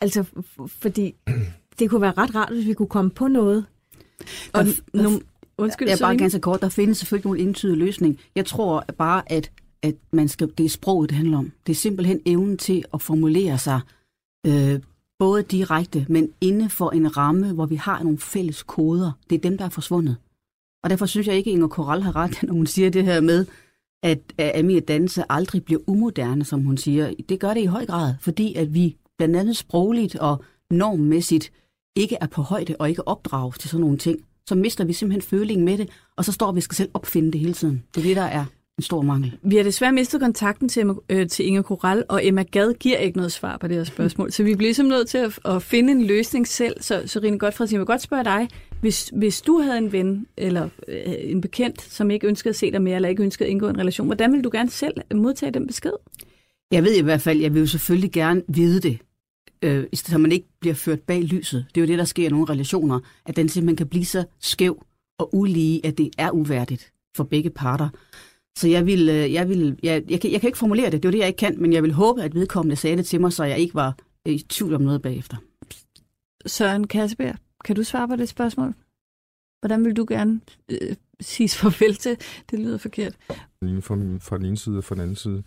Altså, 0.00 0.24
fordi 0.66 1.14
det 1.78 1.90
kunne 1.90 2.00
være 2.00 2.12
ret 2.18 2.34
rart, 2.34 2.52
hvis 2.52 2.66
vi 2.66 2.74
kunne 2.74 2.88
komme 2.88 3.10
på 3.10 3.28
noget. 3.28 3.64
Og, 4.52 4.66
og, 4.94 5.00
og 5.04 5.22
undskyld, 5.58 5.88
jeg 5.88 5.94
er 5.94 6.00
bare 6.00 6.16
ganske 6.16 6.40
kort. 6.40 6.60
Der 6.60 6.68
findes 6.68 6.98
selvfølgelig 6.98 7.26
nogle 7.26 7.40
entydige 7.40 7.78
løsning. 7.78 8.18
Jeg 8.36 8.46
tror 8.46 8.84
bare, 8.98 9.32
at, 9.32 9.50
at 9.82 9.94
man 10.12 10.28
skal, 10.28 10.50
det 10.58 10.66
er 10.66 10.70
sproget, 10.70 11.10
det 11.10 11.16
handler 11.16 11.38
om. 11.38 11.52
Det 11.66 11.72
er 11.72 11.76
simpelthen 11.76 12.20
evnen 12.26 12.56
til 12.56 12.84
at 12.94 13.02
formulere 13.02 13.58
sig 13.58 13.80
øh, 14.46 14.80
både 15.20 15.42
direkte, 15.42 16.06
men 16.08 16.32
inden 16.40 16.70
for 16.70 16.90
en 16.90 17.16
ramme, 17.16 17.52
hvor 17.52 17.66
vi 17.66 17.74
har 17.74 18.02
nogle 18.02 18.18
fælles 18.18 18.62
koder. 18.62 19.12
Det 19.30 19.36
er 19.36 19.40
dem, 19.40 19.58
der 19.58 19.64
er 19.64 19.68
forsvundet. 19.68 20.16
Og 20.84 20.90
derfor 20.90 21.06
synes 21.06 21.26
jeg 21.26 21.36
ikke, 21.36 21.50
at 21.50 21.52
Inger 21.52 21.68
Koral 21.68 22.02
har 22.02 22.16
ret, 22.16 22.38
når 22.46 22.54
hun 22.54 22.66
siger 22.66 22.90
det 22.90 23.04
her 23.04 23.20
med, 23.20 23.46
at 24.02 24.20
Amir 24.58 24.80
Danse 24.80 25.24
aldrig 25.28 25.64
bliver 25.64 25.80
umoderne, 25.86 26.44
som 26.44 26.64
hun 26.64 26.76
siger. 26.76 27.14
Det 27.28 27.40
gør 27.40 27.54
det 27.54 27.60
i 27.60 27.64
høj 27.64 27.86
grad, 27.86 28.14
fordi 28.20 28.54
at 28.54 28.74
vi 28.74 28.96
blandt 29.18 29.36
andet 29.36 29.56
sprogligt 29.56 30.16
og 30.16 30.44
normmæssigt 30.70 31.52
ikke 31.96 32.16
er 32.20 32.26
på 32.26 32.42
højde 32.42 32.76
og 32.78 32.88
ikke 32.88 33.08
opdraget 33.08 33.54
til 33.60 33.70
sådan 33.70 33.80
nogle 33.80 33.98
ting. 33.98 34.18
Så 34.48 34.54
mister 34.54 34.84
vi 34.84 34.92
simpelthen 34.92 35.22
følingen 35.22 35.64
med 35.64 35.78
det, 35.78 35.88
og 36.16 36.24
så 36.24 36.32
står 36.32 36.52
vi 36.52 36.60
skal 36.60 36.76
selv 36.76 36.90
opfinde 36.94 37.32
det 37.32 37.40
hele 37.40 37.52
tiden. 37.52 37.82
Det 37.94 38.00
er 38.00 38.04
det, 38.04 38.16
der 38.16 38.22
er 38.22 38.44
en 38.80 38.84
stor 38.84 39.02
mangel. 39.02 39.32
Vi 39.42 39.56
har 39.56 39.62
desværre 39.62 39.92
mistet 39.92 40.20
kontakten 40.20 40.68
til, 40.68 40.90
øh, 41.08 41.28
til 41.28 41.46
Inger 41.46 41.62
Koral, 41.62 42.04
og 42.08 42.26
Emma 42.26 42.42
Gad 42.42 42.74
giver 42.74 42.98
ikke 42.98 43.16
noget 43.16 43.32
svar 43.32 43.56
på 43.56 43.68
det 43.68 43.76
her 43.76 43.84
spørgsmål. 43.84 44.32
Så 44.32 44.42
vi 44.42 44.54
bliver 44.54 44.74
simpelthen 44.74 44.98
nødt 44.98 45.08
til 45.08 45.18
at, 45.18 45.38
at 45.54 45.62
finde 45.62 45.92
en 45.92 46.04
løsning 46.04 46.48
selv. 46.48 46.82
Så, 46.82 47.02
så 47.06 47.20
Rine 47.22 47.38
Godfredsen, 47.38 47.74
jeg 47.74 47.80
vil 47.80 47.86
godt 47.86 48.02
spørge 48.02 48.24
dig, 48.24 48.48
hvis, 48.80 49.12
hvis 49.16 49.42
du 49.42 49.60
havde 49.60 49.78
en 49.78 49.92
ven 49.92 50.26
eller 50.36 50.68
øh, 50.88 51.14
en 51.18 51.40
bekendt, 51.40 51.82
som 51.82 52.10
ikke 52.10 52.26
ønskede 52.26 52.50
at 52.50 52.56
se 52.56 52.70
dig 52.70 52.82
mere, 52.82 52.96
eller 52.96 53.08
ikke 53.08 53.22
ønskede 53.22 53.46
at 53.46 53.50
indgå 53.50 53.68
en 53.68 53.78
relation, 53.78 54.06
hvordan 54.06 54.32
vil 54.32 54.44
du 54.44 54.50
gerne 54.52 54.70
selv 54.70 54.94
modtage 55.14 55.52
den 55.52 55.66
besked? 55.66 55.92
Jeg 56.72 56.84
ved 56.84 56.94
i 56.94 57.02
hvert 57.02 57.20
fald, 57.20 57.40
jeg 57.40 57.54
vil 57.54 57.60
jo 57.60 57.66
selvfølgelig 57.66 58.12
gerne 58.12 58.42
vide 58.48 58.80
det, 58.80 58.98
øh, 59.62 59.84
så 59.94 60.18
man 60.18 60.32
ikke 60.32 60.46
bliver 60.60 60.74
ført 60.74 61.00
bag 61.00 61.22
lyset. 61.22 61.66
Det 61.74 61.80
er 61.80 61.84
jo 61.84 61.88
det, 61.88 61.98
der 61.98 62.04
sker 62.04 62.26
i 62.26 62.30
nogle 62.30 62.46
relationer, 62.48 63.00
at 63.26 63.36
den 63.36 63.48
simpelthen 63.48 63.76
kan 63.76 63.86
blive 63.86 64.04
så 64.04 64.24
skæv 64.40 64.84
og 65.18 65.34
ulige, 65.34 65.86
at 65.86 65.98
det 65.98 66.10
er 66.18 66.30
uværdigt 66.30 66.92
for 67.16 67.24
begge 67.24 67.50
parter. 67.50 67.88
Så 68.60 68.68
jeg 68.68 68.86
vil, 68.86 69.08
øh, 69.08 69.32
jeg, 69.32 69.48
vil 69.48 69.78
jeg, 69.82 70.02
jeg, 70.08 70.20
kan, 70.20 70.32
jeg 70.32 70.40
kan 70.40 70.48
ikke 70.48 70.58
formulere 70.58 70.90
det, 70.90 71.02
det 71.02 71.08
er 71.08 71.12
det, 71.12 71.18
jeg 71.18 71.26
ikke 71.26 71.36
kan, 71.36 71.54
men 71.58 71.72
jeg 71.72 71.82
vil 71.82 71.92
håbe, 71.92 72.22
at 72.22 72.34
vedkommende 72.34 72.76
sagde 72.76 72.96
det 72.96 73.06
til 73.06 73.20
mig, 73.20 73.32
så 73.32 73.44
jeg 73.44 73.58
ikke 73.58 73.74
var 73.74 73.96
i 74.24 74.46
tvivl 74.48 74.74
om 74.74 74.82
noget 74.82 75.02
bagefter. 75.02 75.36
Søren 76.46 76.86
Kasseberg, 76.86 77.34
kan 77.64 77.76
du 77.76 77.82
svare 77.82 78.08
på 78.08 78.16
det 78.16 78.28
spørgsmål? 78.28 78.74
Hvordan 79.60 79.84
vil 79.84 79.96
du 79.96 80.06
gerne 80.08 80.40
øh, 80.68 80.96
sige 81.20 81.48
farvel 81.48 81.94
til? 81.94 82.16
Det 82.50 82.58
lyder 82.58 82.78
forkert. 82.78 83.16
Fra, 83.28 84.18
fra 84.20 84.38
den 84.38 84.46
ene 84.46 84.56
side 84.56 84.78
og 84.78 84.84
fra 84.84 84.94
den 84.94 85.02
anden 85.02 85.16
side. 85.16 85.42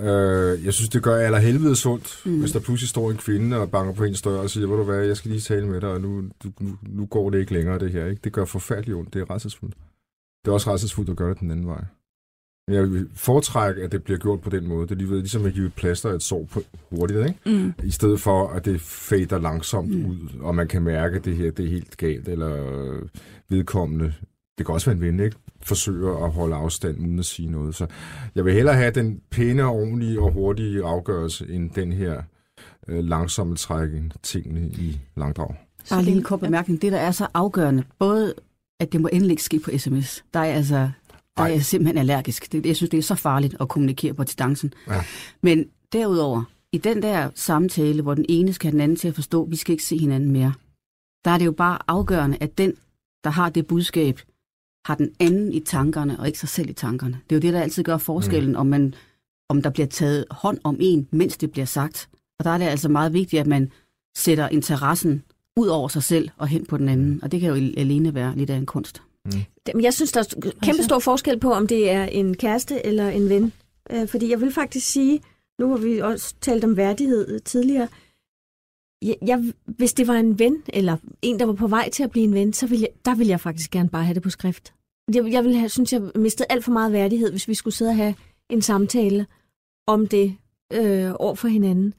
Øh, 0.00 0.64
jeg 0.64 0.74
synes, 0.74 0.88
det 0.88 1.02
gør 1.02 1.16
aller 1.16 1.38
helvede 1.38 1.76
sundt, 1.76 2.22
mm. 2.26 2.40
hvis 2.40 2.52
der 2.52 2.60
pludselig 2.60 2.88
står 2.88 3.10
en 3.10 3.16
kvinde 3.16 3.56
og 3.56 3.70
banker 3.70 3.92
på 3.92 4.04
en 4.04 4.14
dør 4.14 4.40
og 4.40 4.50
siger, 4.50 4.66
hvor 4.66 4.76
du 4.76 4.84
hvad, 4.84 5.04
jeg 5.04 5.16
skal 5.16 5.30
lige 5.30 5.40
tale 5.40 5.66
med 5.66 5.80
dig, 5.80 5.90
og 5.90 6.00
nu, 6.00 6.22
nu, 6.60 6.78
nu 6.82 7.06
går 7.06 7.30
det 7.30 7.40
ikke 7.40 7.52
længere, 7.52 7.78
det 7.78 7.92
her. 7.92 8.06
Ikke? 8.06 8.20
Det 8.24 8.32
gør 8.32 8.44
forfærdeligt 8.44 8.96
ondt. 8.96 9.14
Det 9.14 9.20
er 9.20 9.30
rædselsfuldt. 9.30 9.74
Det 10.44 10.50
er 10.50 10.54
også 10.54 10.70
rædselsfuldt 10.70 11.10
at 11.10 11.16
gøre 11.16 11.30
det 11.30 11.40
den 11.40 11.50
anden 11.50 11.66
vej. 11.66 11.84
Jeg 12.68 12.82
vil 12.82 13.08
foretrække, 13.14 13.82
at 13.82 13.92
det 13.92 14.02
bliver 14.02 14.18
gjort 14.18 14.40
på 14.40 14.50
den 14.50 14.68
måde. 14.68 14.88
Det 14.88 14.94
er 14.94 14.96
lige, 14.96 15.18
ligesom 15.18 15.46
at 15.46 15.54
give 15.54 15.66
et 15.66 15.74
plaster 15.74 16.10
et 16.10 16.22
sår 16.22 16.48
på 16.52 16.60
hurtigt, 16.90 17.18
ikke? 17.18 17.62
Mm. 17.62 17.74
I 17.84 17.90
stedet 17.90 18.20
for, 18.20 18.48
at 18.48 18.64
det 18.64 18.80
fader 18.80 19.38
langsomt 19.38 19.90
mm. 19.90 20.06
ud, 20.10 20.16
og 20.40 20.54
man 20.54 20.68
kan 20.68 20.82
mærke, 20.82 21.16
at 21.16 21.24
det 21.24 21.36
her 21.36 21.50
det 21.50 21.64
er 21.64 21.70
helt 21.70 21.96
galt, 21.96 22.28
eller 22.28 22.50
vedkommende. 23.48 24.14
Det 24.58 24.66
kan 24.66 24.74
også 24.74 24.90
være 24.90 24.96
en 24.96 25.00
ven, 25.02 25.20
ikke? 25.20 25.36
Forsøger 25.62 26.24
at 26.24 26.32
holde 26.32 26.54
afstand 26.54 26.98
uden 26.98 27.18
at 27.18 27.24
sige 27.24 27.50
noget. 27.50 27.74
Så 27.74 27.86
jeg 28.34 28.44
vil 28.44 28.54
hellere 28.54 28.74
have 28.74 28.90
den 28.90 29.20
pæne, 29.30 29.64
ordentlige 29.64 30.20
og 30.20 30.32
hurtige 30.32 30.84
afgørelse, 30.84 31.46
end 31.48 31.70
den 31.70 31.92
her 31.92 32.22
øh, 32.88 33.04
langsomme 33.04 33.56
trækken 33.56 34.12
tingene 34.22 34.68
i 34.68 35.00
langdrag. 35.16 35.54
Bare 35.90 36.02
lige 36.02 36.16
en 36.16 36.22
kort 36.22 36.40
bemærkning. 36.40 36.82
Det, 36.82 36.92
der 36.92 36.98
er 36.98 37.10
så 37.10 37.26
afgørende, 37.34 37.82
både 37.98 38.34
at 38.80 38.92
det 38.92 39.00
må 39.00 39.08
endelig 39.12 39.30
ikke 39.30 39.42
ske 39.42 39.60
på 39.60 39.70
sms. 39.78 40.24
Der 40.34 40.40
er 40.40 40.44
altså 40.44 40.90
der 41.38 41.44
er 41.44 41.48
jeg 41.48 41.64
simpelthen 41.64 41.98
allergisk. 41.98 42.52
Det, 42.52 42.66
jeg 42.66 42.76
synes, 42.76 42.90
det 42.90 42.98
er 42.98 43.02
så 43.02 43.14
farligt 43.14 43.56
at 43.60 43.68
kommunikere 43.68 44.14
på 44.14 44.24
distancen. 44.24 44.72
Ja. 44.88 45.04
Men 45.42 45.64
derudover, 45.92 46.42
i 46.72 46.78
den 46.78 47.02
der 47.02 47.30
samtale, 47.34 48.02
hvor 48.02 48.14
den 48.14 48.26
ene 48.28 48.52
skal 48.52 48.66
have 48.66 48.72
den 48.72 48.80
anden 48.80 48.96
til 48.96 49.08
at 49.08 49.14
forstå, 49.14 49.44
at 49.44 49.50
vi 49.50 49.56
skal 49.56 49.72
ikke 49.72 49.84
se 49.84 49.98
hinanden 49.98 50.30
mere, 50.30 50.52
der 51.24 51.30
er 51.30 51.38
det 51.38 51.46
jo 51.46 51.52
bare 51.52 51.78
afgørende, 51.88 52.38
at 52.40 52.58
den, 52.58 52.72
der 53.24 53.30
har 53.30 53.48
det 53.48 53.66
budskab, 53.66 54.20
har 54.86 54.94
den 54.94 55.10
anden 55.20 55.52
i 55.52 55.60
tankerne, 55.60 56.20
og 56.20 56.26
ikke 56.26 56.38
sig 56.38 56.48
selv 56.48 56.70
i 56.70 56.72
tankerne. 56.72 57.20
Det 57.30 57.36
er 57.36 57.40
jo 57.40 57.40
det, 57.40 57.52
der 57.52 57.60
altid 57.60 57.82
gør 57.82 57.98
forskellen, 57.98 58.50
mm. 58.50 58.56
om, 58.56 58.66
man, 58.66 58.94
om 59.48 59.62
der 59.62 59.70
bliver 59.70 59.86
taget 59.86 60.24
hånd 60.30 60.58
om 60.64 60.76
en, 60.80 61.08
mens 61.10 61.36
det 61.36 61.50
bliver 61.50 61.66
sagt. 61.66 62.08
Og 62.38 62.44
der 62.44 62.50
er 62.50 62.58
det 62.58 62.64
altså 62.64 62.88
meget 62.88 63.12
vigtigt, 63.12 63.40
at 63.40 63.46
man 63.46 63.72
sætter 64.16 64.48
interessen 64.48 65.22
ud 65.56 65.66
over 65.66 65.88
sig 65.88 66.02
selv 66.02 66.28
og 66.36 66.48
hen 66.48 66.66
på 66.66 66.76
den 66.76 66.88
anden. 66.88 67.20
Og 67.22 67.32
det 67.32 67.40
kan 67.40 67.48
jo 67.48 67.54
alene 67.76 68.14
være 68.14 68.36
lidt 68.36 68.50
af 68.50 68.56
en 68.56 68.66
kunst. 68.66 69.02
Mm. 69.74 69.80
Jeg 69.80 69.94
synes, 69.94 70.12
der 70.12 70.20
er 70.20 70.50
kæmpe 70.62 70.82
stor 70.82 70.98
forskel 70.98 71.38
på, 71.38 71.52
om 71.52 71.66
det 71.66 71.90
er 71.90 72.04
en 72.04 72.36
kæreste 72.36 72.86
eller 72.86 73.08
en 73.08 73.28
ven. 73.28 73.52
Øh, 73.90 74.08
fordi 74.08 74.30
jeg 74.30 74.40
vil 74.40 74.52
faktisk 74.52 74.86
sige, 74.86 75.20
nu 75.60 75.70
har 75.70 75.76
vi 75.76 75.98
også 75.98 76.34
talt 76.40 76.64
om 76.64 76.76
værdighed 76.76 77.40
tidligere, 77.40 77.88
jeg, 79.02 79.16
jeg, 79.26 79.52
hvis 79.66 79.92
det 79.92 80.06
var 80.06 80.14
en 80.14 80.38
ven, 80.38 80.62
eller 80.68 80.96
en, 81.22 81.38
der 81.38 81.46
var 81.46 81.52
på 81.52 81.66
vej 81.66 81.90
til 81.90 82.02
at 82.02 82.10
blive 82.10 82.24
en 82.24 82.34
ven, 82.34 82.52
så 82.52 82.66
ville 82.66 82.82
jeg, 82.82 82.90
der 83.04 83.14
ville 83.14 83.30
jeg 83.30 83.40
faktisk 83.40 83.70
gerne 83.70 83.88
bare 83.88 84.04
have 84.04 84.14
det 84.14 84.22
på 84.22 84.30
skrift. 84.30 84.74
Jeg, 85.14 85.32
jeg 85.32 85.44
ville 85.44 85.58
have, 85.58 85.68
synes, 85.68 85.92
jeg 85.92 86.02
mistede 86.14 86.46
alt 86.50 86.64
for 86.64 86.72
meget 86.72 86.92
værdighed, 86.92 87.30
hvis 87.30 87.48
vi 87.48 87.54
skulle 87.54 87.74
sidde 87.74 87.88
og 87.88 87.96
have 87.96 88.14
en 88.50 88.62
samtale 88.62 89.26
om 89.86 90.06
det 90.06 90.36
øh, 90.72 91.12
over 91.18 91.34
for 91.34 91.48
hinanden. 91.48 91.94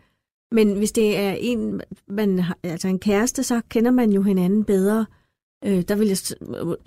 Men 0.52 0.78
hvis 0.78 0.92
det 0.92 1.18
er 1.18 1.32
en, 1.32 1.82
man 2.08 2.40
har, 2.40 2.58
altså 2.64 2.88
en 2.88 3.00
kæreste, 3.00 3.44
så 3.44 3.62
kender 3.70 3.92
man 3.92 4.12
jo 4.12 4.22
hinanden 4.22 4.64
bedre. 4.64 5.00
Øh, 5.00 5.19
der 5.64 5.96
vil 5.96 6.08
jeg 6.08 6.18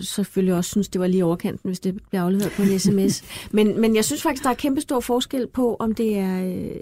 selvfølgelig 0.01 0.55
også 0.55 0.71
synes, 0.71 0.89
det 0.89 1.01
var 1.01 1.07
lige 1.07 1.25
overkanten, 1.25 1.69
hvis 1.69 1.81
det 1.81 1.95
bliver 2.09 2.23
afleveret 2.23 2.53
på 2.53 2.63
en 2.63 2.79
sms. 2.79 3.25
men, 3.53 3.81
men 3.81 3.97
jeg 3.97 4.05
synes 4.05 4.23
faktisk, 4.23 4.45
der 4.45 4.51
er 4.51 4.55
kæmpe 4.55 4.81
stor 4.81 5.01
forskel 5.01 5.47
på, 5.47 5.77
om 5.79 5.95
det 5.95 6.19
er 6.19 6.45
øh, 6.45 6.81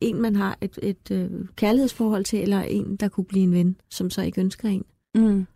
en, 0.00 0.22
man 0.22 0.36
har 0.36 0.58
et, 0.60 0.78
et 0.82 1.10
øh, 1.10 1.30
kærlighedsforhold 1.56 2.24
til, 2.24 2.42
eller 2.42 2.60
en, 2.60 2.96
der 2.96 3.08
kunne 3.08 3.24
blive 3.24 3.44
en 3.44 3.52
ven, 3.52 3.76
som 3.90 4.10
så 4.10 4.22
ikke 4.22 4.40
ønsker 4.40 4.68
en. 4.68 4.84
Mm. 5.14 5.46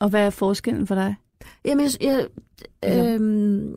Og 0.00 0.08
hvad 0.08 0.26
er 0.26 0.30
forskellen 0.30 0.86
for 0.86 0.94
dig? 0.94 1.14
Jamen, 1.64 1.90
jeg, 2.00 2.28
jeg, 2.82 3.14
øhm, 3.14 3.74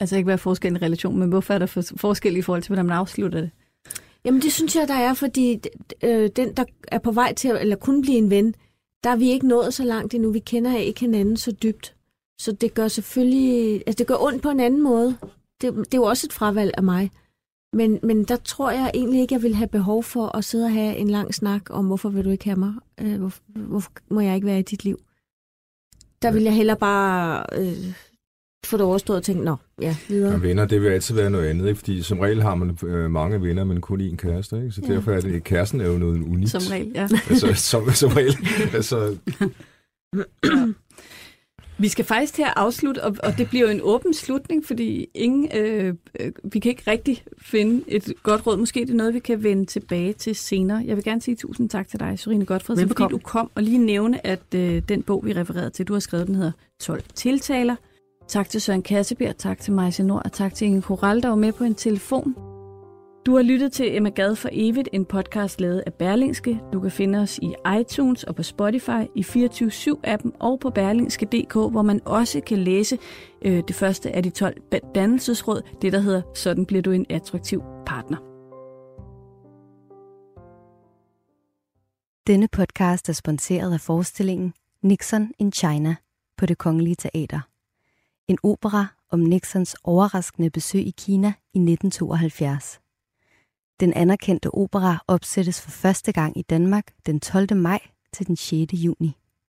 altså 0.00 0.16
ikke 0.16 0.26
hvad 0.26 0.34
er 0.34 0.38
forskellen 0.38 0.82
i 0.82 0.84
relation, 0.84 1.18
men 1.18 1.28
hvorfor 1.28 1.54
er 1.54 1.58
der 1.58 1.92
forskel 1.96 2.36
i 2.36 2.42
forhold 2.42 2.62
til, 2.62 2.68
hvordan 2.68 2.86
man 2.86 2.96
afslutter 2.96 3.40
det? 3.40 3.50
Jamen 4.24 4.42
det 4.42 4.52
synes 4.52 4.76
jeg, 4.76 4.88
der 4.88 4.94
er, 4.94 5.14
fordi 5.14 5.60
øh, 6.04 6.30
den, 6.36 6.54
der 6.56 6.64
er 6.88 6.98
på 6.98 7.12
vej 7.12 7.34
til, 7.34 7.48
at, 7.48 7.60
eller 7.60 7.76
kun 7.76 8.02
blive 8.02 8.18
en 8.18 8.30
ven, 8.30 8.54
der 9.04 9.10
er 9.10 9.16
vi 9.16 9.30
ikke 9.30 9.48
nået 9.48 9.74
så 9.74 9.84
langt 9.84 10.14
endnu. 10.14 10.30
Vi 10.30 10.38
kender 10.38 10.76
ikke 10.76 11.00
hinanden 11.00 11.36
så 11.36 11.52
dybt. 11.52 11.94
Så 12.40 12.52
det 12.52 12.74
gør 12.74 12.88
selvfølgelig, 12.88 13.82
altså 13.86 13.98
det 13.98 14.06
gør 14.06 14.16
ondt 14.22 14.42
på 14.42 14.50
en 14.50 14.60
anden 14.60 14.82
måde. 14.82 15.16
Det, 15.60 15.74
det 15.76 15.94
er 15.94 15.98
jo 15.98 16.04
også 16.04 16.26
et 16.26 16.32
fravalg 16.32 16.74
af 16.76 16.82
mig. 16.82 17.10
Men, 17.72 18.00
men 18.02 18.24
der 18.24 18.36
tror 18.36 18.70
jeg 18.70 18.90
egentlig 18.94 19.20
ikke, 19.20 19.34
jeg 19.34 19.42
vil 19.42 19.54
have 19.54 19.68
behov 19.68 20.02
for 20.02 20.36
at 20.36 20.44
sidde 20.44 20.64
og 20.64 20.72
have 20.72 20.96
en 20.96 21.10
lang 21.10 21.34
snak 21.34 21.70
om, 21.70 21.86
hvorfor 21.86 22.08
vil 22.08 22.24
du 22.24 22.30
ikke 22.30 22.44
have 22.44 22.58
mig? 22.58 22.74
Øh, 23.00 23.18
hvorfor, 23.18 23.42
hvorfor 23.46 23.90
må 24.08 24.20
jeg 24.20 24.34
ikke 24.34 24.46
være 24.46 24.58
i 24.58 24.62
dit 24.62 24.84
liv? 24.84 25.00
Der 26.22 26.32
vil 26.32 26.42
jeg 26.42 26.54
heller 26.54 26.74
bare 26.74 27.46
øh, 27.52 27.94
få 28.66 28.76
det 28.76 28.86
overstået 28.86 29.16
og 29.16 29.22
tænke, 29.22 29.44
nå, 29.44 29.56
ja, 29.80 29.96
videre. 30.08 30.32
Ja, 30.32 30.38
venner, 30.38 30.64
det 30.64 30.82
vil 30.82 30.88
altid 30.88 31.14
være 31.14 31.30
noget 31.30 31.48
andet, 31.48 31.68
ikke? 31.68 31.78
fordi 31.78 32.02
som 32.02 32.18
regel 32.18 32.42
har 32.42 32.54
man 32.54 32.78
øh, 32.82 33.10
mange 33.10 33.42
venner, 33.42 33.64
men 33.64 33.80
kun 33.80 34.00
én 34.00 34.16
kæreste, 34.16 34.56
ikke? 34.56 34.70
så 34.70 34.80
ja. 34.88 34.94
derfor 34.94 35.12
er 35.12 35.20
det, 35.20 35.44
kæresten 35.44 35.80
er 35.80 35.86
jo 35.86 35.98
noget 35.98 36.22
unikt. 36.22 36.50
Som 36.50 36.62
regel, 36.70 36.92
ja. 36.94 37.08
altså, 37.30 37.54
som, 37.54 37.90
som 37.90 38.10
regel. 38.10 38.36
altså... 38.74 39.16
Vi 41.78 41.88
skal 41.88 42.04
faktisk 42.04 42.34
til 42.34 42.42
at 42.42 42.52
afslutte, 42.56 43.04
og, 43.04 43.16
og 43.22 43.38
det 43.38 43.48
bliver 43.48 43.64
jo 43.64 43.70
en 43.70 43.80
åben 43.82 44.14
slutning, 44.14 44.66
fordi 44.66 45.06
ingen, 45.14 45.48
øh, 45.54 45.94
øh, 46.20 46.32
vi 46.44 46.58
kan 46.58 46.70
ikke 46.70 46.90
rigtig 46.90 47.24
finde 47.38 47.84
et 47.88 48.12
godt 48.22 48.46
råd. 48.46 48.56
Måske 48.56 48.80
det 48.80 48.90
er 48.90 48.94
noget, 48.94 49.14
vi 49.14 49.18
kan 49.18 49.42
vende 49.42 49.64
tilbage 49.64 50.12
til 50.12 50.34
senere. 50.34 50.84
Jeg 50.86 50.96
vil 50.96 51.04
gerne 51.04 51.20
sige 51.20 51.36
tusind 51.36 51.70
tak 51.70 51.88
til 51.88 52.00
dig, 52.00 52.18
Sorine 52.18 52.44
Godfred, 52.44 52.76
fordi 52.88 53.04
du 53.10 53.18
kom 53.18 53.50
og 53.54 53.62
lige 53.62 53.78
nævne, 53.78 54.26
at 54.26 54.54
øh, 54.54 54.82
den 54.88 55.02
bog, 55.02 55.26
vi 55.26 55.32
refererede 55.32 55.70
til, 55.70 55.88
du 55.88 55.92
har 55.92 56.00
skrevet, 56.00 56.26
den 56.26 56.34
hedder 56.34 56.52
12 56.80 57.02
tiltaler. 57.14 57.76
Tak 58.28 58.48
til 58.48 58.60
Søren 58.60 58.82
Kassebjerg, 58.82 59.36
tak 59.36 59.60
til 59.60 59.72
Majse 59.72 60.02
Nord, 60.02 60.22
og 60.24 60.32
tak 60.32 60.54
til 60.54 60.66
Inge 60.66 60.82
Koral, 60.82 61.22
der 61.22 61.28
var 61.28 61.34
med 61.34 61.52
på 61.52 61.64
en 61.64 61.74
telefon. 61.74 62.34
Du 63.26 63.36
har 63.36 63.42
lyttet 63.42 63.72
til 63.72 63.96
Emma 63.96 64.08
Gad 64.08 64.36
for 64.36 64.48
evigt, 64.52 64.88
en 64.92 65.04
podcast 65.04 65.60
lavet 65.60 65.82
af 65.86 65.94
Berlingske. 65.94 66.60
Du 66.72 66.80
kan 66.80 66.90
finde 66.90 67.18
os 67.18 67.38
i 67.38 67.54
iTunes 67.80 68.24
og 68.24 68.34
på 68.34 68.42
Spotify, 68.42 69.04
i 69.14 69.20
24-7-appen 69.20 70.30
og 70.40 70.60
på 70.60 70.70
berlingske.dk, 70.70 71.52
hvor 71.52 71.82
man 71.82 72.00
også 72.04 72.40
kan 72.40 72.58
læse 72.58 72.98
øh, 73.42 73.62
det 73.68 73.76
første 73.76 74.12
af 74.12 74.22
de 74.22 74.30
12 74.30 74.56
dannelsesråd, 74.94 75.62
det 75.82 75.92
der 75.92 75.98
hedder 75.98 76.22
Sådan 76.34 76.66
bliver 76.66 76.82
du 76.82 76.90
en 76.90 77.06
attraktiv 77.10 77.62
partner. 77.86 78.16
Denne 82.26 82.48
podcast 82.48 83.08
er 83.08 83.12
sponsoreret 83.12 83.72
af 83.72 83.80
forestillingen 83.80 84.54
Nixon 84.82 85.32
in 85.38 85.52
China 85.52 85.96
på 86.36 86.46
det 86.46 86.58
Kongelige 86.58 86.96
Teater. 86.96 87.53
En 88.28 88.38
opera 88.42 88.86
om 89.10 89.20
Nixons 89.20 89.76
overraskende 89.84 90.50
besøg 90.50 90.86
i 90.86 90.94
Kina 90.98 91.28
i 91.28 91.58
1972. 91.58 92.80
Den 93.80 93.92
anerkendte 93.92 94.54
opera 94.54 95.04
opsættes 95.08 95.60
for 95.60 95.70
første 95.70 96.12
gang 96.12 96.38
i 96.38 96.42
Danmark 96.42 96.92
den 97.06 97.20
12. 97.20 97.56
maj 97.56 97.80
til 98.12 98.26
den 98.26 98.36
6. 98.36 98.72
juni. 98.72 99.16